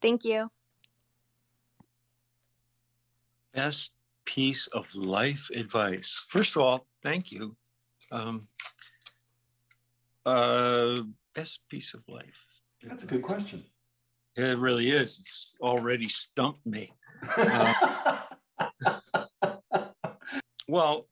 Thank 0.00 0.24
you. 0.24 0.52
Best 3.52 3.96
piece 4.24 4.68
of 4.68 4.94
life 4.94 5.50
advice. 5.50 6.24
First 6.28 6.54
of 6.54 6.62
all, 6.62 6.86
thank 7.02 7.32
you. 7.32 7.56
Um, 8.12 8.46
uh, 10.24 11.02
best 11.34 11.68
piece 11.68 11.94
of 11.94 12.04
life. 12.08 12.61
That's 12.84 13.02
a 13.04 13.06
good 13.06 13.22
question. 13.22 13.64
It 14.36 14.58
really 14.58 14.90
is. 14.90 15.18
It's 15.18 15.56
already 15.60 16.08
stumped 16.08 16.66
me. 16.66 16.92
Uh, 17.36 18.18
well, 20.68 21.06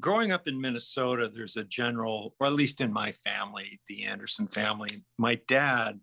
growing 0.00 0.32
up 0.32 0.48
in 0.48 0.60
Minnesota, 0.60 1.30
there's 1.32 1.56
a 1.56 1.64
general, 1.64 2.34
or 2.38 2.46
at 2.46 2.52
least 2.52 2.80
in 2.80 2.92
my 2.92 3.12
family, 3.12 3.80
the 3.88 4.04
Anderson 4.04 4.46
family, 4.46 4.90
my 5.18 5.40
dad 5.46 6.00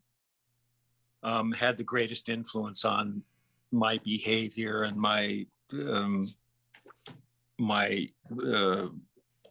um, 1.23 1.51
had 1.51 1.77
the 1.77 1.83
greatest 1.83 2.29
influence 2.29 2.83
on 2.85 3.23
my 3.71 3.99
behavior 4.03 4.83
and 4.83 4.97
my 4.97 5.45
um, 5.89 6.23
my 7.57 8.07
uh, 8.45 8.87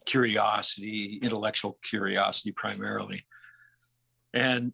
curiosity, 0.05 1.19
intellectual 1.23 1.79
curiosity 1.81 2.51
primarily, 2.51 3.19
and 4.33 4.73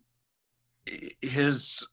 his 1.22 1.88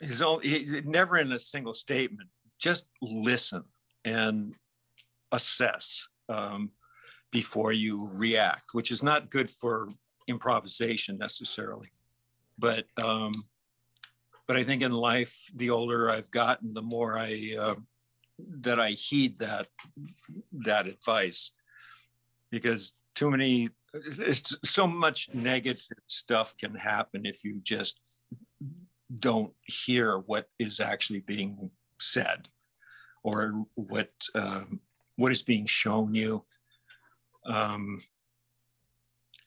his 0.00 0.22
own 0.22 0.40
he, 0.42 0.82
never 0.84 1.18
in 1.18 1.32
a 1.32 1.38
single 1.38 1.74
statement 1.74 2.28
just 2.58 2.88
listen 3.00 3.64
and 4.04 4.54
assess 5.32 6.08
um, 6.28 6.70
before 7.30 7.72
you 7.72 8.10
react 8.12 8.70
which 8.72 8.90
is 8.90 9.02
not 9.02 9.30
good 9.30 9.50
for 9.50 9.88
improvisation 10.28 11.18
necessarily. 11.18 11.88
But 12.58 12.84
um, 13.02 13.32
but 14.46 14.56
i 14.56 14.62
think 14.62 14.82
in 14.82 14.92
life 14.92 15.50
the 15.54 15.70
older 15.70 16.10
i've 16.10 16.30
gotten 16.30 16.74
the 16.74 16.82
more 16.82 17.16
i 17.16 17.56
uh, 17.58 17.74
that 18.60 18.78
i 18.80 18.90
heed 18.90 19.38
that 19.38 19.68
that 20.52 20.86
advice. 20.86 21.52
Because 22.50 23.00
too 23.14 23.30
many 23.30 23.70
it's 23.94 24.56
so 24.64 24.86
much 24.86 25.28
negative 25.34 25.86
stuff 26.06 26.56
can 26.56 26.74
happen 26.74 27.26
if 27.26 27.44
you 27.44 27.60
just 27.62 28.00
don't 29.14 29.52
hear 29.62 30.18
what 30.18 30.48
is 30.58 30.80
actually 30.80 31.20
being 31.20 31.70
said 32.00 32.48
or 33.22 33.64
what 33.74 34.10
um, 34.34 34.80
what 35.16 35.32
is 35.32 35.42
being 35.42 35.66
shown 35.66 36.14
you. 36.14 36.44
Um, 37.46 38.00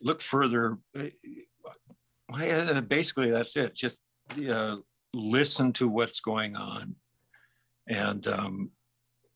look 0.04 0.22
further 0.22 0.78
uh, 0.98 2.82
basically 2.82 3.32
that's 3.32 3.56
it. 3.56 3.76
Just 3.76 4.02
uh, 4.50 4.78
listen 5.14 5.74
to 5.74 5.88
what's 5.88 6.20
going 6.20 6.56
on. 6.56 6.96
And 7.88 8.26
um, 8.28 8.72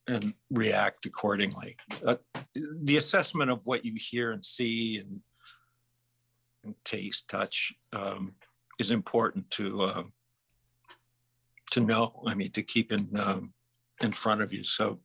and 0.09 0.33
react 0.49 1.05
accordingly 1.05 1.75
uh, 2.05 2.15
the 2.83 2.97
assessment 2.97 3.51
of 3.51 3.61
what 3.65 3.85
you 3.85 3.93
hear 3.95 4.31
and 4.31 4.43
see 4.43 4.97
and, 4.97 5.19
and 6.63 6.75
taste 6.83 7.29
touch 7.29 7.73
um, 7.93 8.33
is 8.79 8.91
important 8.91 9.49
to 9.51 9.83
uh, 9.83 10.03
to 11.71 11.81
know. 11.81 12.23
I 12.25 12.33
mean, 12.33 12.51
to 12.51 12.63
keep 12.63 12.91
in 12.91 13.09
um, 13.17 13.53
in 14.01 14.11
front 14.11 14.41
of 14.41 14.51
you. 14.51 14.63
So 14.63 14.99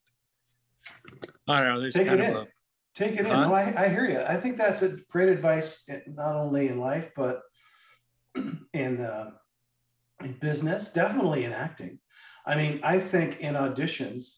I 1.47 1.61
don't 1.61 1.69
know. 1.69 1.81
There's 1.81 1.95
Take 1.95 2.09
kind 2.09 2.21
it 2.21 2.31
of 2.31 2.37
in. 2.37 2.43
a 2.43 2.47
Take 2.95 3.15
it 3.15 3.21
in. 3.21 3.25
No, 3.27 3.53
I, 3.53 3.85
I 3.85 3.89
hear 3.89 4.05
you. 4.05 4.21
I 4.21 4.37
think 4.37 4.57
that's 4.57 4.83
a 4.83 4.97
great 5.11 5.29
advice, 5.29 5.85
eh, 5.89 5.99
not 6.07 6.37
only 6.37 6.69
in 6.69 6.79
life, 6.79 7.11
but 7.17 7.43
in, 8.73 9.01
uh, 9.01 9.33
in 10.23 10.33
business, 10.41 10.93
definitely 10.93 11.45
in 11.45 11.53
acting. 11.53 11.99
I 12.47 12.55
mean, 12.55 12.81
I 12.85 13.01
think 13.01 13.41
in 13.41 13.55
auditions, 13.55 14.37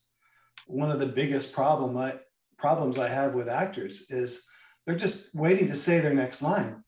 one 0.67 0.91
of 0.91 1.01
the 1.01 1.07
biggest 1.07 1.53
problem 1.53 1.97
I, 1.97 2.17
problems 2.59 2.99
I 2.99 3.09
have 3.09 3.35
with 3.35 3.49
actors 3.49 4.11
is 4.11 4.47
they're 4.85 4.97
just 4.97 5.35
waiting 5.35 5.69
to 5.69 5.77
say 5.77 6.01
their 6.01 6.15
next 6.15 6.43
line. 6.43 6.83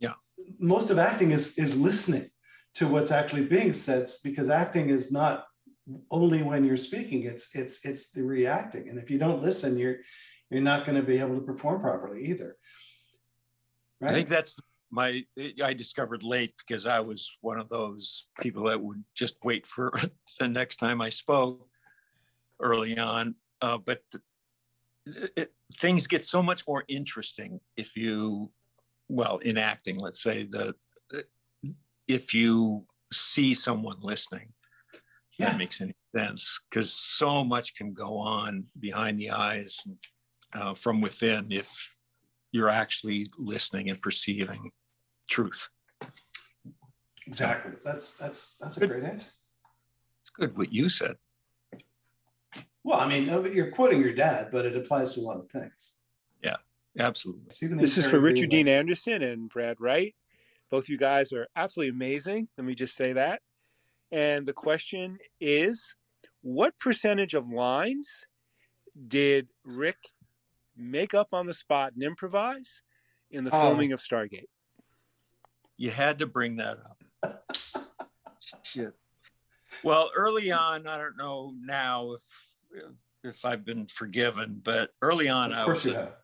Yeah. 0.00 0.14
Most 0.58 0.90
of 0.90 0.98
acting 0.98 1.32
is 1.32 1.58
is 1.58 1.76
listening 1.76 2.30
to 2.74 2.86
what's 2.86 3.10
actually 3.10 3.44
being 3.44 3.72
said 3.72 4.08
because 4.22 4.48
acting 4.48 4.90
is 4.90 5.10
not 5.10 5.46
only 6.10 6.42
when 6.42 6.64
you're 6.64 6.76
speaking 6.76 7.22
it's 7.24 7.48
it's 7.54 7.84
it's 7.84 8.10
the 8.10 8.22
reacting 8.22 8.88
and 8.88 8.98
if 8.98 9.10
you 9.10 9.18
don't 9.18 9.42
listen 9.42 9.78
you're 9.78 9.96
you're 10.50 10.60
not 10.60 10.84
going 10.84 10.96
to 10.96 11.02
be 11.02 11.18
able 11.18 11.34
to 11.34 11.40
perform 11.40 11.80
properly 11.80 12.26
either 12.26 12.56
I 14.02 14.12
think 14.12 14.28
that's 14.28 14.60
my 14.90 15.24
I 15.64 15.72
discovered 15.72 16.22
late 16.22 16.54
because 16.58 16.86
I 16.86 17.00
was 17.00 17.38
one 17.40 17.58
of 17.58 17.68
those 17.68 18.28
people 18.40 18.64
that 18.64 18.80
would 18.80 19.02
just 19.14 19.36
wait 19.42 19.66
for 19.66 19.92
the 20.38 20.48
next 20.48 20.76
time 20.76 21.00
I 21.00 21.08
spoke 21.08 21.67
early 22.60 22.98
on. 22.98 23.34
Uh, 23.60 23.78
but 23.78 24.02
it, 25.06 25.52
things 25.76 26.06
get 26.06 26.24
so 26.24 26.42
much 26.42 26.66
more 26.66 26.84
interesting 26.88 27.60
if 27.76 27.96
you, 27.96 28.50
well, 29.08 29.38
in 29.38 29.56
acting, 29.58 29.98
let's 29.98 30.22
say 30.22 30.44
the 30.44 30.74
if 32.06 32.32
you 32.32 32.86
see 33.12 33.54
someone 33.54 33.96
listening. 34.00 34.52
If 35.32 35.40
Yeah. 35.40 35.50
that 35.50 35.58
makes 35.58 35.80
any 35.80 35.94
sense, 36.16 36.60
because 36.70 36.92
so 36.92 37.44
much 37.44 37.74
can 37.74 37.92
go 37.92 38.16
on 38.18 38.66
behind 38.80 39.20
the 39.20 39.30
eyes 39.30 39.86
uh, 40.54 40.74
from 40.74 41.00
within 41.00 41.52
if 41.52 41.96
you're 42.50 42.70
actually 42.70 43.28
listening 43.38 43.90
and 43.90 44.00
perceiving 44.00 44.70
truth. 45.28 45.68
exactly 47.26 47.72
that's 47.84 48.14
that's 48.16 48.56
that's 48.56 48.78
a 48.78 48.80
Good. 48.80 48.88
great 48.88 49.04
answer 49.04 49.28
It's 50.22 50.30
good 50.30 50.56
what 50.56 50.72
you 50.72 50.88
said. 50.88 51.16
Well 52.88 52.98
i 53.00 53.06
mean 53.06 53.24
you're 53.52 53.70
quoting 53.70 54.00
your 54.00 54.14
dad 54.14 54.48
but 54.50 54.64
it 54.64 54.74
applies 54.76 55.12
to 55.12 55.20
a 55.20 55.22
lot 55.22 55.36
of 55.36 55.48
things 55.50 55.92
Yeah, 56.42 56.56
Absolutely. 56.98 57.50
See 57.50 57.66
This 57.66 57.98
is 57.98 58.06
for 58.06 58.18
Richard 58.18 58.48
Dean 58.50 58.66
Anderson 58.66 59.22
and 59.22 59.48
Brad 59.48 59.76
Wright. 59.80 60.14
Both 60.70 60.88
you 60.88 60.96
guys 60.98 61.32
are 61.32 61.46
absolutely 61.54 61.90
amazing. 61.90 62.48
Let 62.56 62.66
me 62.66 62.74
just 62.74 62.94
say 62.96 63.12
that. 63.12 63.42
And 64.10 64.46
the 64.46 64.52
question 64.52 65.18
is 65.40 65.94
what 66.40 66.78
percentage 66.78 67.34
of 67.34 67.48
lines 67.48 68.26
did 69.06 69.48
Rick 69.64 69.98
make 70.76 71.14
up 71.14 71.32
on 71.32 71.46
the 71.46 71.54
spot 71.54 71.92
and 71.92 72.02
improvise 72.02 72.82
in 73.30 73.44
the 73.44 73.50
Oh. 73.54 73.60
filming 73.60 73.92
of 73.92 74.00
Stargate? 74.00 74.48
You 75.76 75.90
had 75.90 76.18
to 76.20 76.26
bring 76.26 76.56
that 76.56 76.78
up. 77.22 77.46
Shit. 78.64 78.94
Well, 79.84 80.10
early 80.16 80.50
on, 80.50 80.86
I 80.86 80.98
don't 80.98 81.16
know 81.18 81.52
now 81.60 82.12
if 82.12 82.47
if, 83.24 83.44
I've 83.44 83.64
been 83.64 83.86
forgiven, 83.86 84.60
but 84.62 84.90
early 85.02 85.28
on, 85.28 85.52
I 85.52 85.66
was 85.66 85.86
a 85.86 86.14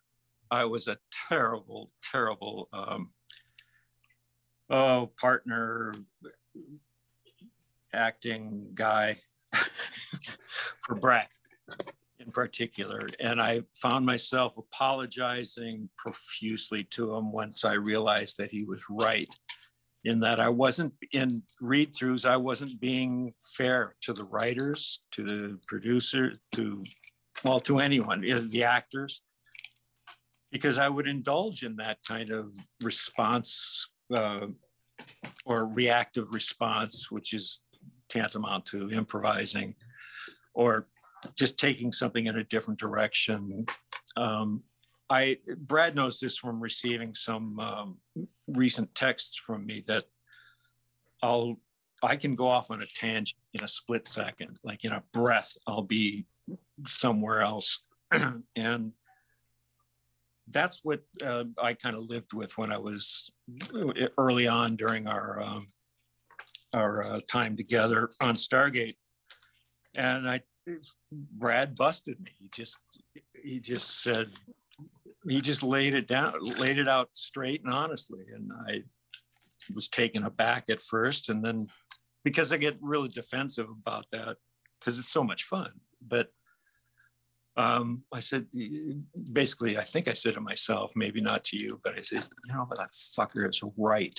was 0.64 0.88
a 0.88 0.98
terrible, 1.28 1.90
terrible 2.02 2.68
um, 2.72 3.10
oh 4.70 5.10
partner 5.20 5.94
acting 7.92 8.70
guy 8.74 9.20
for 10.80 10.94
Brad 10.96 11.26
in 12.24 12.30
particular. 12.32 13.08
And 13.20 13.40
I 13.40 13.62
found 13.74 14.06
myself 14.06 14.56
apologizing 14.56 15.88
profusely 15.96 16.84
to 16.90 17.14
him 17.14 17.32
once 17.32 17.64
I 17.64 17.74
realized 17.74 18.38
that 18.38 18.50
he 18.50 18.64
was 18.64 18.84
right 18.90 19.32
in 20.04 20.20
that 20.20 20.38
I 20.40 20.48
wasn't 20.48 20.92
in 21.12 21.42
read 21.60 21.94
throughs, 21.94 22.28
I 22.28 22.36
wasn't 22.36 22.80
being 22.80 23.32
fair 23.56 23.96
to 24.02 24.12
the 24.12 24.24
writers, 24.24 25.02
to 25.12 25.22
the 25.22 25.58
producers, 25.66 26.38
to 26.52 26.84
well, 27.44 27.60
to 27.60 27.78
anyone, 27.78 28.18
uh, 28.30 28.42
the 28.50 28.64
actors 28.64 29.22
because 30.54 30.78
I 30.78 30.88
would 30.88 31.08
indulge 31.08 31.64
in 31.64 31.74
that 31.76 31.98
kind 32.06 32.30
of 32.30 32.46
response 32.80 33.90
uh, 34.14 34.46
or 35.44 35.74
reactive 35.74 36.32
response, 36.32 37.10
which 37.10 37.34
is 37.34 37.62
tantamount 38.08 38.64
to 38.66 38.88
improvising 38.90 39.74
or 40.54 40.86
just 41.36 41.58
taking 41.58 41.90
something 41.90 42.26
in 42.26 42.36
a 42.36 42.44
different 42.44 42.78
direction. 42.78 43.66
Um, 44.16 44.62
I 45.10 45.38
Brad 45.58 45.94
knows 45.94 46.18
this 46.18 46.38
from 46.38 46.60
receiving 46.60 47.14
some 47.14 47.58
um, 47.60 47.98
recent 48.48 48.94
texts 48.94 49.36
from 49.36 49.66
me 49.66 49.82
that 49.86 50.04
I'll 51.22 51.60
I 52.02 52.16
can 52.16 52.34
go 52.34 52.48
off 52.48 52.70
on 52.70 52.82
a 52.82 52.86
tangent 52.86 53.38
in 53.54 53.64
a 53.64 53.68
split 53.68 54.06
second, 54.06 54.58
like 54.64 54.84
in 54.84 54.92
a 54.92 55.02
breath, 55.12 55.56
I'll 55.66 55.82
be 55.82 56.26
somewhere 56.86 57.40
else, 57.40 57.82
and 58.56 58.92
that's 60.48 60.80
what 60.82 61.00
uh, 61.24 61.44
I 61.62 61.74
kind 61.74 61.96
of 61.96 62.04
lived 62.04 62.34
with 62.34 62.56
when 62.58 62.70
I 62.70 62.78
was 62.78 63.30
early 64.18 64.46
on 64.46 64.76
during 64.76 65.06
our 65.06 65.42
um, 65.42 65.66
our 66.74 67.04
uh, 67.04 67.20
time 67.28 67.56
together 67.56 68.10
on 68.20 68.34
Stargate, 68.34 68.96
and 69.96 70.28
I 70.28 70.40
Brad 71.12 71.76
busted 71.76 72.20
me. 72.20 72.30
He 72.38 72.48
just 72.54 72.78
he 73.42 73.60
just 73.60 74.02
said 74.02 74.28
he 75.28 75.40
just 75.40 75.62
laid 75.62 75.94
it 75.94 76.06
down, 76.06 76.32
laid 76.58 76.78
it 76.78 76.88
out 76.88 77.08
straight 77.14 77.62
and 77.64 77.72
honestly, 77.72 78.24
and 78.34 78.50
I 78.68 78.82
was 79.74 79.88
taken 79.88 80.24
aback 80.24 80.64
at 80.68 80.82
first, 80.82 81.28
and 81.28 81.44
then 81.44 81.68
because 82.24 82.52
I 82.52 82.56
get 82.56 82.78
really 82.80 83.08
defensive 83.08 83.68
about 83.68 84.06
that 84.12 84.36
because 84.78 84.98
it's 84.98 85.08
so 85.08 85.24
much 85.24 85.44
fun, 85.44 85.70
but 86.06 86.28
um, 87.56 88.04
I 88.12 88.20
said, 88.20 88.46
basically, 89.32 89.78
I 89.78 89.82
think 89.82 90.08
I 90.08 90.12
said 90.12 90.34
to 90.34 90.40
myself, 90.40 90.92
maybe 90.96 91.20
not 91.20 91.44
to 91.44 91.56
you, 91.56 91.80
but 91.84 91.96
I 91.96 92.02
said, 92.02 92.26
you 92.46 92.54
know, 92.54 92.66
but 92.68 92.78
that 92.78 92.90
fucker 92.90 93.48
is 93.48 93.62
right. 93.76 94.18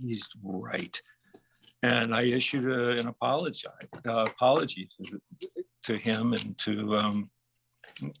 He's 0.00 0.28
right. 0.42 1.00
and 1.82 2.14
I 2.14 2.22
issued 2.22 2.70
a, 2.70 2.98
an 2.98 3.06
apology, 3.06 3.68
uh, 4.08 4.26
apology 4.28 4.88
to, 5.04 5.20
to, 5.84 5.96
him 5.96 6.32
and 6.32 6.58
to 6.58 6.94
um, 6.96 7.30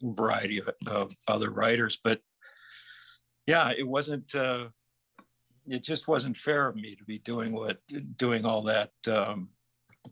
variety 0.02 0.58
of, 0.58 0.70
of, 0.86 1.16
other 1.28 1.50
writers. 1.50 1.98
But 2.02 2.20
yeah, 3.46 3.72
it 3.76 3.86
wasn't. 3.86 4.34
Uh, 4.34 4.68
it 5.66 5.84
just 5.84 6.08
wasn't 6.08 6.36
fair 6.36 6.68
of 6.68 6.76
me 6.76 6.96
to 6.96 7.04
be 7.04 7.18
doing 7.18 7.52
what 7.52 7.78
doing 8.16 8.44
all 8.44 8.62
that 8.62 8.90
um, 9.08 9.48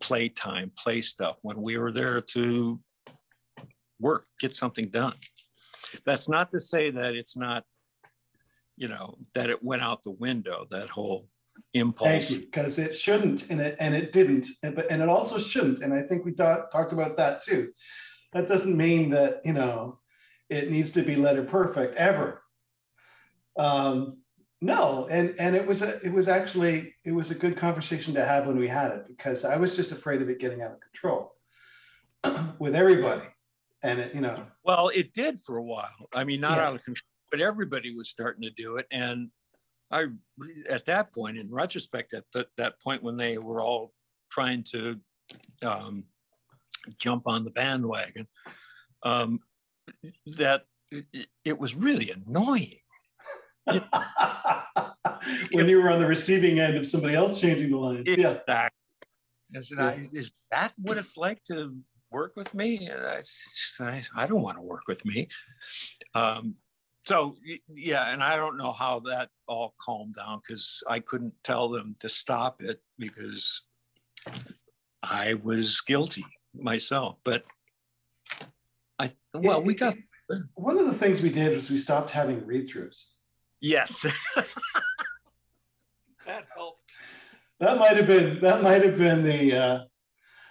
play 0.00 0.28
time, 0.28 0.70
play 0.78 1.00
stuff 1.00 1.36
when 1.42 1.60
we 1.60 1.76
were 1.76 1.92
there 1.92 2.20
to 2.20 2.80
work, 3.98 4.26
get 4.38 4.54
something 4.54 4.88
done. 4.88 5.14
That's 6.04 6.28
not 6.28 6.50
to 6.52 6.60
say 6.60 6.90
that 6.90 7.14
it's 7.14 7.36
not, 7.36 7.64
you 8.76 8.88
know, 8.88 9.18
that 9.34 9.50
it 9.50 9.58
went 9.62 9.82
out 9.82 10.02
the 10.02 10.12
window. 10.12 10.66
That 10.70 10.88
whole 10.88 11.28
impulse. 11.74 12.38
because 12.38 12.78
it 12.78 12.94
shouldn't, 12.94 13.50
and 13.50 13.60
it 13.60 13.76
and 13.80 13.94
it 13.94 14.12
didn't, 14.12 14.46
and, 14.62 14.74
but 14.74 14.90
and 14.90 15.02
it 15.02 15.08
also 15.08 15.38
shouldn't. 15.38 15.80
And 15.80 15.92
I 15.92 16.02
think 16.02 16.24
we 16.24 16.32
talked 16.32 16.72
talked 16.72 16.92
about 16.92 17.16
that 17.16 17.42
too. 17.42 17.72
That 18.32 18.48
doesn't 18.48 18.76
mean 18.76 19.10
that 19.10 19.40
you 19.44 19.52
know 19.52 19.98
it 20.48 20.70
needs 20.70 20.90
to 20.92 21.02
be 21.02 21.16
letter 21.16 21.44
perfect 21.44 21.96
ever. 21.96 22.42
Um, 23.56 24.18
no, 24.60 25.06
and 25.10 25.34
and 25.38 25.56
it 25.56 25.66
was 25.66 25.82
a 25.82 26.00
it 26.04 26.12
was 26.12 26.28
actually 26.28 26.94
it 27.04 27.12
was 27.12 27.30
a 27.30 27.34
good 27.34 27.56
conversation 27.56 28.14
to 28.14 28.24
have 28.24 28.46
when 28.46 28.58
we 28.58 28.68
had 28.68 28.90
it 28.92 29.08
because 29.08 29.44
I 29.44 29.56
was 29.56 29.74
just 29.74 29.90
afraid 29.90 30.20
of 30.20 30.28
it 30.28 30.38
getting 30.38 30.60
out 30.60 30.72
of 30.72 30.80
control 30.80 31.34
with 32.58 32.74
everybody, 32.74 33.26
and 33.82 34.00
it 34.00 34.14
you 34.14 34.20
know. 34.20 34.46
Well, 34.64 34.90
it 34.94 35.14
did 35.14 35.40
for 35.40 35.56
a 35.56 35.62
while. 35.62 36.08
I 36.14 36.24
mean, 36.24 36.40
not 36.40 36.58
yeah. 36.58 36.68
out 36.68 36.74
of 36.74 36.84
control, 36.84 37.08
but 37.30 37.40
everybody 37.40 37.94
was 37.94 38.10
starting 38.10 38.42
to 38.42 38.50
do 38.50 38.76
it, 38.76 38.86
and 38.90 39.30
I 39.90 40.06
at 40.70 40.84
that 40.86 41.12
point, 41.12 41.38
in 41.38 41.50
retrospect, 41.50 42.12
at 42.12 42.24
the, 42.32 42.46
that 42.56 42.80
point 42.82 43.02
when 43.02 43.16
they 43.16 43.38
were 43.38 43.62
all 43.62 43.92
trying 44.30 44.62
to 44.62 45.00
um, 45.62 46.04
jump 46.98 47.24
on 47.26 47.44
the 47.44 47.50
bandwagon, 47.50 48.26
um, 49.02 49.40
that 50.38 50.64
it, 50.90 51.26
it 51.44 51.58
was 51.58 51.74
really 51.74 52.10
annoying 52.10 52.66
when 55.52 55.68
you 55.68 55.80
were 55.80 55.90
on 55.90 55.98
the 55.98 56.06
receiving 56.06 56.60
end 56.60 56.76
of 56.76 56.86
somebody 56.86 57.14
else 57.14 57.40
changing 57.40 57.70
the 57.70 57.76
lines. 57.76 58.08
Exactly. 58.08 58.42
Yeah. 58.48 58.68
Is, 59.52 59.74
yeah. 59.76 59.94
is 60.12 60.32
that 60.52 60.72
what 60.78 60.96
it's 60.96 61.16
like 61.16 61.42
to 61.44 61.76
work 62.12 62.32
with 62.36 62.54
me? 62.54 62.88
I, 62.90 63.20
I, 63.80 64.02
I 64.16 64.26
don't 64.26 64.42
want 64.42 64.58
to 64.58 64.66
work 64.66 64.84
with 64.88 65.04
me. 65.04 65.28
Um, 66.14 66.54
so 67.02 67.36
yeah, 67.68 68.12
and 68.12 68.22
I 68.22 68.36
don't 68.36 68.56
know 68.56 68.72
how 68.72 69.00
that 69.00 69.30
all 69.48 69.74
calmed 69.80 70.14
down 70.14 70.40
because 70.46 70.82
I 70.88 71.00
couldn't 71.00 71.34
tell 71.42 71.68
them 71.68 71.96
to 72.00 72.08
stop 72.08 72.60
it 72.60 72.80
because 72.98 73.62
I 75.02 75.34
was 75.42 75.80
guilty 75.80 76.24
myself. 76.54 77.16
But 77.24 77.44
I 78.98 79.10
well, 79.34 79.62
we 79.62 79.74
got 79.74 79.96
one 80.54 80.78
of 80.78 80.86
the 80.86 80.94
things 80.94 81.22
we 81.22 81.30
did 81.30 81.54
was 81.54 81.70
we 81.70 81.76
stopped 81.76 82.10
having 82.10 82.46
read-throughs. 82.46 83.04
Yes. 83.60 84.02
that 86.26 86.44
helped. 86.54 86.92
That 87.58 87.78
might 87.78 87.96
have 87.96 88.06
been 88.06 88.40
that 88.40 88.62
might 88.62 88.82
have 88.82 88.96
been 88.96 89.22
the 89.22 89.56
uh, 89.56 89.80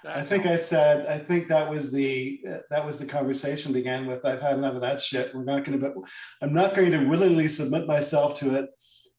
I 0.08 0.22
think 0.22 0.43
helped. 0.43 0.60
I 0.62 0.64
said 0.64 1.08
I 1.08 1.18
think 1.20 1.47
that 1.47 1.70
was 1.70 1.91
the 1.91 2.39
uh, 2.50 2.58
that 2.70 2.86
was 2.86 3.00
the 3.00 3.06
conversation 3.06 3.74
began 3.74 4.06
with 4.06 4.26
I've 4.26 4.41
had 4.41 4.58
enough 4.58 4.76
of 4.76 4.82
that 4.82 5.02
shit. 5.02 5.34
We're 5.34 5.43
not 5.43 5.66
going 5.66 5.80
to 5.80 6.04
I'm 6.41 6.54
not 6.54 6.76
going 6.76 6.91
to 6.91 7.06
willingly 7.06 7.47
submit 7.47 7.88
myself 7.88 8.38
to 8.39 8.56
it. 8.56 8.70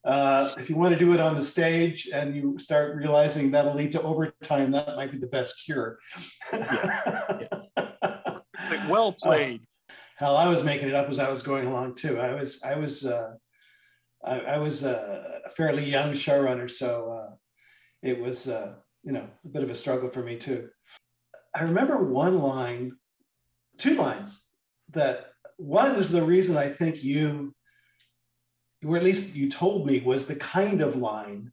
Uh, 0.03 0.49
if 0.57 0.69
you 0.69 0.75
want 0.75 0.93
to 0.93 0.99
do 0.99 1.13
it 1.13 1.19
on 1.19 1.35
the 1.35 1.41
stage 1.41 2.09
and 2.11 2.35
you 2.35 2.57
start 2.57 2.95
realizing 2.95 3.51
that'll 3.51 3.75
lead 3.75 3.91
to 3.91 4.01
overtime, 4.01 4.71
that 4.71 4.95
might 4.95 5.11
be 5.11 5.17
the 5.17 5.27
best 5.27 5.61
cure. 5.63 5.99
yeah. 6.51 7.39
Yeah. 7.39 8.39
well 8.89 9.11
played. 9.21 9.61
Uh, 9.61 9.93
hell, 10.17 10.37
I 10.37 10.47
was 10.47 10.63
making 10.63 10.89
it 10.89 10.95
up 10.95 11.09
as 11.09 11.19
I 11.19 11.29
was 11.29 11.41
going 11.41 11.67
along 11.67 11.95
too. 11.95 12.19
I 12.19 12.33
was 12.33 12.61
I 12.63 12.75
was 12.75 13.05
uh, 13.05 13.33
I, 14.23 14.39
I 14.39 14.57
was 14.57 14.83
a 14.83 15.41
fairly 15.55 15.83
young 15.83 16.13
showrunner, 16.13 16.69
so 16.69 17.11
uh, 17.11 17.35
it 18.01 18.19
was 18.19 18.47
uh, 18.47 18.75
you 19.03 19.11
know 19.11 19.27
a 19.43 19.47
bit 19.47 19.63
of 19.63 19.69
a 19.69 19.75
struggle 19.75 20.09
for 20.09 20.23
me 20.23 20.37
too. 20.37 20.69
I 21.55 21.63
remember 21.63 21.97
one 21.97 22.39
line, 22.39 22.93
two 23.77 23.95
lines 23.95 24.47
that 24.93 25.31
one 25.57 25.95
is 25.95 26.09
the 26.09 26.23
reason 26.23 26.57
I 26.57 26.69
think 26.69 27.03
you, 27.03 27.53
or 28.85 28.97
at 28.97 29.03
least 29.03 29.35
you 29.35 29.49
told 29.49 29.85
me, 29.85 29.99
was 29.99 30.25
the 30.25 30.35
kind 30.35 30.81
of 30.81 30.95
line 30.95 31.51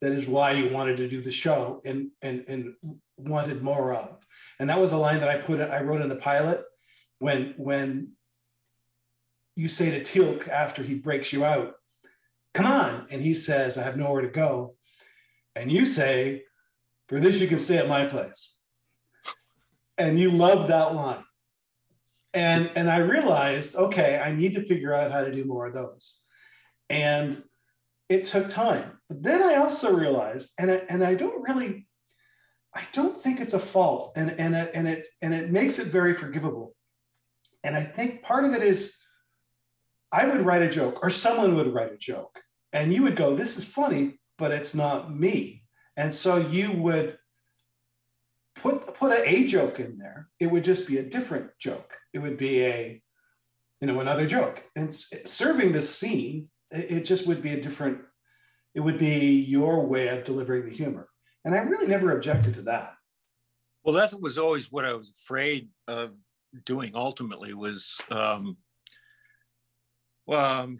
that 0.00 0.12
is 0.12 0.26
why 0.26 0.52
you 0.52 0.70
wanted 0.70 0.96
to 0.96 1.08
do 1.08 1.20
the 1.20 1.30
show 1.30 1.80
and 1.84 2.10
and 2.22 2.44
and 2.48 2.74
wanted 3.18 3.62
more 3.62 3.94
of. 3.94 4.24
And 4.58 4.68
that 4.70 4.78
was 4.78 4.92
a 4.92 4.96
line 4.96 5.20
that 5.20 5.28
I 5.28 5.36
put 5.36 5.60
I 5.60 5.82
wrote 5.82 6.00
in 6.00 6.08
the 6.08 6.16
pilot 6.16 6.64
when 7.18 7.54
when 7.56 8.12
you 9.56 9.68
say 9.68 9.90
to 9.90 10.00
Teal'c 10.00 10.48
after 10.48 10.82
he 10.82 10.94
breaks 10.94 11.32
you 11.32 11.44
out, 11.44 11.74
come 12.54 12.66
on. 12.66 13.06
And 13.10 13.20
he 13.20 13.34
says, 13.34 13.76
I 13.76 13.82
have 13.82 13.96
nowhere 13.96 14.22
to 14.22 14.28
go. 14.28 14.74
And 15.54 15.70
you 15.70 15.84
say, 15.84 16.44
for 17.08 17.20
this, 17.20 17.40
you 17.40 17.48
can 17.48 17.58
stay 17.58 17.76
at 17.76 17.88
my 17.88 18.06
place. 18.06 18.58
And 19.98 20.18
you 20.18 20.30
love 20.30 20.68
that 20.68 20.94
line. 20.94 21.24
And, 22.32 22.70
and 22.76 22.88
I 22.88 22.98
realized, 22.98 23.74
okay, 23.74 24.18
I 24.18 24.32
need 24.32 24.54
to 24.54 24.64
figure 24.64 24.94
out 24.94 25.10
how 25.10 25.22
to 25.22 25.32
do 25.32 25.44
more 25.44 25.66
of 25.66 25.74
those. 25.74 26.20
And 26.90 27.42
it 28.10 28.26
took 28.26 28.50
time. 28.50 28.98
But 29.08 29.22
then 29.22 29.42
I 29.42 29.54
also 29.54 29.92
realized, 29.92 30.50
and 30.58 30.70
I, 30.70 30.82
and 30.88 31.02
I 31.02 31.14
don't 31.14 31.42
really, 31.42 31.86
I 32.74 32.82
don't 32.92 33.18
think 33.18 33.40
it's 33.40 33.54
a 33.54 33.58
fault. 33.58 34.12
And, 34.16 34.32
and, 34.32 34.54
and, 34.54 34.86
it, 34.86 35.06
and 35.22 35.32
it 35.32 35.50
makes 35.50 35.78
it 35.78 35.86
very 35.86 36.12
forgivable. 36.12 36.74
And 37.64 37.76
I 37.76 37.84
think 37.84 38.22
part 38.22 38.44
of 38.44 38.52
it 38.54 38.62
is 38.62 38.96
I 40.12 40.26
would 40.26 40.42
write 40.42 40.62
a 40.62 40.68
joke 40.68 41.00
or 41.02 41.10
someone 41.10 41.54
would 41.56 41.72
write 41.72 41.92
a 41.92 41.96
joke 41.96 42.40
and 42.72 42.92
you 42.92 43.02
would 43.02 43.16
go, 43.16 43.34
This 43.34 43.56
is 43.56 43.64
funny, 43.64 44.18
but 44.38 44.50
it's 44.50 44.74
not 44.74 45.14
me. 45.14 45.64
And 45.96 46.14
so 46.14 46.36
you 46.36 46.72
would 46.72 47.18
put 48.56 48.94
put 48.94 49.12
a, 49.12 49.28
a 49.28 49.44
joke 49.44 49.80
in 49.80 49.98
there. 49.98 50.28
It 50.38 50.46
would 50.46 50.64
just 50.64 50.86
be 50.86 50.98
a 50.98 51.02
different 51.02 51.50
joke. 51.58 51.92
It 52.12 52.18
would 52.18 52.36
be 52.36 52.64
a, 52.64 53.02
you 53.80 53.86
know, 53.86 54.00
another 54.00 54.26
joke. 54.26 54.62
And 54.74 54.94
serving 54.94 55.72
the 55.72 55.82
scene, 55.82 56.48
it 56.70 57.04
just 57.04 57.26
would 57.26 57.42
be 57.42 57.52
a 57.52 57.60
different, 57.60 57.98
it 58.74 58.80
would 58.80 58.98
be 58.98 59.40
your 59.40 59.84
way 59.86 60.08
of 60.08 60.24
delivering 60.24 60.64
the 60.64 60.70
humor. 60.70 61.08
And 61.44 61.54
I 61.54 61.58
really 61.58 61.86
never 61.86 62.12
objected 62.12 62.54
to 62.54 62.62
that. 62.62 62.94
Well, 63.82 63.94
that 63.94 64.20
was 64.20 64.38
always 64.38 64.70
what 64.70 64.84
I 64.84 64.94
was 64.94 65.10
afraid 65.10 65.70
of 65.88 66.12
doing 66.64 66.92
ultimately 66.94 67.54
was 67.54 68.00
um, 68.10 68.56
um, 70.28 70.78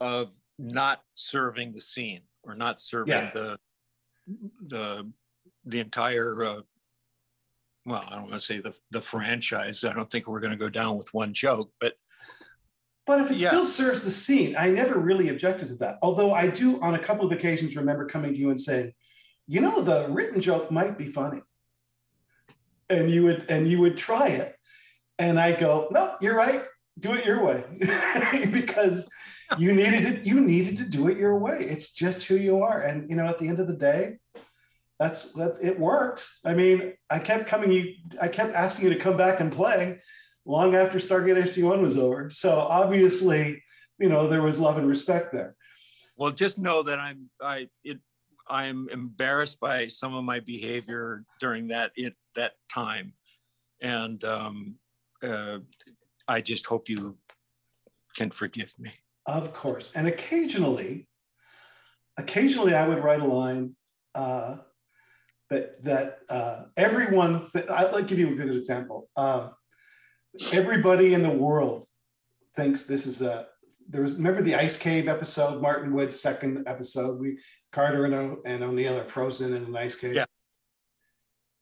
of 0.00 0.32
not 0.58 1.02
serving 1.14 1.72
the 1.72 1.80
scene 1.80 2.22
or 2.42 2.54
not 2.54 2.80
serving 2.80 3.14
yeah. 3.14 3.30
the 3.32 3.58
the 4.66 5.10
the 5.64 5.80
entire 5.80 6.42
uh, 6.44 6.60
well 7.86 8.04
i 8.08 8.14
don't 8.14 8.22
want 8.22 8.34
to 8.34 8.40
say 8.40 8.60
the, 8.60 8.76
the 8.90 9.00
franchise 9.00 9.84
i 9.84 9.92
don't 9.92 10.10
think 10.10 10.26
we're 10.26 10.40
going 10.40 10.52
to 10.52 10.58
go 10.58 10.68
down 10.68 10.98
with 10.98 11.12
one 11.14 11.32
joke 11.32 11.70
but 11.80 11.94
but 13.08 13.22
if 13.22 13.30
it 13.30 13.38
yeah. 13.38 13.48
still 13.48 13.66
serves 13.66 14.02
the 14.02 14.10
scene 14.10 14.54
i 14.56 14.70
never 14.70 14.98
really 14.98 15.30
objected 15.30 15.66
to 15.66 15.74
that. 15.76 15.98
Although 16.02 16.32
i 16.32 16.46
do 16.46 16.80
on 16.80 16.94
a 16.94 16.98
couple 16.98 17.26
of 17.26 17.32
occasions 17.32 17.74
remember 17.74 18.06
coming 18.06 18.32
to 18.34 18.38
you 18.38 18.50
and 18.50 18.60
saying 18.60 18.92
you 19.48 19.62
know 19.62 19.80
the 19.80 20.06
written 20.10 20.40
joke 20.40 20.70
might 20.70 20.96
be 20.96 21.06
funny. 21.06 21.40
And 22.90 23.10
you 23.10 23.24
would 23.24 23.46
and 23.48 23.66
you 23.66 23.80
would 23.80 23.96
try 23.96 24.28
it. 24.28 24.54
And 25.18 25.40
i 25.40 25.52
go 25.52 25.88
no 25.90 26.14
you're 26.20 26.36
right. 26.36 26.62
Do 26.98 27.14
it 27.14 27.24
your 27.24 27.42
way. 27.42 27.64
Because 28.52 29.08
you 29.56 29.72
needed 29.72 30.02
to 30.04 30.28
you 30.28 30.40
needed 30.40 30.76
to 30.76 30.84
do 30.84 31.08
it 31.08 31.16
your 31.16 31.38
way. 31.38 31.66
It's 31.68 31.90
just 31.92 32.26
who 32.26 32.36
you 32.36 32.62
are. 32.62 32.82
And 32.82 33.08
you 33.10 33.16
know 33.16 33.26
at 33.26 33.38
the 33.38 33.48
end 33.48 33.58
of 33.58 33.66
the 33.66 33.80
day 33.90 34.18
that's 35.00 35.32
that 35.32 35.56
it 35.62 35.80
worked. 35.80 36.28
I 36.44 36.52
mean 36.54 36.92
i 37.08 37.18
kept 37.18 37.46
coming 37.46 37.72
you 37.72 37.94
i 38.20 38.28
kept 38.28 38.54
asking 38.54 38.88
you 38.88 38.94
to 38.94 39.00
come 39.00 39.16
back 39.16 39.40
and 39.40 39.50
play 39.50 40.00
long 40.48 40.74
after 40.74 40.98
stargate 40.98 41.40
sg1 41.44 41.80
was 41.80 41.96
over 41.96 42.30
so 42.30 42.58
obviously 42.58 43.62
you 43.98 44.08
know 44.08 44.26
there 44.26 44.42
was 44.42 44.58
love 44.58 44.76
and 44.76 44.88
respect 44.88 45.32
there 45.32 45.54
well 46.16 46.32
just 46.32 46.58
know 46.58 46.82
that 46.82 46.98
i'm 46.98 47.30
i 47.40 47.68
it 47.84 48.00
i'm 48.48 48.88
embarrassed 48.88 49.60
by 49.60 49.86
some 49.86 50.14
of 50.14 50.24
my 50.24 50.40
behavior 50.40 51.24
during 51.38 51.68
that 51.68 51.92
it 51.94 52.14
that 52.34 52.54
time 52.72 53.12
and 53.80 54.24
um 54.24 54.76
uh, 55.22 55.58
i 56.26 56.40
just 56.40 56.66
hope 56.66 56.88
you 56.88 57.16
can 58.16 58.30
forgive 58.30 58.74
me 58.78 58.90
of 59.28 59.52
course. 59.52 59.92
And 59.94 60.08
occasionally, 60.08 61.06
occasionally 62.16 62.74
I 62.74 62.88
would 62.88 63.04
write 63.04 63.20
a 63.20 63.26
line 63.26 63.76
uh, 64.14 64.56
that 65.50 65.84
that 65.84 66.20
uh, 66.30 66.64
everyone. 66.78 67.46
Th- 67.50 67.68
I'll 67.68 68.02
give 68.02 68.18
you 68.18 68.32
a 68.32 68.34
good 68.34 68.56
example. 68.56 69.10
Uh, 69.14 69.50
everybody 70.52 71.14
in 71.14 71.22
the 71.22 71.30
world 71.30 71.86
thinks 72.56 72.84
this 72.84 73.06
is 73.06 73.22
a. 73.22 73.46
There 73.90 74.02
was 74.02 74.16
remember 74.16 74.42
the 74.42 74.54
ice 74.54 74.76
cave 74.76 75.08
episode, 75.08 75.62
Martin 75.62 75.94
Wood's 75.94 76.20
second 76.20 76.64
episode. 76.66 77.18
We 77.18 77.38
Carter 77.72 78.04
and, 78.04 78.14
O- 78.14 78.42
and 78.44 78.62
O'Neill 78.62 78.98
are 78.98 79.04
frozen 79.04 79.54
in 79.54 79.64
an 79.64 79.76
ice 79.76 79.96
cave. 79.96 80.14
Yeah. 80.14 80.24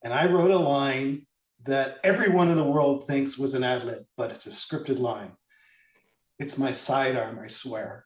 And 0.04 0.12
I 0.12 0.26
wrote 0.26 0.50
a 0.50 0.58
line 0.58 1.26
that 1.64 1.98
everyone 2.04 2.50
in 2.50 2.56
the 2.56 2.64
world 2.64 3.06
thinks 3.06 3.38
was 3.38 3.54
an 3.54 3.64
ad 3.64 3.84
lib, 3.84 4.04
but 4.16 4.30
it's 4.30 4.46
a 4.46 4.50
scripted 4.50 4.98
line. 4.98 5.32
It's 6.38 6.58
my 6.58 6.72
sidearm, 6.72 7.40
I 7.42 7.48
swear. 7.48 8.04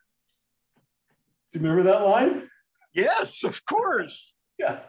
Do 1.52 1.58
you 1.58 1.62
remember 1.62 1.90
that 1.90 2.06
line? 2.06 2.48
Yes, 2.94 3.44
of 3.44 3.64
course. 3.64 4.34
Yeah, 4.60 4.80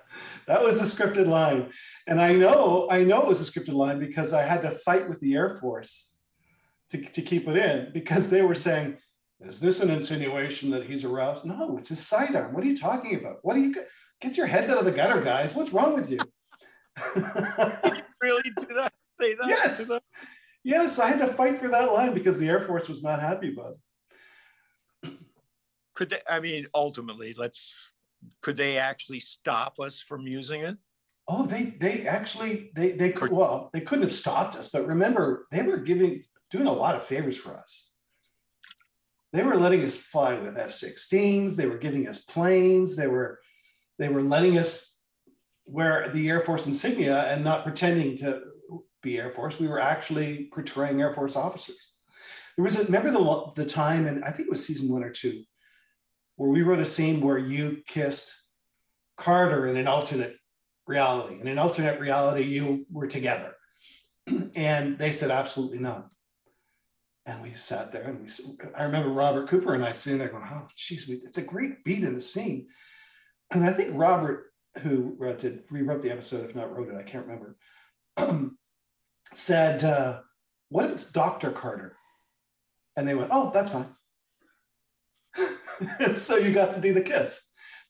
that 0.47 0.61
was 0.61 0.79
a 0.79 0.83
scripted 0.83 1.27
line. 1.27 1.71
And 2.05 2.21
I 2.21 2.33
know, 2.33 2.89
I 2.91 3.05
know 3.05 3.21
it 3.21 3.27
was 3.27 3.39
a 3.39 3.49
scripted 3.49 3.73
line 3.73 3.99
because 3.99 4.33
I 4.33 4.43
had 4.43 4.63
to 4.63 4.71
fight 4.71 5.07
with 5.07 5.21
the 5.21 5.33
Air 5.33 5.57
Force 5.61 6.11
to, 6.89 7.01
to 7.01 7.21
keep 7.21 7.47
it 7.47 7.55
in 7.55 7.93
because 7.93 8.27
they 8.27 8.41
were 8.41 8.55
saying, 8.55 8.97
is 9.39 9.61
this 9.61 9.79
an 9.79 9.89
insinuation 9.89 10.69
that 10.71 10.85
he's 10.85 11.05
aroused? 11.05 11.45
No, 11.45 11.77
it's 11.77 11.87
his 11.87 12.05
sidearm. 12.05 12.53
What 12.53 12.65
are 12.65 12.67
you 12.67 12.77
talking 12.77 13.15
about? 13.15 13.37
What 13.43 13.53
do 13.53 13.61
you 13.61 13.73
get? 13.73 13.87
Get 14.19 14.35
your 14.35 14.45
heads 14.45 14.69
out 14.69 14.77
of 14.77 14.85
the 14.85 14.91
gutter, 14.91 15.21
guys. 15.21 15.55
What's 15.55 15.71
wrong 15.71 15.93
with 15.93 16.11
you? 16.11 16.19
Really 18.21 18.51
do 18.57 18.67
that? 18.75 18.91
Say 19.19 19.35
that 19.35 19.47
Yes. 19.47 19.91
yes, 20.63 20.99
I 20.99 21.07
had 21.07 21.19
to 21.19 21.33
fight 21.33 21.59
for 21.59 21.69
that 21.69 21.93
line 21.93 22.13
because 22.13 22.37
the 22.37 22.49
Air 22.49 22.61
Force 22.61 22.87
was 22.89 23.01
not 23.01 23.21
happy 23.21 23.53
about 23.53 23.77
it. 25.03 25.13
Could 25.95 26.09
they, 26.11 26.19
I 26.29 26.39
mean, 26.39 26.67
ultimately, 26.75 27.33
let's, 27.37 27.93
could 28.41 28.57
they 28.57 28.77
actually 28.77 29.19
stop 29.19 29.79
us 29.79 29.99
from 29.99 30.27
using 30.27 30.61
it? 30.61 30.77
Oh, 31.27 31.45
they 31.45 31.75
they 31.79 32.05
actually 32.07 32.71
they 32.75 32.91
they 32.91 33.11
could 33.11 33.31
well 33.31 33.69
they 33.73 33.81
couldn't 33.81 34.03
have 34.03 34.11
stopped 34.11 34.55
us, 34.55 34.69
but 34.69 34.87
remember 34.87 35.47
they 35.51 35.61
were 35.61 35.77
giving 35.77 36.23
doing 36.49 36.67
a 36.67 36.73
lot 36.73 36.95
of 36.95 37.05
favors 37.05 37.37
for 37.37 37.55
us. 37.55 37.91
They 39.33 39.43
were 39.43 39.57
letting 39.57 39.85
us 39.85 39.95
fly 39.95 40.37
with 40.37 40.57
F-16s. 40.57 41.55
They 41.55 41.67
were 41.67 41.77
giving 41.77 42.07
us 42.07 42.23
planes. 42.23 42.95
They 42.95 43.07
were 43.07 43.39
they 43.97 44.09
were 44.09 44.23
letting 44.23 44.57
us 44.57 44.97
wear 45.65 46.09
the 46.09 46.27
Air 46.27 46.41
Force 46.41 46.65
insignia 46.65 47.31
and 47.31 47.43
not 47.43 47.63
pretending 47.63 48.17
to 48.17 48.41
be 49.01 49.17
Air 49.17 49.31
Force. 49.31 49.59
We 49.59 49.67
were 49.67 49.79
actually 49.79 50.49
portraying 50.53 51.01
Air 51.01 51.13
Force 51.13 51.35
officers. 51.35 51.93
There 52.57 52.63
was 52.63 52.77
a, 52.77 52.83
remember 52.83 53.11
the 53.11 53.51
the 53.55 53.65
time 53.65 54.07
and 54.07 54.23
I 54.25 54.31
think 54.31 54.47
it 54.47 54.51
was 54.51 54.65
season 54.65 54.89
one 54.89 55.03
or 55.03 55.11
two 55.11 55.43
where 56.35 56.49
we 56.49 56.61
wrote 56.61 56.79
a 56.79 56.85
scene 56.85 57.21
where 57.21 57.37
you 57.37 57.81
kissed 57.87 58.33
Carter 59.17 59.67
in 59.67 59.77
an 59.77 59.87
alternate 59.87 60.35
reality. 60.87 61.35
And 61.35 61.43
in 61.43 61.49
an 61.49 61.59
alternate 61.59 61.99
reality, 61.99 62.43
you 62.43 62.85
were 62.91 63.07
together. 63.07 63.53
and 64.55 64.97
they 64.97 65.11
said, 65.11 65.31
absolutely 65.31 65.79
not. 65.79 66.11
And 67.25 67.41
we 67.41 67.53
sat 67.53 67.91
there 67.91 68.03
and 68.03 68.21
we, 68.21 68.27
I 68.75 68.83
remember 68.83 69.09
Robert 69.09 69.47
Cooper 69.47 69.75
and 69.75 69.85
I 69.85 69.91
sitting 69.91 70.17
there 70.17 70.29
going, 70.29 70.47
oh, 70.51 70.67
geez, 70.75 71.07
we, 71.07 71.15
it's 71.15 71.37
a 71.37 71.43
great 71.43 71.83
beat 71.83 72.03
in 72.03 72.15
the 72.15 72.21
scene. 72.21 72.67
And 73.51 73.63
I 73.63 73.73
think 73.73 73.91
Robert, 73.93 74.51
who 74.81 75.15
wrote, 75.19 75.39
did 75.39 75.63
rewrote 75.69 76.01
the 76.01 76.11
episode, 76.11 76.49
if 76.49 76.55
not 76.55 76.75
wrote 76.75 76.89
it, 76.89 76.95
I 76.95 77.03
can't 77.03 77.27
remember, 77.27 77.57
said, 79.33 79.83
uh, 79.83 80.21
what 80.69 80.85
if 80.85 80.91
it's 80.91 81.11
Dr. 81.11 81.51
Carter? 81.51 81.95
And 82.97 83.07
they 83.07 83.13
went, 83.13 83.29
oh, 83.31 83.51
that's 83.53 83.69
fine. 83.69 83.89
so 86.15 86.37
you 86.37 86.51
got 86.53 86.73
to 86.73 86.81
do 86.81 86.93
the 86.93 87.01
kiss 87.01 87.41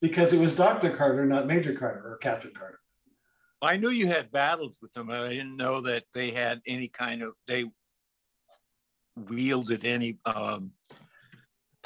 because 0.01 0.33
it 0.33 0.39
was 0.39 0.55
Dr. 0.55 0.95
Carter, 0.95 1.25
not 1.25 1.47
Major 1.47 1.73
Carter 1.73 2.01
or 2.05 2.17
Captain 2.17 2.51
Carter. 2.57 2.79
I 3.61 3.77
knew 3.77 3.89
you 3.89 4.07
had 4.07 4.31
battles 4.31 4.79
with 4.81 4.91
them. 4.93 5.11
I 5.11 5.29
didn't 5.29 5.57
know 5.57 5.81
that 5.81 6.05
they 6.13 6.31
had 6.31 6.61
any 6.65 6.87
kind 6.87 7.21
of, 7.21 7.33
they 7.47 7.65
wielded 9.15 9.85
any 9.85 10.17
um, 10.25 10.71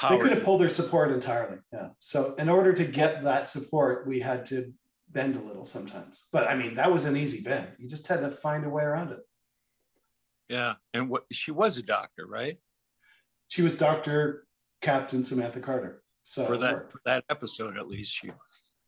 They 0.08 0.18
could 0.18 0.32
have 0.32 0.44
pulled 0.44 0.62
their 0.62 0.70
support 0.70 1.12
entirely. 1.12 1.58
Yeah. 1.72 1.88
So 1.98 2.34
in 2.36 2.48
order 2.48 2.72
to 2.72 2.84
get 2.84 3.24
that 3.24 3.48
support, 3.48 4.06
we 4.06 4.20
had 4.20 4.46
to 4.46 4.72
bend 5.10 5.36
a 5.36 5.40
little 5.40 5.66
sometimes. 5.66 6.22
But 6.32 6.48
I 6.48 6.54
mean, 6.54 6.76
that 6.76 6.90
was 6.90 7.04
an 7.04 7.16
easy 7.16 7.42
bend. 7.42 7.68
You 7.78 7.88
just 7.88 8.06
had 8.06 8.20
to 8.20 8.30
find 8.30 8.64
a 8.64 8.70
way 8.70 8.82
around 8.84 9.12
it. 9.12 9.20
Yeah. 10.48 10.74
And 10.94 11.10
what, 11.10 11.24
she 11.30 11.50
was 11.50 11.76
a 11.76 11.82
doctor, 11.82 12.26
right? 12.26 12.58
She 13.48 13.62
was 13.62 13.74
Dr. 13.74 14.45
Captain 14.86 15.24
Samantha 15.24 15.58
Carter. 15.60 16.02
So 16.22 16.44
For 16.44 16.56
that, 16.58 16.90
for 16.92 17.00
that 17.04 17.24
episode, 17.28 17.76
at 17.76 17.88
least 17.88 18.12
she, 18.14 18.28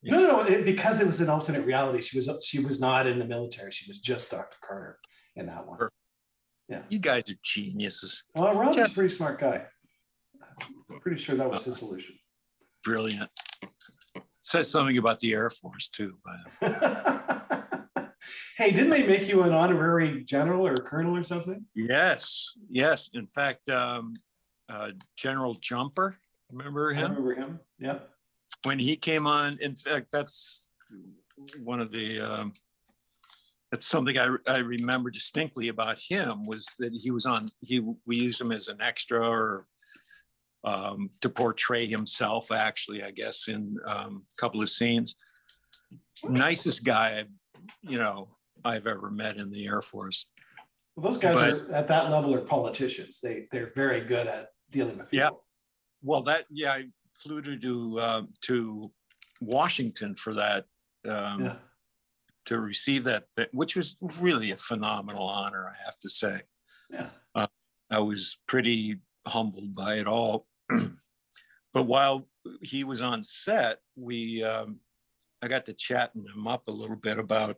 No, 0.04 0.20
no, 0.20 0.26
no, 0.28 0.40
it- 0.44 0.64
because 0.64 1.00
it 1.00 1.06
was 1.08 1.20
an 1.20 1.28
alternate 1.28 1.64
reality. 1.66 2.00
She 2.02 2.16
was 2.16 2.28
she 2.44 2.60
was 2.60 2.78
not 2.80 3.06
in 3.08 3.18
the 3.18 3.24
military. 3.24 3.72
She 3.72 3.90
was 3.90 3.98
just 3.98 4.30
Dr. 4.30 4.56
Carter 4.64 4.98
in 5.34 5.46
that 5.46 5.66
one. 5.66 5.76
Perfect. 5.78 6.92
you 6.92 6.98
guys 7.00 7.24
are 7.28 7.34
geniuses. 7.42 8.22
Well, 8.34 8.54
Ron's 8.54 8.76
Yeah. 8.76 8.84
a 8.84 8.88
pretty 8.90 9.12
smart 9.12 9.40
guy. 9.40 9.66
I'm 10.90 11.00
pretty 11.00 11.20
sure 11.20 11.34
that 11.36 11.50
was 11.50 11.62
his 11.64 11.78
solution. 11.78 12.14
Brilliant. 12.84 13.30
Says 14.40 14.70
something 14.70 14.96
about 14.98 15.18
the 15.20 15.32
Air 15.34 15.50
Force 15.50 15.88
too. 15.88 16.18
But 16.24 16.38
hey, 18.56 18.70
didn't 18.70 18.90
they 18.90 19.04
make 19.06 19.26
you 19.28 19.42
an 19.42 19.52
honorary 19.52 20.24
general 20.24 20.64
or 20.66 20.76
colonel 20.76 21.16
or 21.16 21.22
something? 21.24 21.64
yes, 21.74 22.54
yes. 22.70 23.10
In 23.14 23.26
fact, 23.26 23.68
um, 23.68 24.14
uh, 24.68 24.90
General 25.16 25.54
Jumper, 25.54 26.16
remember 26.50 26.92
I 26.92 26.96
him? 26.96 27.10
remember 27.14 27.34
him. 27.34 27.60
Yep. 27.78 28.10
when 28.64 28.78
he 28.78 28.96
came 28.96 29.26
on, 29.26 29.58
in 29.60 29.76
fact, 29.76 30.08
that's 30.12 30.70
one 31.62 31.80
of 31.80 31.92
the, 31.92 32.20
um, 32.20 32.52
that's 33.70 33.86
something 33.86 34.18
I, 34.18 34.34
I 34.48 34.58
remember 34.58 35.10
distinctly 35.10 35.68
about 35.68 35.98
him 35.98 36.46
was 36.46 36.66
that 36.78 36.92
he 36.92 37.10
was 37.10 37.26
on, 37.26 37.46
he, 37.60 37.80
we 38.06 38.16
used 38.16 38.40
him 38.40 38.50
as 38.52 38.68
an 38.68 38.78
extra 38.80 39.20
or 39.26 39.66
um, 40.64 41.08
to 41.20 41.28
portray 41.28 41.86
himself 41.86 42.50
actually, 42.50 43.02
I 43.04 43.10
guess, 43.12 43.48
in 43.48 43.76
um, 43.86 44.24
a 44.36 44.40
couple 44.40 44.60
of 44.62 44.68
scenes. 44.68 45.14
Nicest 46.24 46.84
guy, 46.84 47.20
I've, 47.20 47.28
you 47.82 47.98
know, 47.98 48.28
I've 48.64 48.86
ever 48.88 49.10
met 49.10 49.36
in 49.36 49.50
the 49.50 49.66
Air 49.66 49.80
Force. 49.80 50.30
Well, 50.96 51.12
those 51.12 51.20
guys 51.20 51.36
But- 51.36 51.54
are 51.70 51.72
at 51.72 51.86
that 51.88 52.10
level 52.10 52.34
are 52.34 52.40
politicians. 52.40 53.20
They 53.22 53.46
they're 53.52 53.72
very 53.76 54.00
good 54.00 54.26
at 54.26 54.48
dealing 54.70 54.98
with 54.98 55.08
Yeah. 55.12 55.30
Well, 56.02 56.22
that, 56.22 56.46
yeah, 56.50 56.72
I 56.72 56.84
flew 57.14 57.42
to, 57.42 57.56
do, 57.56 57.98
um, 58.00 58.28
to 58.42 58.92
Washington 59.40 60.14
for 60.14 60.34
that. 60.34 60.66
Um, 61.08 61.44
Yeah. 61.44 61.56
to 62.46 62.58
receive 62.60 63.04
that, 63.04 63.26
which 63.52 63.76
was 63.76 63.96
really 64.20 64.50
a 64.50 64.56
phenomenal 64.56 65.24
honor, 65.24 65.68
I 65.68 65.76
have 65.84 65.98
to 65.98 66.08
say. 66.08 66.42
Yeah. 66.90 67.10
I 67.90 68.00
was 68.00 68.40
pretty 68.46 69.00
humbled 69.26 69.74
by 69.74 69.94
it 69.94 70.06
all. 70.06 70.46
but 71.72 71.84
while 71.84 72.28
he 72.62 72.84
was 72.84 73.02
on 73.02 73.22
set, 73.22 73.78
we 73.96 74.42
um, 74.44 74.80
I 75.42 75.48
got 75.48 75.66
to 75.66 75.72
chatting 75.72 76.26
him 76.26 76.46
up 76.46 76.68
a 76.68 76.72
little 76.72 76.96
bit 76.96 77.18
about 77.18 77.56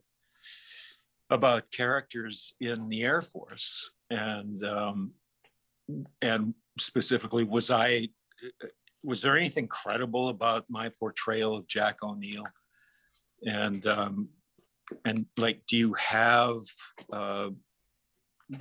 about 1.31 1.71
characters 1.71 2.55
in 2.61 2.89
the 2.89 3.03
Air 3.03 3.23
Force 3.23 3.91
and 4.09 4.65
um, 4.65 5.13
and 6.23 6.55
specifically 6.79 7.45
was 7.45 7.71
I 7.71 8.09
was 9.03 9.23
there 9.23 9.37
anything 9.37 9.67
credible 9.67 10.29
about 10.29 10.67
my 10.69 10.91
portrayal 10.99 11.57
of 11.57 11.67
Jack 11.67 12.03
O'Neill? 12.03 12.45
And 13.47 13.87
um, 13.87 14.29
and 15.05 15.27
like, 15.39 15.63
do 15.67 15.77
you 15.77 15.95
have 15.95 16.59
uh, 17.13 17.51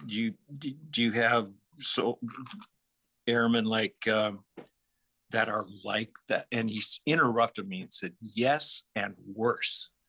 do 0.06 0.16
you 0.16 0.34
do 0.60 1.02
you 1.02 1.12
have 1.14 1.50
so 1.80 2.20
airmen 3.28 3.66
like 3.66 4.08
um, 4.08 4.44
that 5.32 5.50
are 5.50 5.66
like 5.84 6.12
that? 6.30 6.46
And 6.52 6.70
he 6.70 6.82
interrupted 7.06 7.68
me 7.68 7.82
and 7.82 7.92
said, 7.92 8.14
"Yes, 8.22 8.86
and 8.96 9.16
worse." 9.36 9.92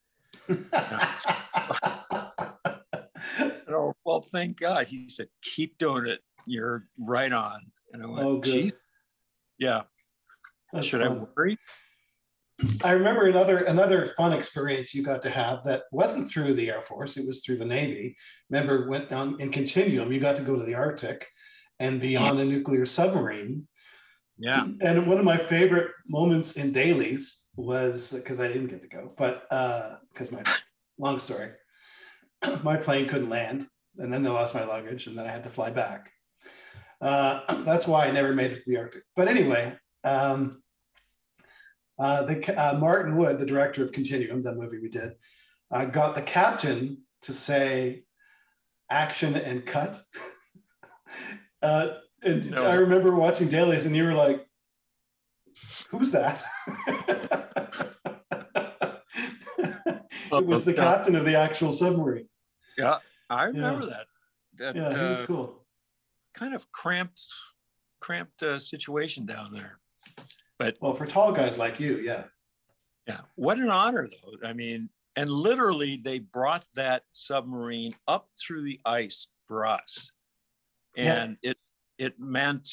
Oh 3.72 3.94
well, 4.04 4.20
thank 4.20 4.58
God. 4.58 4.88
He 4.88 5.08
said, 5.08 5.28
"Keep 5.42 5.78
doing 5.78 6.06
it. 6.06 6.20
You're 6.46 6.86
right 7.08 7.32
on." 7.32 7.60
And 7.92 8.02
I 8.02 8.06
went, 8.06 8.26
Oh, 8.26 8.38
good. 8.38 8.52
"Gee, 8.52 8.72
yeah." 9.58 9.82
That's 10.72 10.86
Should 10.86 11.02
I 11.02 11.08
worry? 11.08 11.58
I 12.84 12.92
remember 12.92 13.26
another 13.26 13.58
another 13.58 14.12
fun 14.16 14.32
experience 14.32 14.94
you 14.94 15.02
got 15.02 15.22
to 15.22 15.30
have 15.30 15.64
that 15.64 15.84
wasn't 15.92 16.30
through 16.30 16.54
the 16.54 16.70
Air 16.70 16.82
Force, 16.82 17.16
it 17.16 17.26
was 17.26 17.40
through 17.40 17.56
the 17.56 17.64
Navy. 17.64 18.16
Remember, 18.50 18.88
went 18.88 19.08
down 19.08 19.36
in 19.40 19.50
Continuum, 19.50 20.12
you 20.12 20.20
got 20.20 20.36
to 20.36 20.42
go 20.42 20.56
to 20.56 20.64
the 20.64 20.74
Arctic 20.74 21.26
and 21.78 22.00
be 22.00 22.16
on 22.16 22.38
a 22.38 22.44
nuclear 22.44 22.84
submarine. 22.84 23.66
Yeah. 24.38 24.66
And 24.80 25.06
one 25.06 25.18
of 25.18 25.24
my 25.24 25.36
favorite 25.36 25.90
moments 26.06 26.56
in 26.56 26.72
dailies 26.72 27.46
was 27.56 28.12
because 28.12 28.40
I 28.40 28.48
didn't 28.48 28.68
get 28.68 28.82
to 28.82 28.88
go, 28.88 29.12
but 29.16 29.46
uh, 29.50 29.96
because 30.12 30.30
my 30.30 30.42
long 30.98 31.18
story, 31.18 31.50
my 32.62 32.76
plane 32.76 33.08
couldn't 33.08 33.30
land, 33.30 33.66
and 33.98 34.12
then 34.12 34.22
they 34.22 34.30
lost 34.30 34.54
my 34.54 34.64
luggage, 34.64 35.06
and 35.06 35.16
then 35.16 35.26
I 35.26 35.30
had 35.30 35.42
to 35.44 35.50
fly 35.50 35.70
back. 35.70 36.10
Uh, 37.00 37.40
that's 37.64 37.86
why 37.86 38.06
I 38.06 38.10
never 38.10 38.34
made 38.34 38.52
it 38.52 38.64
to 38.64 38.70
the 38.70 38.76
Arctic. 38.78 39.02
But 39.16 39.28
anyway, 39.28 39.76
um, 40.04 40.62
uh, 41.98 42.22
the 42.24 42.60
uh, 42.60 42.78
Martin 42.78 43.16
Wood, 43.16 43.38
the 43.38 43.46
director 43.46 43.84
of 43.84 43.92
Continuum, 43.92 44.42
that 44.42 44.56
movie 44.56 44.78
we 44.78 44.88
did, 44.88 45.12
uh, 45.70 45.84
got 45.84 46.14
the 46.14 46.22
captain 46.22 47.02
to 47.22 47.32
say 47.32 48.04
action 48.90 49.36
and 49.36 49.64
cut. 49.66 50.02
uh, 51.62 51.88
and 52.22 52.50
No. 52.50 52.66
I 52.66 52.74
remember 52.76 53.14
watching 53.14 53.48
dailies, 53.48 53.86
and 53.86 53.96
you 53.96 54.04
were 54.04 54.14
like, 54.14 54.46
"Who's 55.90 56.10
that?" 56.12 56.42
it 60.32 60.46
was 60.46 60.64
the 60.64 60.74
captain 60.74 61.16
of 61.16 61.24
the 61.24 61.36
actual 61.36 61.70
submarine. 61.70 62.28
Yeah, 62.76 62.98
I 63.28 63.44
remember 63.44 63.86
that. 63.86 64.06
That 64.54 64.76
Yeah, 64.76 64.90
he 64.90 65.10
was 65.10 65.20
uh, 65.20 65.26
cool. 65.26 65.59
Kind 66.34 66.54
of 66.54 66.70
cramped, 66.72 67.22
cramped 68.00 68.42
uh, 68.42 68.58
situation 68.58 69.26
down 69.26 69.52
there. 69.52 69.80
But 70.58 70.76
Well, 70.80 70.94
for 70.94 71.06
tall 71.06 71.32
guys 71.32 71.58
like 71.58 71.80
you, 71.80 71.98
yeah. 71.98 72.24
yeah, 73.06 73.20
what 73.34 73.58
an 73.58 73.70
honor, 73.70 74.08
though. 74.08 74.48
I 74.48 74.52
mean, 74.52 74.90
and 75.16 75.28
literally, 75.28 75.96
they 75.96 76.18
brought 76.20 76.64
that 76.74 77.02
submarine 77.12 77.94
up 78.06 78.28
through 78.38 78.62
the 78.62 78.80
ice 78.84 79.28
for 79.46 79.66
us, 79.66 80.12
Yeah. 80.96 81.22
and 81.22 81.36
it 81.42 81.58
it 81.98 82.18
meant 82.18 82.68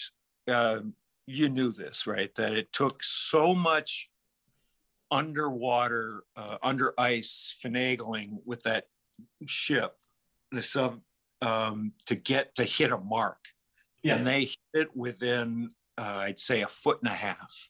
uh, 0.47 0.81
you 1.25 1.49
knew 1.49 1.71
this, 1.71 2.05
right? 2.07 2.33
That 2.35 2.53
it 2.53 2.71
took 2.71 3.01
so 3.03 3.53
much 3.55 4.09
underwater, 5.11 6.23
uh, 6.35 6.57
under 6.61 6.93
ice 6.97 7.55
finagling 7.63 8.39
with 8.45 8.61
that 8.63 8.85
ship, 9.45 9.95
the 10.51 10.61
sub, 10.61 11.01
um, 11.41 11.93
to 12.05 12.15
get 12.15 12.55
to 12.55 12.63
hit 12.63 12.91
a 12.91 12.97
mark. 12.97 13.39
Yeah. 14.03 14.15
And 14.15 14.27
they 14.27 14.41
hit 14.41 14.57
it 14.73 14.89
within, 14.95 15.69
uh, 15.97 16.23
I'd 16.25 16.39
say, 16.39 16.61
a 16.61 16.67
foot 16.67 16.99
and 17.01 17.11
a 17.11 17.15
half. 17.15 17.69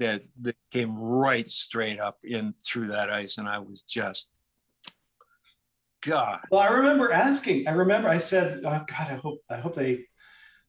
That, 0.00 0.22
that 0.42 0.56
came 0.72 0.98
right 0.98 1.48
straight 1.48 2.00
up 2.00 2.18
in 2.24 2.54
through 2.66 2.88
that 2.88 3.10
ice, 3.10 3.38
and 3.38 3.48
I 3.48 3.60
was 3.60 3.82
just, 3.82 4.28
God, 6.00 6.40
Well, 6.50 6.60
I 6.60 6.68
remember 6.68 7.12
asking. 7.12 7.68
I 7.68 7.72
remember 7.72 8.08
I 8.08 8.18
said, 8.18 8.60
oh, 8.64 8.84
"God, 8.86 8.86
I 8.90 9.14
hope 9.14 9.40
I 9.50 9.56
hope 9.56 9.74
they 9.74 10.06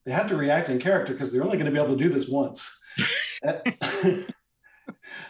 they 0.04 0.12
have 0.12 0.28
to 0.28 0.36
react 0.36 0.68
in 0.68 0.78
character 0.80 1.12
because 1.12 1.30
they're 1.30 1.44
only 1.44 1.56
going 1.56 1.66
to 1.66 1.72
be 1.72 1.78
able 1.78 1.96
to 1.96 2.02
do 2.02 2.08
this 2.08 2.28
once." 2.28 2.70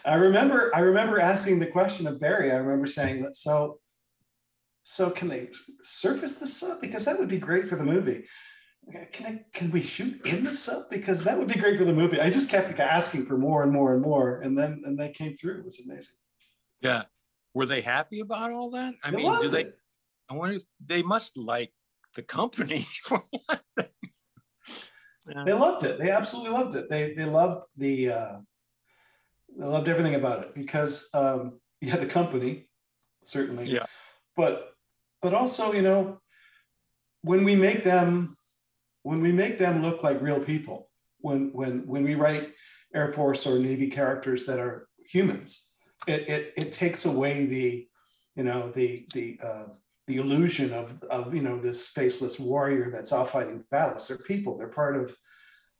I 0.05 0.15
remember 0.15 0.71
I 0.75 0.79
remember 0.79 1.19
asking 1.19 1.59
the 1.59 1.67
question 1.67 2.07
of 2.07 2.19
Barry. 2.19 2.51
I 2.51 2.55
remember 2.55 2.87
saying 2.87 3.23
that 3.23 3.35
so 3.35 3.79
so 4.91 5.09
can 5.09 5.29
they 5.29 5.47
surface 5.85 6.33
the 6.35 6.45
sub 6.45 6.81
because 6.81 7.05
that 7.05 7.17
would 7.17 7.29
be 7.29 7.37
great 7.37 7.69
for 7.69 7.77
the 7.77 7.83
movie. 7.85 8.25
Can 9.13 9.25
I, 9.25 9.45
can 9.53 9.71
we 9.71 9.81
shoot 9.81 10.25
in 10.27 10.43
the 10.43 10.53
sub 10.53 10.89
because 10.89 11.23
that 11.23 11.37
would 11.37 11.47
be 11.47 11.57
great 11.57 11.77
for 11.77 11.85
the 11.85 11.93
movie. 11.93 12.19
I 12.19 12.29
just 12.29 12.49
kept 12.49 12.77
asking 12.77 13.25
for 13.25 13.37
more 13.37 13.63
and 13.63 13.71
more 13.71 13.93
and 13.93 14.01
more, 14.01 14.41
and 14.41 14.57
then 14.57 14.81
and 14.85 14.99
they 14.99 15.07
came 15.09 15.33
through. 15.33 15.59
It 15.59 15.63
was 15.65 15.79
amazing. 15.79 16.15
yeah. 16.81 17.03
Were 17.53 17.65
they 17.65 17.79
happy 17.79 18.19
about 18.19 18.51
all 18.51 18.71
that? 18.71 18.95
I 19.05 19.11
They 19.11 19.17
mean, 19.17 19.39
do 19.39 19.47
they? 19.47 19.61
it. 19.61 19.77
I 20.29 20.33
wonder 20.35 20.55
if 20.55 20.63
they 20.85 21.03
must 21.03 21.37
like 21.37 21.71
the 22.15 22.23
company 22.23 22.81
for 23.03 23.21
one 23.29 23.59
thing. 23.77 23.87
Yeah. 25.29 25.43
they 25.45 25.53
loved 25.53 25.85
it. 25.85 25.99
They 25.99 26.09
absolutely 26.11 26.51
loved 26.51 26.75
it. 26.75 26.89
They 26.89 27.13
they 27.13 27.25
loved 27.25 27.63
the 27.77 28.11
uh, 28.11 28.37
they 29.57 29.65
loved 29.65 29.87
everything 29.87 30.15
about 30.15 30.43
it 30.43 30.53
because 30.53 31.07
um, 31.13 31.61
yeah, 31.79 31.95
the 31.95 32.07
company 32.07 32.67
certainly. 33.23 33.69
Yeah. 33.69 33.85
But 34.35 34.70
but 35.21 35.33
also 35.33 35.73
you 35.73 35.81
know 35.81 36.19
when 37.23 37.43
we 37.43 37.55
make 37.55 37.83
them 37.83 38.35
when 39.03 39.21
we 39.21 39.31
make 39.31 39.57
them 39.57 39.81
look 39.81 40.03
like 40.03 40.21
real 40.21 40.39
people 40.39 40.89
when 41.21 41.51
when 41.53 41.85
when 41.87 42.03
we 42.03 42.15
write 42.15 42.53
Air 42.93 43.11
Force 43.13 43.47
or 43.47 43.57
Navy 43.59 43.89
characters 43.89 44.45
that 44.45 44.59
are 44.59 44.87
humans, 45.05 45.67
it 46.07 46.27
it, 46.27 46.53
it 46.57 46.71
takes 46.71 47.05
away 47.05 47.45
the 47.45 47.87
you 48.35 48.43
know 48.43 48.69
the 48.71 49.05
the 49.13 49.39
uh, 49.43 49.65
the 50.07 50.17
illusion 50.17 50.73
of 50.73 51.01
of 51.03 51.33
you 51.33 51.41
know 51.41 51.59
this 51.59 51.87
faceless 51.87 52.39
warrior 52.39 52.89
that's 52.91 53.11
off 53.11 53.31
fighting 53.31 53.63
battles. 53.71 54.07
They're 54.07 54.17
people. 54.17 54.57
They're 54.57 54.67
part 54.67 54.95
of. 54.95 55.15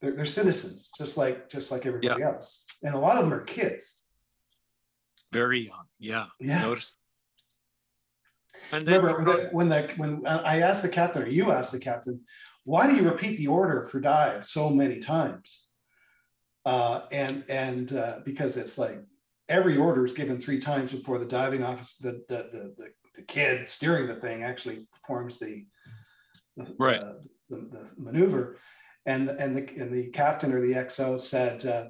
They're, 0.01 0.15
they're 0.15 0.25
citizens, 0.25 0.89
just 0.97 1.15
like 1.15 1.47
just 1.47 1.71
like 1.71 1.85
everybody 1.85 2.23
else. 2.23 2.65
And 2.81 2.95
a 2.95 2.97
lot 2.97 3.17
of 3.17 3.23
them 3.23 3.33
are 3.33 3.43
kids. 3.43 4.01
Very 5.31 5.59
young. 5.59 5.85
Yeah. 5.99 6.25
Yeah. 6.39 6.61
Notice. 6.61 6.95
And 8.71 8.85
they 8.85 8.99
Remember 8.99 9.49
when 9.51 9.69
the 9.69 9.89
when 9.97 10.25
I 10.25 10.61
asked 10.61 10.81
the 10.81 10.89
captain, 10.89 11.23
or 11.23 11.27
you 11.27 11.51
asked 11.51 11.71
the 11.71 11.79
captain, 11.79 12.21
why 12.63 12.87
do 12.87 12.95
you 12.95 13.03
repeat 13.03 13.37
the 13.37 13.47
order 13.47 13.85
for 13.85 13.99
dive 13.99 14.45
so 14.45 14.69
many 14.69 14.99
times? 14.99 15.65
Uh, 16.65 17.01
and 17.11 17.43
and 17.49 17.93
uh, 17.93 18.19
because 18.23 18.57
it's 18.57 18.77
like 18.77 18.99
every 19.49 19.77
order 19.77 20.05
is 20.05 20.13
given 20.13 20.39
three 20.39 20.59
times 20.59 20.91
before 20.91 21.17
the 21.17 21.25
diving 21.25 21.63
office, 21.63 21.97
the 21.97 22.23
the 22.29 22.49
the, 22.51 22.75
the, 22.77 22.91
the 23.15 23.21
kid 23.23 23.67
steering 23.67 24.07
the 24.07 24.15
thing 24.15 24.43
actually 24.43 24.87
performs 24.93 25.39
the 25.39 25.65
the, 26.55 26.75
Right. 26.77 26.99
the, 26.99 27.23
the, 27.49 27.55
the 27.55 27.91
maneuver, 27.97 28.57
and 29.05 29.29
and 29.29 29.55
the 29.55 29.81
and 29.81 29.91
the 29.91 30.09
captain 30.09 30.53
or 30.53 30.61
the 30.61 30.73
XO 30.73 31.19
said. 31.19 31.65
Uh, 31.65 31.85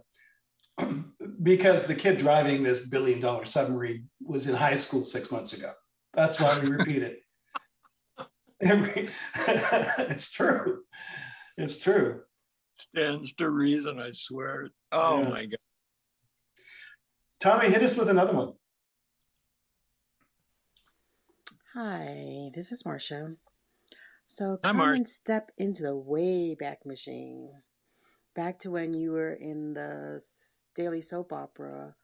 because 1.44 1.86
the 1.86 1.96
kid 1.96 2.18
driving 2.18 2.64
this 2.64 2.80
billion 2.80 3.20
dollar 3.20 3.46
submarine 3.46 4.10
was 4.24 4.48
in 4.48 4.56
high 4.56 4.78
school 4.78 5.06
six 5.06 5.30
months 5.30 5.54
ago. 5.54 5.74
That's 6.14 6.40
why 6.40 6.60
we 6.60 6.70
repeat 6.70 7.04
it. 7.04 7.20
Every, 8.62 9.10
it's 9.48 10.32
true. 10.32 10.84
It's 11.58 11.78
true. 11.80 12.22
stands 12.76 13.34
to 13.36 13.50
reason, 13.50 14.00
I 14.00 14.12
swear. 14.12 14.70
Oh 14.92 15.22
Yeah. 15.22 15.30
my 15.30 15.46
God. 15.46 15.58
Tommy, 17.40 17.70
hit 17.70 17.82
us 17.84 17.98
with 17.98 18.10
another 18.10 18.34
one. 18.34 18.54
Hi, 21.74 22.50
this 22.54 22.72
is 22.72 22.86
Marcia. 22.86 23.36
So 24.26 24.60
Hi, 24.64 24.70
come 24.70 24.78
Marcia. 24.78 24.98
and 24.98 25.08
step 25.10 25.52
into 25.58 25.84
the 25.84 25.96
way 25.96 26.54
back 26.56 26.86
Machine. 26.86 27.52
Back 28.36 28.60
to 28.60 28.72
when 28.72 28.94
you 28.94 29.12
were 29.12 29.34
in 29.34 29.74
the 29.74 30.22
daily 30.76 31.02
soap 31.02 31.34
opera, 31.34 31.96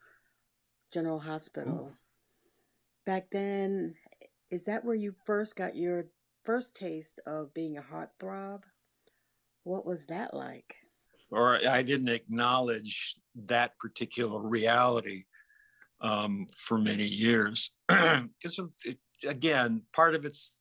General 0.92 1.20
Hospital. 1.20 1.92
Oh. 1.92 1.96
Back 3.08 3.30
then, 3.30 3.94
is 4.50 4.66
that 4.66 4.84
where 4.84 4.94
you 4.94 5.14
first 5.24 5.56
got 5.56 5.74
your 5.74 6.08
first 6.44 6.76
taste 6.76 7.20
of 7.26 7.54
being 7.54 7.78
a 7.78 7.82
heartthrob? 7.82 8.64
What 9.64 9.86
was 9.86 10.08
that 10.08 10.34
like? 10.34 10.74
Or 11.30 11.58
I 11.66 11.80
didn't 11.80 12.10
acknowledge 12.10 13.14
that 13.46 13.78
particular 13.78 14.46
reality 14.46 15.24
um, 16.02 16.48
for 16.54 16.76
many 16.76 17.06
years. 17.06 17.70
Because, 17.88 18.60
again, 19.26 19.84
part 19.94 20.14
of 20.14 20.26
it's 20.26 20.58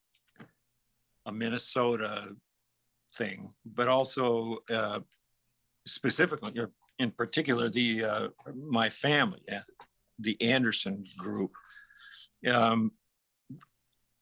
a 1.25 1.33
Minnesota 1.33 2.29
thing, 3.13 3.51
but 3.65 3.89
also 3.89 4.59
uh, 4.73 5.01
specifically, 5.85 6.57
or 6.57 6.71
in 6.97 7.11
particular, 7.11 7.67
the 7.67 8.05
uh, 8.05 8.27
my 8.55 8.89
family, 8.89 9.41
uh, 9.51 9.59
the 10.17 10.41
Anderson 10.41 11.03
group. 11.17 11.51
Um, 12.45 12.91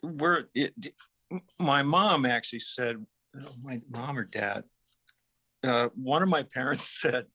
we're 0.02 0.46
it, 0.54 0.74
my 1.60 1.84
mom 1.84 2.26
actually 2.26 2.60
said, 2.60 3.04
my 3.64 3.82
mom 3.90 4.18
or 4.18 4.24
dad, 4.24 4.64
uh, 5.64 5.90
one 5.96 6.22
of 6.22 6.30
my 6.30 6.44
parents 6.54 7.00
said 7.02 7.26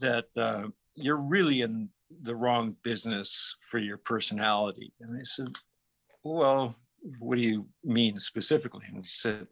that 0.00 0.26
uh, 0.36 0.68
you're 0.94 1.20
really 1.20 1.62
in 1.62 1.88
the 2.22 2.34
wrong 2.34 2.76
business 2.82 3.56
for 3.60 3.78
your 3.78 3.96
personality. 3.96 4.92
And 5.00 5.18
I 5.18 5.22
said, 5.22 5.48
well, 6.22 6.76
what 7.18 7.36
do 7.36 7.42
you 7.42 7.68
mean 7.82 8.18
specifically? 8.18 8.84
And 8.86 8.98
he 8.98 9.04
said, 9.04 9.46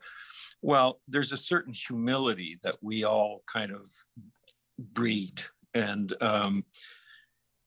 well, 0.63 1.01
there's 1.09 1.33
a 1.33 1.37
certain 1.37 1.75
humility 1.75 2.59
that 2.63 2.77
we 2.81 3.05
all 3.05 3.43
kind 3.53 3.73
of 3.73 3.91
breed. 4.79 5.43
And 5.75 6.13
um, 6.23 6.65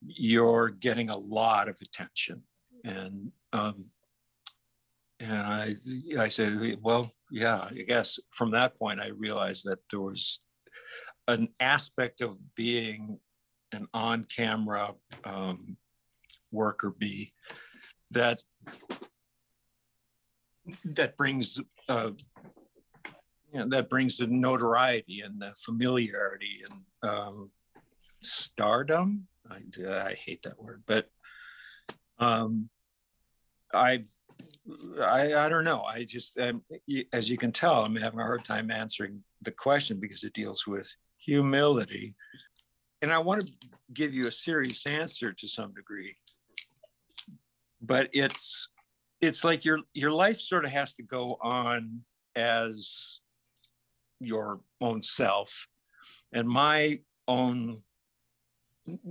you're 0.06 0.70
getting 0.70 1.10
a 1.10 1.18
lot 1.18 1.68
of 1.68 1.78
attention. 1.82 2.44
And 2.86 3.32
um, 3.52 3.86
and 5.20 5.32
I 5.32 5.76
I 6.20 6.28
said, 6.28 6.78
well, 6.82 7.12
yeah, 7.32 7.68
I 7.70 7.84
guess 7.88 8.20
from 8.32 8.52
that 8.52 8.78
point 8.78 9.00
I 9.02 9.08
realized 9.08 9.66
that 9.66 9.80
there 9.90 10.02
was 10.02 10.46
an 11.28 11.50
aspect 11.60 12.22
of 12.22 12.38
being 12.56 13.20
an 13.74 13.88
on-camera 13.94 14.94
um, 15.24 15.78
worker 16.52 16.94
bee 16.98 17.34
that 18.12 18.38
that 20.84 21.18
brings 21.18 21.60
uh, 21.90 22.12
you 23.52 23.60
know 23.60 23.68
that 23.68 23.90
brings 23.90 24.18
the 24.18 24.28
notoriety 24.28 25.22
and 25.22 25.42
the 25.42 25.54
familiarity 25.58 26.64
and 26.70 27.10
um, 27.10 27.52
stardom. 28.20 29.28
I, 29.50 29.60
I 29.88 30.14
hate 30.14 30.44
that 30.44 30.60
word, 30.60 30.84
but 30.88 31.10
um, 32.18 32.70
I've 33.76 34.08
I, 35.02 35.34
I 35.46 35.50
don't 35.50 35.64
know. 35.64 35.84
I 35.84 36.04
just, 36.04 36.40
um, 36.40 36.64
as 37.14 37.30
you 37.30 37.38
can 37.38 37.52
tell, 37.52 37.84
I'm 37.84 37.96
having 37.96 38.20
a 38.20 38.24
hard 38.24 38.44
time 38.44 38.72
answering 38.72 39.24
the 39.42 39.52
question 39.52 40.00
because 40.00 40.24
it 40.24 40.34
deals 40.34 40.66
with 40.66 40.94
humility. 41.18 42.16
And 43.02 43.14
I 43.14 43.20
want 43.20 43.46
to 43.46 43.54
give 43.94 44.14
you 44.14 44.28
a 44.28 44.32
serious 44.32 44.86
answer 44.88 45.34
to 45.34 45.48
some 45.48 45.74
degree. 45.74 46.16
But 47.82 48.10
it's 48.14 48.70
it's 49.22 49.44
like 49.44 49.64
your 49.64 49.80
your 49.94 50.12
life 50.12 50.40
sort 50.40 50.66
of 50.66 50.72
has 50.72 50.94
to 50.96 51.04
go 51.04 51.38
on 51.42 52.02
as 52.36 53.20
your 54.20 54.62
own 54.82 55.04
self. 55.04 55.68
And 56.34 56.48
my 56.48 57.02
own 57.28 57.84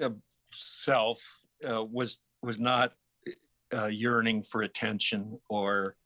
uh, 0.00 0.10
self 0.50 1.20
uh, 1.68 1.84
was 1.84 2.20
was 2.42 2.58
not 2.58 2.94
uh, 3.72 3.86
yearning 3.86 4.42
for 4.42 4.62
attention 4.62 5.38
or 5.48 5.96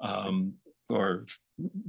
um, 0.00 0.54
or 0.90 1.24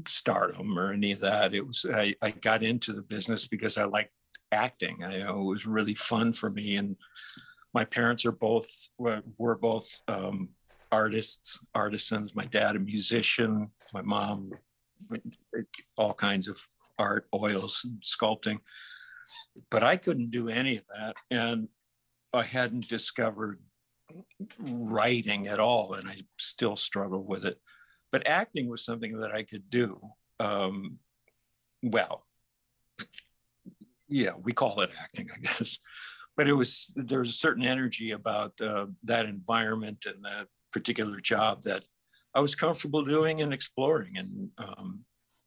stardom 0.07 0.77
or 0.77 0.93
any 0.93 1.11
of 1.11 1.19
that. 1.21 1.53
It 1.53 1.65
was 1.65 1.85
I, 1.93 2.15
I 2.23 2.31
got 2.31 2.63
into 2.63 2.93
the 2.93 3.01
business 3.01 3.47
because 3.47 3.77
I 3.77 3.85
liked 3.85 4.13
acting. 4.51 5.03
I 5.03 5.17
you 5.17 5.23
know 5.23 5.41
it 5.41 5.49
was 5.49 5.65
really 5.65 5.95
fun 5.95 6.33
for 6.33 6.49
me, 6.49 6.75
and 6.77 6.95
my 7.73 7.85
parents 7.85 8.25
are 8.25 8.31
both 8.31 8.89
were 8.97 9.57
both 9.57 10.01
um, 10.07 10.49
artists, 10.91 11.59
artisans. 11.75 12.35
My 12.35 12.45
dad 12.45 12.75
a 12.75 12.79
musician. 12.79 13.71
My 13.93 14.01
mom 14.01 14.51
all 15.97 16.13
kinds 16.13 16.47
of 16.47 16.59
art, 16.99 17.27
oils, 17.33 17.81
and 17.85 18.01
sculpting. 18.01 18.59
But 19.69 19.83
I 19.83 19.97
couldn't 19.97 20.31
do 20.31 20.49
any 20.49 20.77
of 20.77 20.85
that, 20.95 21.15
and 21.31 21.67
I 22.33 22.43
hadn't 22.43 22.87
discovered 22.87 23.59
writing 24.59 25.47
at 25.47 25.59
all, 25.59 25.93
and 25.93 26.07
I 26.07 26.15
still 26.37 26.75
struggle 26.75 27.25
with 27.25 27.45
it. 27.45 27.59
But 28.11 28.27
acting 28.27 28.69
was 28.69 28.85
something 28.85 29.17
that 29.19 29.31
I 29.31 29.43
could 29.43 29.69
do. 29.69 29.97
Um, 30.39 30.99
well, 31.83 32.25
yeah, 34.07 34.31
we 34.41 34.53
call 34.53 34.81
it 34.81 34.91
acting, 35.01 35.29
I 35.35 35.39
guess. 35.39 35.79
But 36.35 36.47
it 36.47 36.53
was 36.53 36.93
there's 36.95 37.29
a 37.29 37.33
certain 37.33 37.63
energy 37.63 38.11
about 38.11 38.59
uh, 38.61 38.87
that 39.03 39.25
environment 39.25 40.05
and 40.05 40.23
that 40.23 40.47
particular 40.71 41.19
job 41.19 41.63
that 41.63 41.83
I 42.35 42.39
was 42.39 42.55
comfortable 42.55 43.03
doing 43.03 43.41
and 43.41 43.53
exploring. 43.53 44.17
And 44.17 44.51
um, 44.57 45.03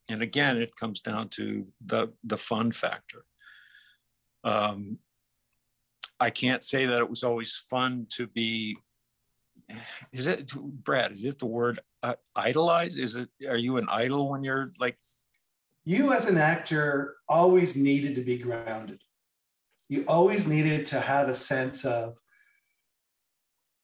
and 0.08 0.22
again, 0.22 0.58
it 0.58 0.74
comes 0.74 1.00
down 1.00 1.28
to 1.30 1.66
the 1.84 2.12
the 2.24 2.36
fun 2.36 2.72
factor. 2.72 3.24
Um, 4.42 4.98
I 6.20 6.30
can't 6.30 6.62
say 6.62 6.84
that 6.86 7.00
it 7.00 7.08
was 7.08 7.24
always 7.24 7.56
fun 7.56 8.06
to 8.10 8.26
be. 8.26 8.76
Is 10.12 10.26
it 10.26 10.52
Brad? 10.54 11.12
Is 11.12 11.24
it 11.24 11.38
the 11.38 11.46
word 11.46 11.80
uh, 12.02 12.14
idolize? 12.36 12.96
Is 12.96 13.16
it? 13.16 13.28
Are 13.48 13.56
you 13.56 13.78
an 13.78 13.86
idol 13.90 14.30
when 14.30 14.44
you're 14.44 14.72
like? 14.78 14.98
You 15.84 16.12
as 16.12 16.26
an 16.26 16.36
actor 16.36 17.16
always 17.28 17.74
needed 17.74 18.14
to 18.16 18.20
be 18.20 18.36
grounded. 18.36 19.02
You 19.88 20.04
always 20.06 20.46
needed 20.46 20.86
to 20.86 21.00
have 21.00 21.28
a 21.28 21.34
sense 21.34 21.84
of 21.84 22.16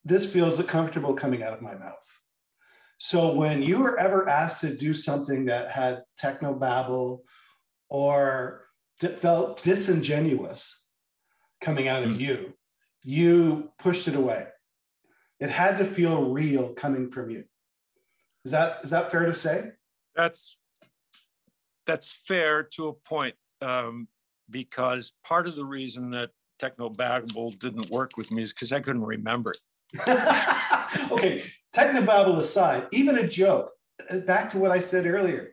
this 0.05 0.31
feels 0.31 0.61
comfortable 0.63 1.15
coming 1.15 1.43
out 1.43 1.53
of 1.53 1.63
my 1.63 1.75
mouth. 1.75 2.19
So 2.99 3.35
when 3.35 3.63
you 3.63 3.79
were 3.79 3.99
ever 3.99 4.29
asked 4.29 4.61
to 4.61 4.75
do 4.75 4.95
something 4.95 5.47
that 5.47 5.71
had 5.71 6.05
techno 6.19 6.55
babble 6.55 7.25
or 7.89 8.67
felt 9.21 9.63
disingenuous 9.63 10.86
coming 11.61 11.89
out 11.89 12.03
of 12.03 12.11
mm. 12.11 12.21
you, 12.21 12.55
you 13.05 13.71
pushed 13.79 14.09
it 14.09 14.15
away. 14.15 14.47
It 15.41 15.51
had 15.51 15.79
to 15.79 15.85
feel 15.85 16.31
real 16.31 16.73
coming 16.75 17.11
from 17.11 17.31
you. 17.31 17.45
Is 18.45 18.53
that 18.53 18.79
is 18.85 18.91
that 18.91 19.11
fair 19.11 19.27
to 19.27 19.35
say? 19.35 19.73
That's 20.15 20.61
that's 21.85 22.13
fair 22.13 22.63
to 22.75 22.89
a 22.89 22.93
point, 22.93 23.35
um, 23.61 24.09
because 24.49 25.13
part 25.25 25.47
of 25.47 25.57
the 25.57 25.65
reason 25.65 26.11
that 26.11 26.31
techno 26.59 26.89
babble 26.89 27.51
didn't 27.53 27.91
work 27.91 28.13
with 28.17 28.33
me 28.33 28.43
is 28.43 28.53
because 28.53 28.73
I 28.73 28.81
couldn't 28.81 29.05
remember 29.05 29.51
it. 29.51 29.59
okay, 31.13 31.45
Techno 31.73 32.03
Babble 32.03 32.39
aside, 32.39 32.87
even 32.93 33.19
a 33.19 33.27
joke, 33.27 33.71
uh, 34.11 34.19
back 34.19 34.51
to 34.51 34.59
what 34.59 34.71
I 34.71 34.81
said 34.81 35.07
earlier, 35.07 35.53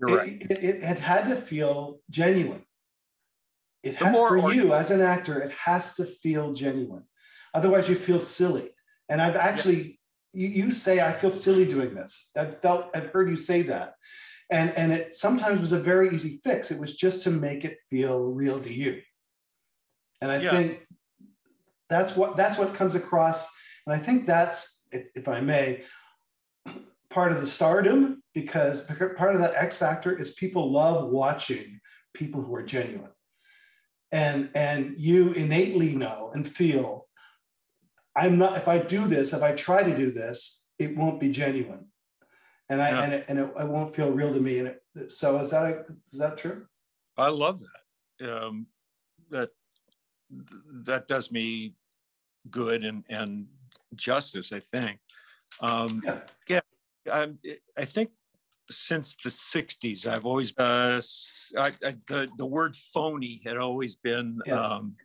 it, 0.00 0.12
right. 0.12 0.28
it, 0.28 0.50
it, 0.50 0.82
it, 0.82 0.98
had 0.98 1.28
to 1.28 1.36
feel 1.36 2.00
genuine. 2.10 2.62
It 3.82 3.96
had, 3.96 4.14
for 4.14 4.38
or- 4.38 4.54
you 4.54 4.74
as 4.74 4.90
an 4.90 5.00
actor, 5.00 5.40
it 5.40 5.52
has 5.52 5.94
to 5.94 6.04
feel 6.04 6.52
genuine. 6.52 7.04
Otherwise, 7.54 7.88
you 7.88 7.94
feel 7.94 8.20
silly. 8.20 8.70
And 9.08 9.20
I've 9.20 9.36
actually, 9.36 9.98
yeah. 10.32 10.48
you, 10.48 10.64
you 10.64 10.70
say, 10.70 11.00
I 11.00 11.12
feel 11.12 11.30
silly 11.30 11.66
doing 11.66 11.94
this. 11.94 12.30
I've 12.36 12.60
felt, 12.62 12.86
I've 12.94 13.08
heard 13.08 13.28
you 13.28 13.36
say 13.36 13.62
that. 13.62 13.94
And, 14.50 14.70
and 14.76 14.92
it 14.92 15.14
sometimes 15.14 15.60
was 15.60 15.72
a 15.72 15.78
very 15.78 16.14
easy 16.14 16.40
fix. 16.44 16.70
It 16.70 16.78
was 16.78 16.96
just 16.96 17.22
to 17.22 17.30
make 17.30 17.64
it 17.64 17.78
feel 17.90 18.22
real 18.22 18.60
to 18.60 18.72
you. 18.72 19.02
And 20.20 20.30
I 20.30 20.40
yeah. 20.40 20.50
think 20.50 20.86
that's 21.90 22.16
what 22.16 22.36
that's 22.36 22.56
what 22.56 22.74
comes 22.74 22.94
across 22.94 23.50
and 23.86 23.94
I 23.94 23.98
think 23.98 24.26
that's, 24.26 24.84
if 24.92 25.28
I 25.28 25.40
may, 25.40 25.82
part 27.10 27.32
of 27.32 27.40
the 27.40 27.46
stardom 27.46 28.22
because 28.34 28.86
part 29.16 29.34
of 29.34 29.40
that 29.40 29.54
X 29.54 29.76
factor 29.76 30.16
is 30.16 30.30
people 30.32 30.72
love 30.72 31.10
watching 31.10 31.80
people 32.14 32.42
who 32.42 32.54
are 32.54 32.62
genuine. 32.62 33.10
And, 34.12 34.50
and 34.54 34.94
you 34.98 35.32
innately 35.32 35.94
know 35.94 36.30
and 36.34 36.46
feel 36.46 37.08
I'm 38.14 38.38
not, 38.38 38.58
if 38.58 38.68
I 38.68 38.78
do 38.78 39.06
this, 39.06 39.32
if 39.32 39.42
I 39.42 39.52
try 39.52 39.82
to 39.82 39.96
do 39.96 40.10
this, 40.10 40.66
it 40.78 40.96
won't 40.96 41.18
be 41.18 41.30
genuine. 41.30 41.86
And 42.68 42.82
I, 42.82 42.90
yeah. 42.90 43.02
and, 43.02 43.12
it, 43.14 43.24
and 43.28 43.38
it, 43.38 43.50
it, 43.58 43.68
won't 43.68 43.94
feel 43.94 44.10
real 44.10 44.32
to 44.32 44.40
me. 44.40 44.58
And 44.58 44.74
it, 44.94 45.12
so 45.12 45.38
is 45.38 45.50
that, 45.50 45.64
a, 45.64 45.84
is 46.10 46.18
that 46.18 46.36
true? 46.36 46.66
I 47.16 47.28
love 47.28 47.60
that. 47.60 48.42
Um, 48.42 48.66
that, 49.30 49.50
that 50.84 51.08
does 51.08 51.32
me 51.32 51.74
good 52.50 52.84
and, 52.84 53.04
and 53.08 53.46
justice, 53.94 54.52
I 54.52 54.60
think. 54.60 54.98
Um, 55.60 56.02
yeah, 56.04 56.20
yeah 56.48 56.60
I, 57.10 57.28
I 57.78 57.84
think 57.84 58.10
since 58.70 59.14
the 59.16 59.30
60s, 59.30 60.06
I've 60.06 60.26
always, 60.26 60.52
uh, 60.58 61.00
I, 61.58 61.66
I, 61.66 61.94
the, 62.08 62.28
the 62.38 62.46
word 62.46 62.76
phony 62.76 63.40
had 63.44 63.56
always 63.56 63.96
been 63.96 64.38
yeah. 64.46 64.60
um, 64.60 64.96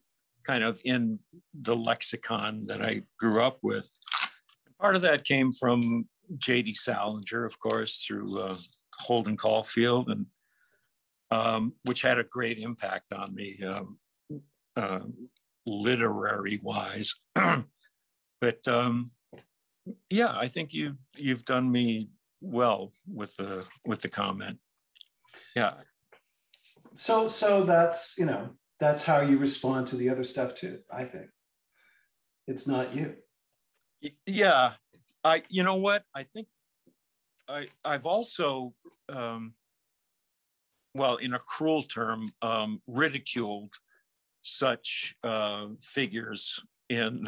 kind 0.44 0.64
of 0.64 0.80
in 0.86 1.20
the 1.54 1.76
lexicon 1.76 2.64
that 2.68 2.82
I 2.82 3.04
grew 3.20 3.42
up 3.42 3.60
with. 3.62 3.90
Part 4.80 4.96
of 4.96 5.02
that 5.02 5.24
came 5.24 5.52
from 5.52 6.08
J.D. 6.38 6.76
Salinger, 6.76 7.46
of 7.46 7.60
course, 7.60 8.04
through 8.06 8.40
uh, 8.40 8.56
Holden 9.00 9.38
Caulfield, 9.38 10.10
and 10.10 10.26
um, 11.32 11.74
which 11.84 12.02
had 12.02 12.20
a 12.20 12.24
great 12.24 12.58
impact 12.58 13.12
on 13.12 13.34
me, 13.34 13.60
um, 13.64 13.98
uh, 14.76 15.00
literary 15.66 16.60
wise. 16.62 17.14
but 17.36 18.68
um, 18.68 19.12
yeah, 20.10 20.34
I 20.36 20.48
think 20.48 20.74
you 20.74 20.98
you've 21.18 21.46
done 21.46 21.72
me 21.72 22.10
well 22.42 22.92
with 23.08 23.36
the 23.38 23.68
with 23.86 24.02
the 24.02 24.10
comment. 24.10 24.60
Yeah. 25.56 25.74
So 26.96 27.28
so 27.28 27.64
that's 27.64 28.16
you 28.18 28.26
know 28.26 28.50
that's 28.80 29.04
how 29.04 29.22
you 29.22 29.38
respond 29.38 29.88
to 29.88 29.96
the 29.96 30.10
other 30.10 30.24
stuff 30.24 30.56
too. 30.56 30.80
I 30.92 31.04
think 31.04 31.28
it's 32.48 32.68
not 32.68 32.96
you. 32.96 33.16
Yeah, 34.26 34.74
I 35.24 35.44
you 35.50 35.64
know 35.64 35.76
what 35.76 36.04
I 36.16 36.24
think 36.24 36.48
I 37.48 37.68
I've 37.84 38.06
also 38.06 38.74
um, 39.10 39.54
well 40.94 41.18
in 41.18 41.34
a 41.34 41.40
cruel 41.40 41.84
term 41.84 42.30
um, 42.42 42.82
ridiculed 42.88 43.74
such 44.42 45.16
uh, 45.24 45.68
figures 45.82 46.60
in 46.90 47.20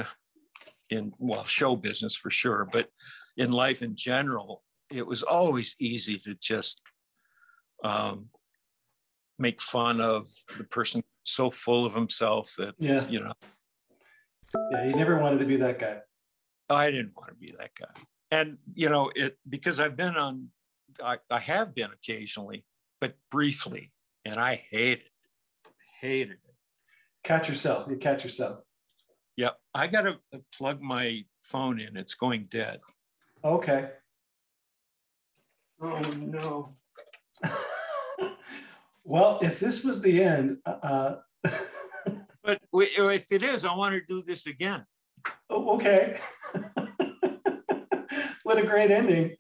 in 0.90 1.12
well 1.20 1.44
show 1.44 1.76
business 1.76 2.16
for 2.16 2.32
sure 2.32 2.68
but 2.72 2.90
in 3.38 3.52
life 3.52 3.82
in 3.82 3.96
general 3.96 4.64
it 4.92 5.06
was 5.06 5.24
always 5.24 5.76
easy 5.80 6.18
to 6.20 6.36
just 6.36 6.82
um, 7.84 8.28
make 9.38 9.62
fun 9.62 10.02
of 10.02 10.28
the 10.58 10.64
person 10.66 11.04
so 11.24 11.50
full 11.50 11.86
of 11.86 11.94
himself 11.94 12.56
that 12.58 12.74
yeah. 12.80 13.06
you 13.08 13.22
know 13.22 13.34
yeah 14.72 14.86
he 14.86 14.94
never 14.94 15.20
wanted 15.20 15.38
to 15.38 15.46
be 15.46 15.58
that 15.58 15.78
guy 15.78 15.98
i 16.70 16.90
didn't 16.90 17.14
want 17.16 17.30
to 17.30 17.36
be 17.36 17.54
that 17.58 17.70
guy 17.80 18.02
and 18.32 18.58
you 18.74 18.90
know 18.90 19.12
it 19.16 19.38
because 19.48 19.80
i've 19.80 19.96
been 19.96 20.16
on 20.16 20.48
i, 21.06 21.18
I 21.30 21.38
have 21.38 21.76
been 21.76 21.92
occasionally 21.92 22.66
but 23.00 23.14
briefly 23.30 23.92
and 24.26 24.38
i 24.38 24.60
hated 24.72 25.04
it 25.04 25.72
hated 26.02 26.32
it 26.32 26.56
catch 27.24 27.48
yourself 27.48 27.88
you 27.88 27.98
catch 27.98 28.24
yourself 28.24 28.62
yeah, 29.40 29.52
I 29.74 29.88
got 29.88 30.02
to 30.02 30.20
plug 30.58 30.82
my 30.82 31.24
phone 31.42 31.80
in. 31.80 31.96
It's 31.96 32.14
going 32.14 32.48
dead. 32.52 32.80
Okay. 33.42 33.92
Oh 35.82 36.00
no. 36.18 36.70
well, 39.04 39.40
if 39.42 39.60
this 39.60 39.84
was 39.84 40.02
the 40.02 40.22
end, 40.24 40.58
uh, 40.66 40.76
uh 40.84 41.16
but 42.44 42.60
if 42.74 43.32
it 43.32 43.44
is, 43.44 43.64
I 43.64 43.74
want 43.74 43.94
to 43.96 44.02
do 44.08 44.22
this 44.22 44.46
again. 44.46 44.86
Oh, 45.50 45.76
okay. 45.76 46.20
what 48.44 48.58
a 48.58 48.66
great 48.66 48.92
ending. 48.92 49.36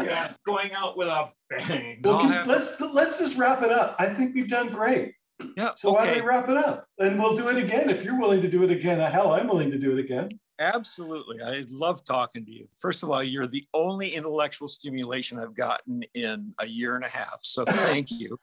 yeah, 0.00 0.34
going 0.46 0.72
out 0.72 0.96
with 0.96 1.08
a 1.08 1.30
bang. 1.48 2.00
Well, 2.04 2.28
let's 2.46 2.80
let's 2.80 3.18
just 3.18 3.36
wrap 3.36 3.62
it 3.62 3.72
up. 3.72 3.96
I 3.98 4.06
think 4.14 4.34
we've 4.34 4.48
done 4.48 4.68
great. 4.68 5.14
Yeah. 5.56 5.70
So 5.74 5.90
okay. 5.90 5.96
why 5.96 6.06
don't 6.06 6.22
we 6.22 6.28
wrap 6.28 6.48
it 6.48 6.56
up? 6.56 6.86
And 6.98 7.18
we'll 7.18 7.36
do 7.36 7.48
it 7.48 7.56
again 7.56 7.90
if 7.90 8.04
you're 8.04 8.18
willing 8.18 8.42
to 8.42 8.48
do 8.48 8.62
it 8.62 8.70
again. 8.70 9.00
Hell, 9.00 9.32
I'm 9.32 9.48
willing 9.48 9.72
to 9.72 9.78
do 9.78 9.96
it 9.96 9.98
again. 9.98 10.28
Absolutely. 10.60 11.38
I 11.42 11.64
love 11.70 12.04
talking 12.04 12.44
to 12.44 12.52
you. 12.52 12.66
First 12.78 13.02
of 13.02 13.10
all, 13.10 13.22
you're 13.22 13.46
the 13.46 13.66
only 13.72 14.10
intellectual 14.10 14.68
stimulation 14.68 15.38
I've 15.38 15.54
gotten 15.54 16.02
in 16.14 16.52
a 16.58 16.66
year 16.66 16.96
and 16.96 17.04
a 17.04 17.08
half. 17.08 17.38
So 17.40 17.64
thank 17.68 18.10
you. 18.10 18.36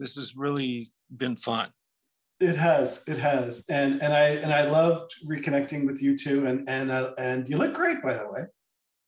This 0.00 0.16
has 0.16 0.36
really 0.36 0.88
been 1.16 1.36
fun. 1.36 1.68
It 2.40 2.56
has, 2.56 3.04
it 3.06 3.18
has, 3.18 3.64
and 3.68 4.02
and 4.02 4.12
I 4.12 4.24
and 4.30 4.52
I 4.52 4.68
loved 4.68 5.14
reconnecting 5.24 5.86
with 5.86 6.02
you 6.02 6.18
too, 6.18 6.46
and 6.46 6.68
and 6.68 6.90
uh, 6.90 7.12
and 7.16 7.48
you 7.48 7.56
look 7.56 7.72
great, 7.72 8.02
by 8.02 8.14
the 8.14 8.28
way. 8.28 8.46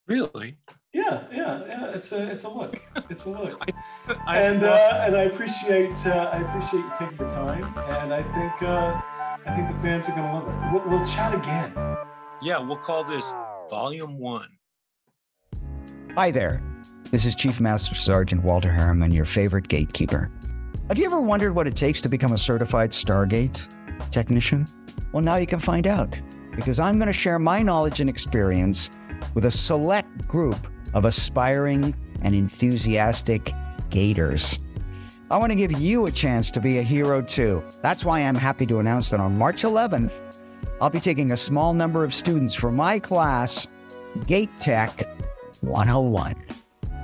Really? 0.07 0.57
Yeah, 0.93 1.25
yeah, 1.33 1.65
yeah. 1.67 1.87
It's 1.87 2.13
a 2.13 2.31
it's 2.31 2.45
a 2.45 2.49
look. 2.49 2.81
It's 3.11 3.25
a 3.25 3.31
look. 3.31 3.69
I 4.29 4.41
and 4.41 4.61
thought- 4.61 4.79
uh, 4.79 5.05
and 5.07 5.17
I 5.17 5.23
appreciate 5.23 6.07
uh, 6.07 6.31
I 6.33 6.43
appreciate 6.43 6.85
you 6.85 6.93
taking 6.97 7.17
the 7.17 7.25
time, 7.25 7.65
and 7.89 8.15
I 8.15 8.23
think 8.23 8.63
uh, 8.63 9.01
I 9.47 9.57
think 9.57 9.67
the 9.69 9.83
fans 9.83 10.09
are 10.09 10.13
gonna 10.13 10.33
love 10.33 10.47
it. 10.47 10.73
We'll, 10.73 10.99
we'll 10.99 11.07
chat 11.07 11.35
again. 11.35 11.75
Yeah, 12.45 12.59
we'll 12.59 12.77
call 12.77 13.05
this 13.05 13.33
volume 13.71 14.19
one. 14.19 14.49
Hi 16.15 16.31
there. 16.31 16.63
This 17.11 17.25
is 17.25 17.35
Chief 17.35 17.61
Master 17.61 17.95
Sergeant 17.95 18.45
Walter 18.45 18.71
Harriman, 18.71 19.13
your 19.13 19.25
favorite 19.25 19.69
gatekeeper. 19.69 20.31
Have 20.89 20.99
you 20.99 21.07
ever 21.07 21.21
wondered 21.23 21.55
what 21.55 21.67
it 21.67 21.75
takes 21.75 22.03
to 22.03 22.09
become 22.09 22.33
a 22.33 22.39
certified 22.39 22.91
Stargate 22.91 23.67
technician? 24.11 24.69
Well, 25.13 25.23
now 25.23 25.37
you 25.37 25.47
can 25.47 25.59
find 25.59 25.87
out 25.87 26.21
because 26.55 26.79
I'm 26.79 26.99
going 26.99 27.07
to 27.07 27.15
share 27.15 27.39
my 27.39 27.63
knowledge 27.63 28.01
and 28.01 28.11
experience 28.11 28.91
with 29.33 29.47
a 29.47 29.51
select 29.51 30.29
group 30.29 30.69
of 30.93 31.07
aspiring 31.07 31.95
and 32.21 32.35
enthusiastic 32.35 33.53
gators. 33.89 34.59
I 35.31 35.39
want 35.39 35.51
to 35.51 35.57
give 35.57 35.73
you 35.73 36.07
a 36.07 36.11
chance 36.11 36.51
to 36.51 36.61
be 36.61 36.79
a 36.79 36.83
hero 36.83 37.23
too. 37.23 37.65
That's 37.81 38.05
why 38.05 38.21
I'm 38.21 38.35
happy 38.35 38.67
to 38.67 38.81
announce 38.81 39.09
that 39.11 39.21
on 39.21 39.39
March 39.39 39.63
11th, 39.63 40.21
I'll 40.81 40.91
be 40.91 41.01
taking 41.01 41.33
a 41.33 41.37
small 41.37 41.73
number 41.73 42.05
of 42.05 42.13
students 42.13 42.55
from 42.55 42.77
my 42.77 42.99
class, 42.99 43.69
Gate 44.27 44.51
Tech 44.61 45.09
101. 45.61 46.35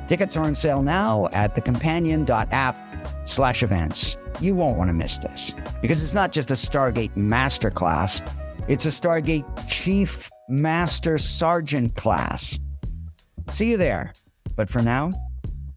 Tickets 0.09 0.37
are 0.37 0.45
on 0.45 0.55
sale 0.55 0.83
now 0.83 1.29
at 1.33 1.55
thecompanion.app 1.55 3.29
slash 3.29 3.63
events. 3.63 4.17
You 4.41 4.55
won't 4.55 4.77
want 4.77 4.89
to 4.89 4.95
miss 4.95 5.19
this 5.19 5.55
because 5.81 6.03
it's 6.03 6.15
not 6.15 6.33
just 6.33 6.51
a 6.51 6.55
Stargate 6.55 7.15
masterclass, 7.17 8.27
it's 8.69 8.87
a 8.87 8.89
Stargate 8.89 9.47
Chief 9.69 10.29
Master 10.49 11.17
Sergeant 11.19 11.95
class. 11.97 12.59
See 13.51 13.71
you 13.71 13.77
there. 13.77 14.13
But 14.57 14.69
for 14.69 14.83
now, 14.83 15.13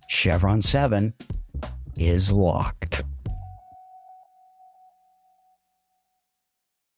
Chevron 0.07 0.61
7 0.61 1.13
is 1.97 2.31
locked. 2.31 3.03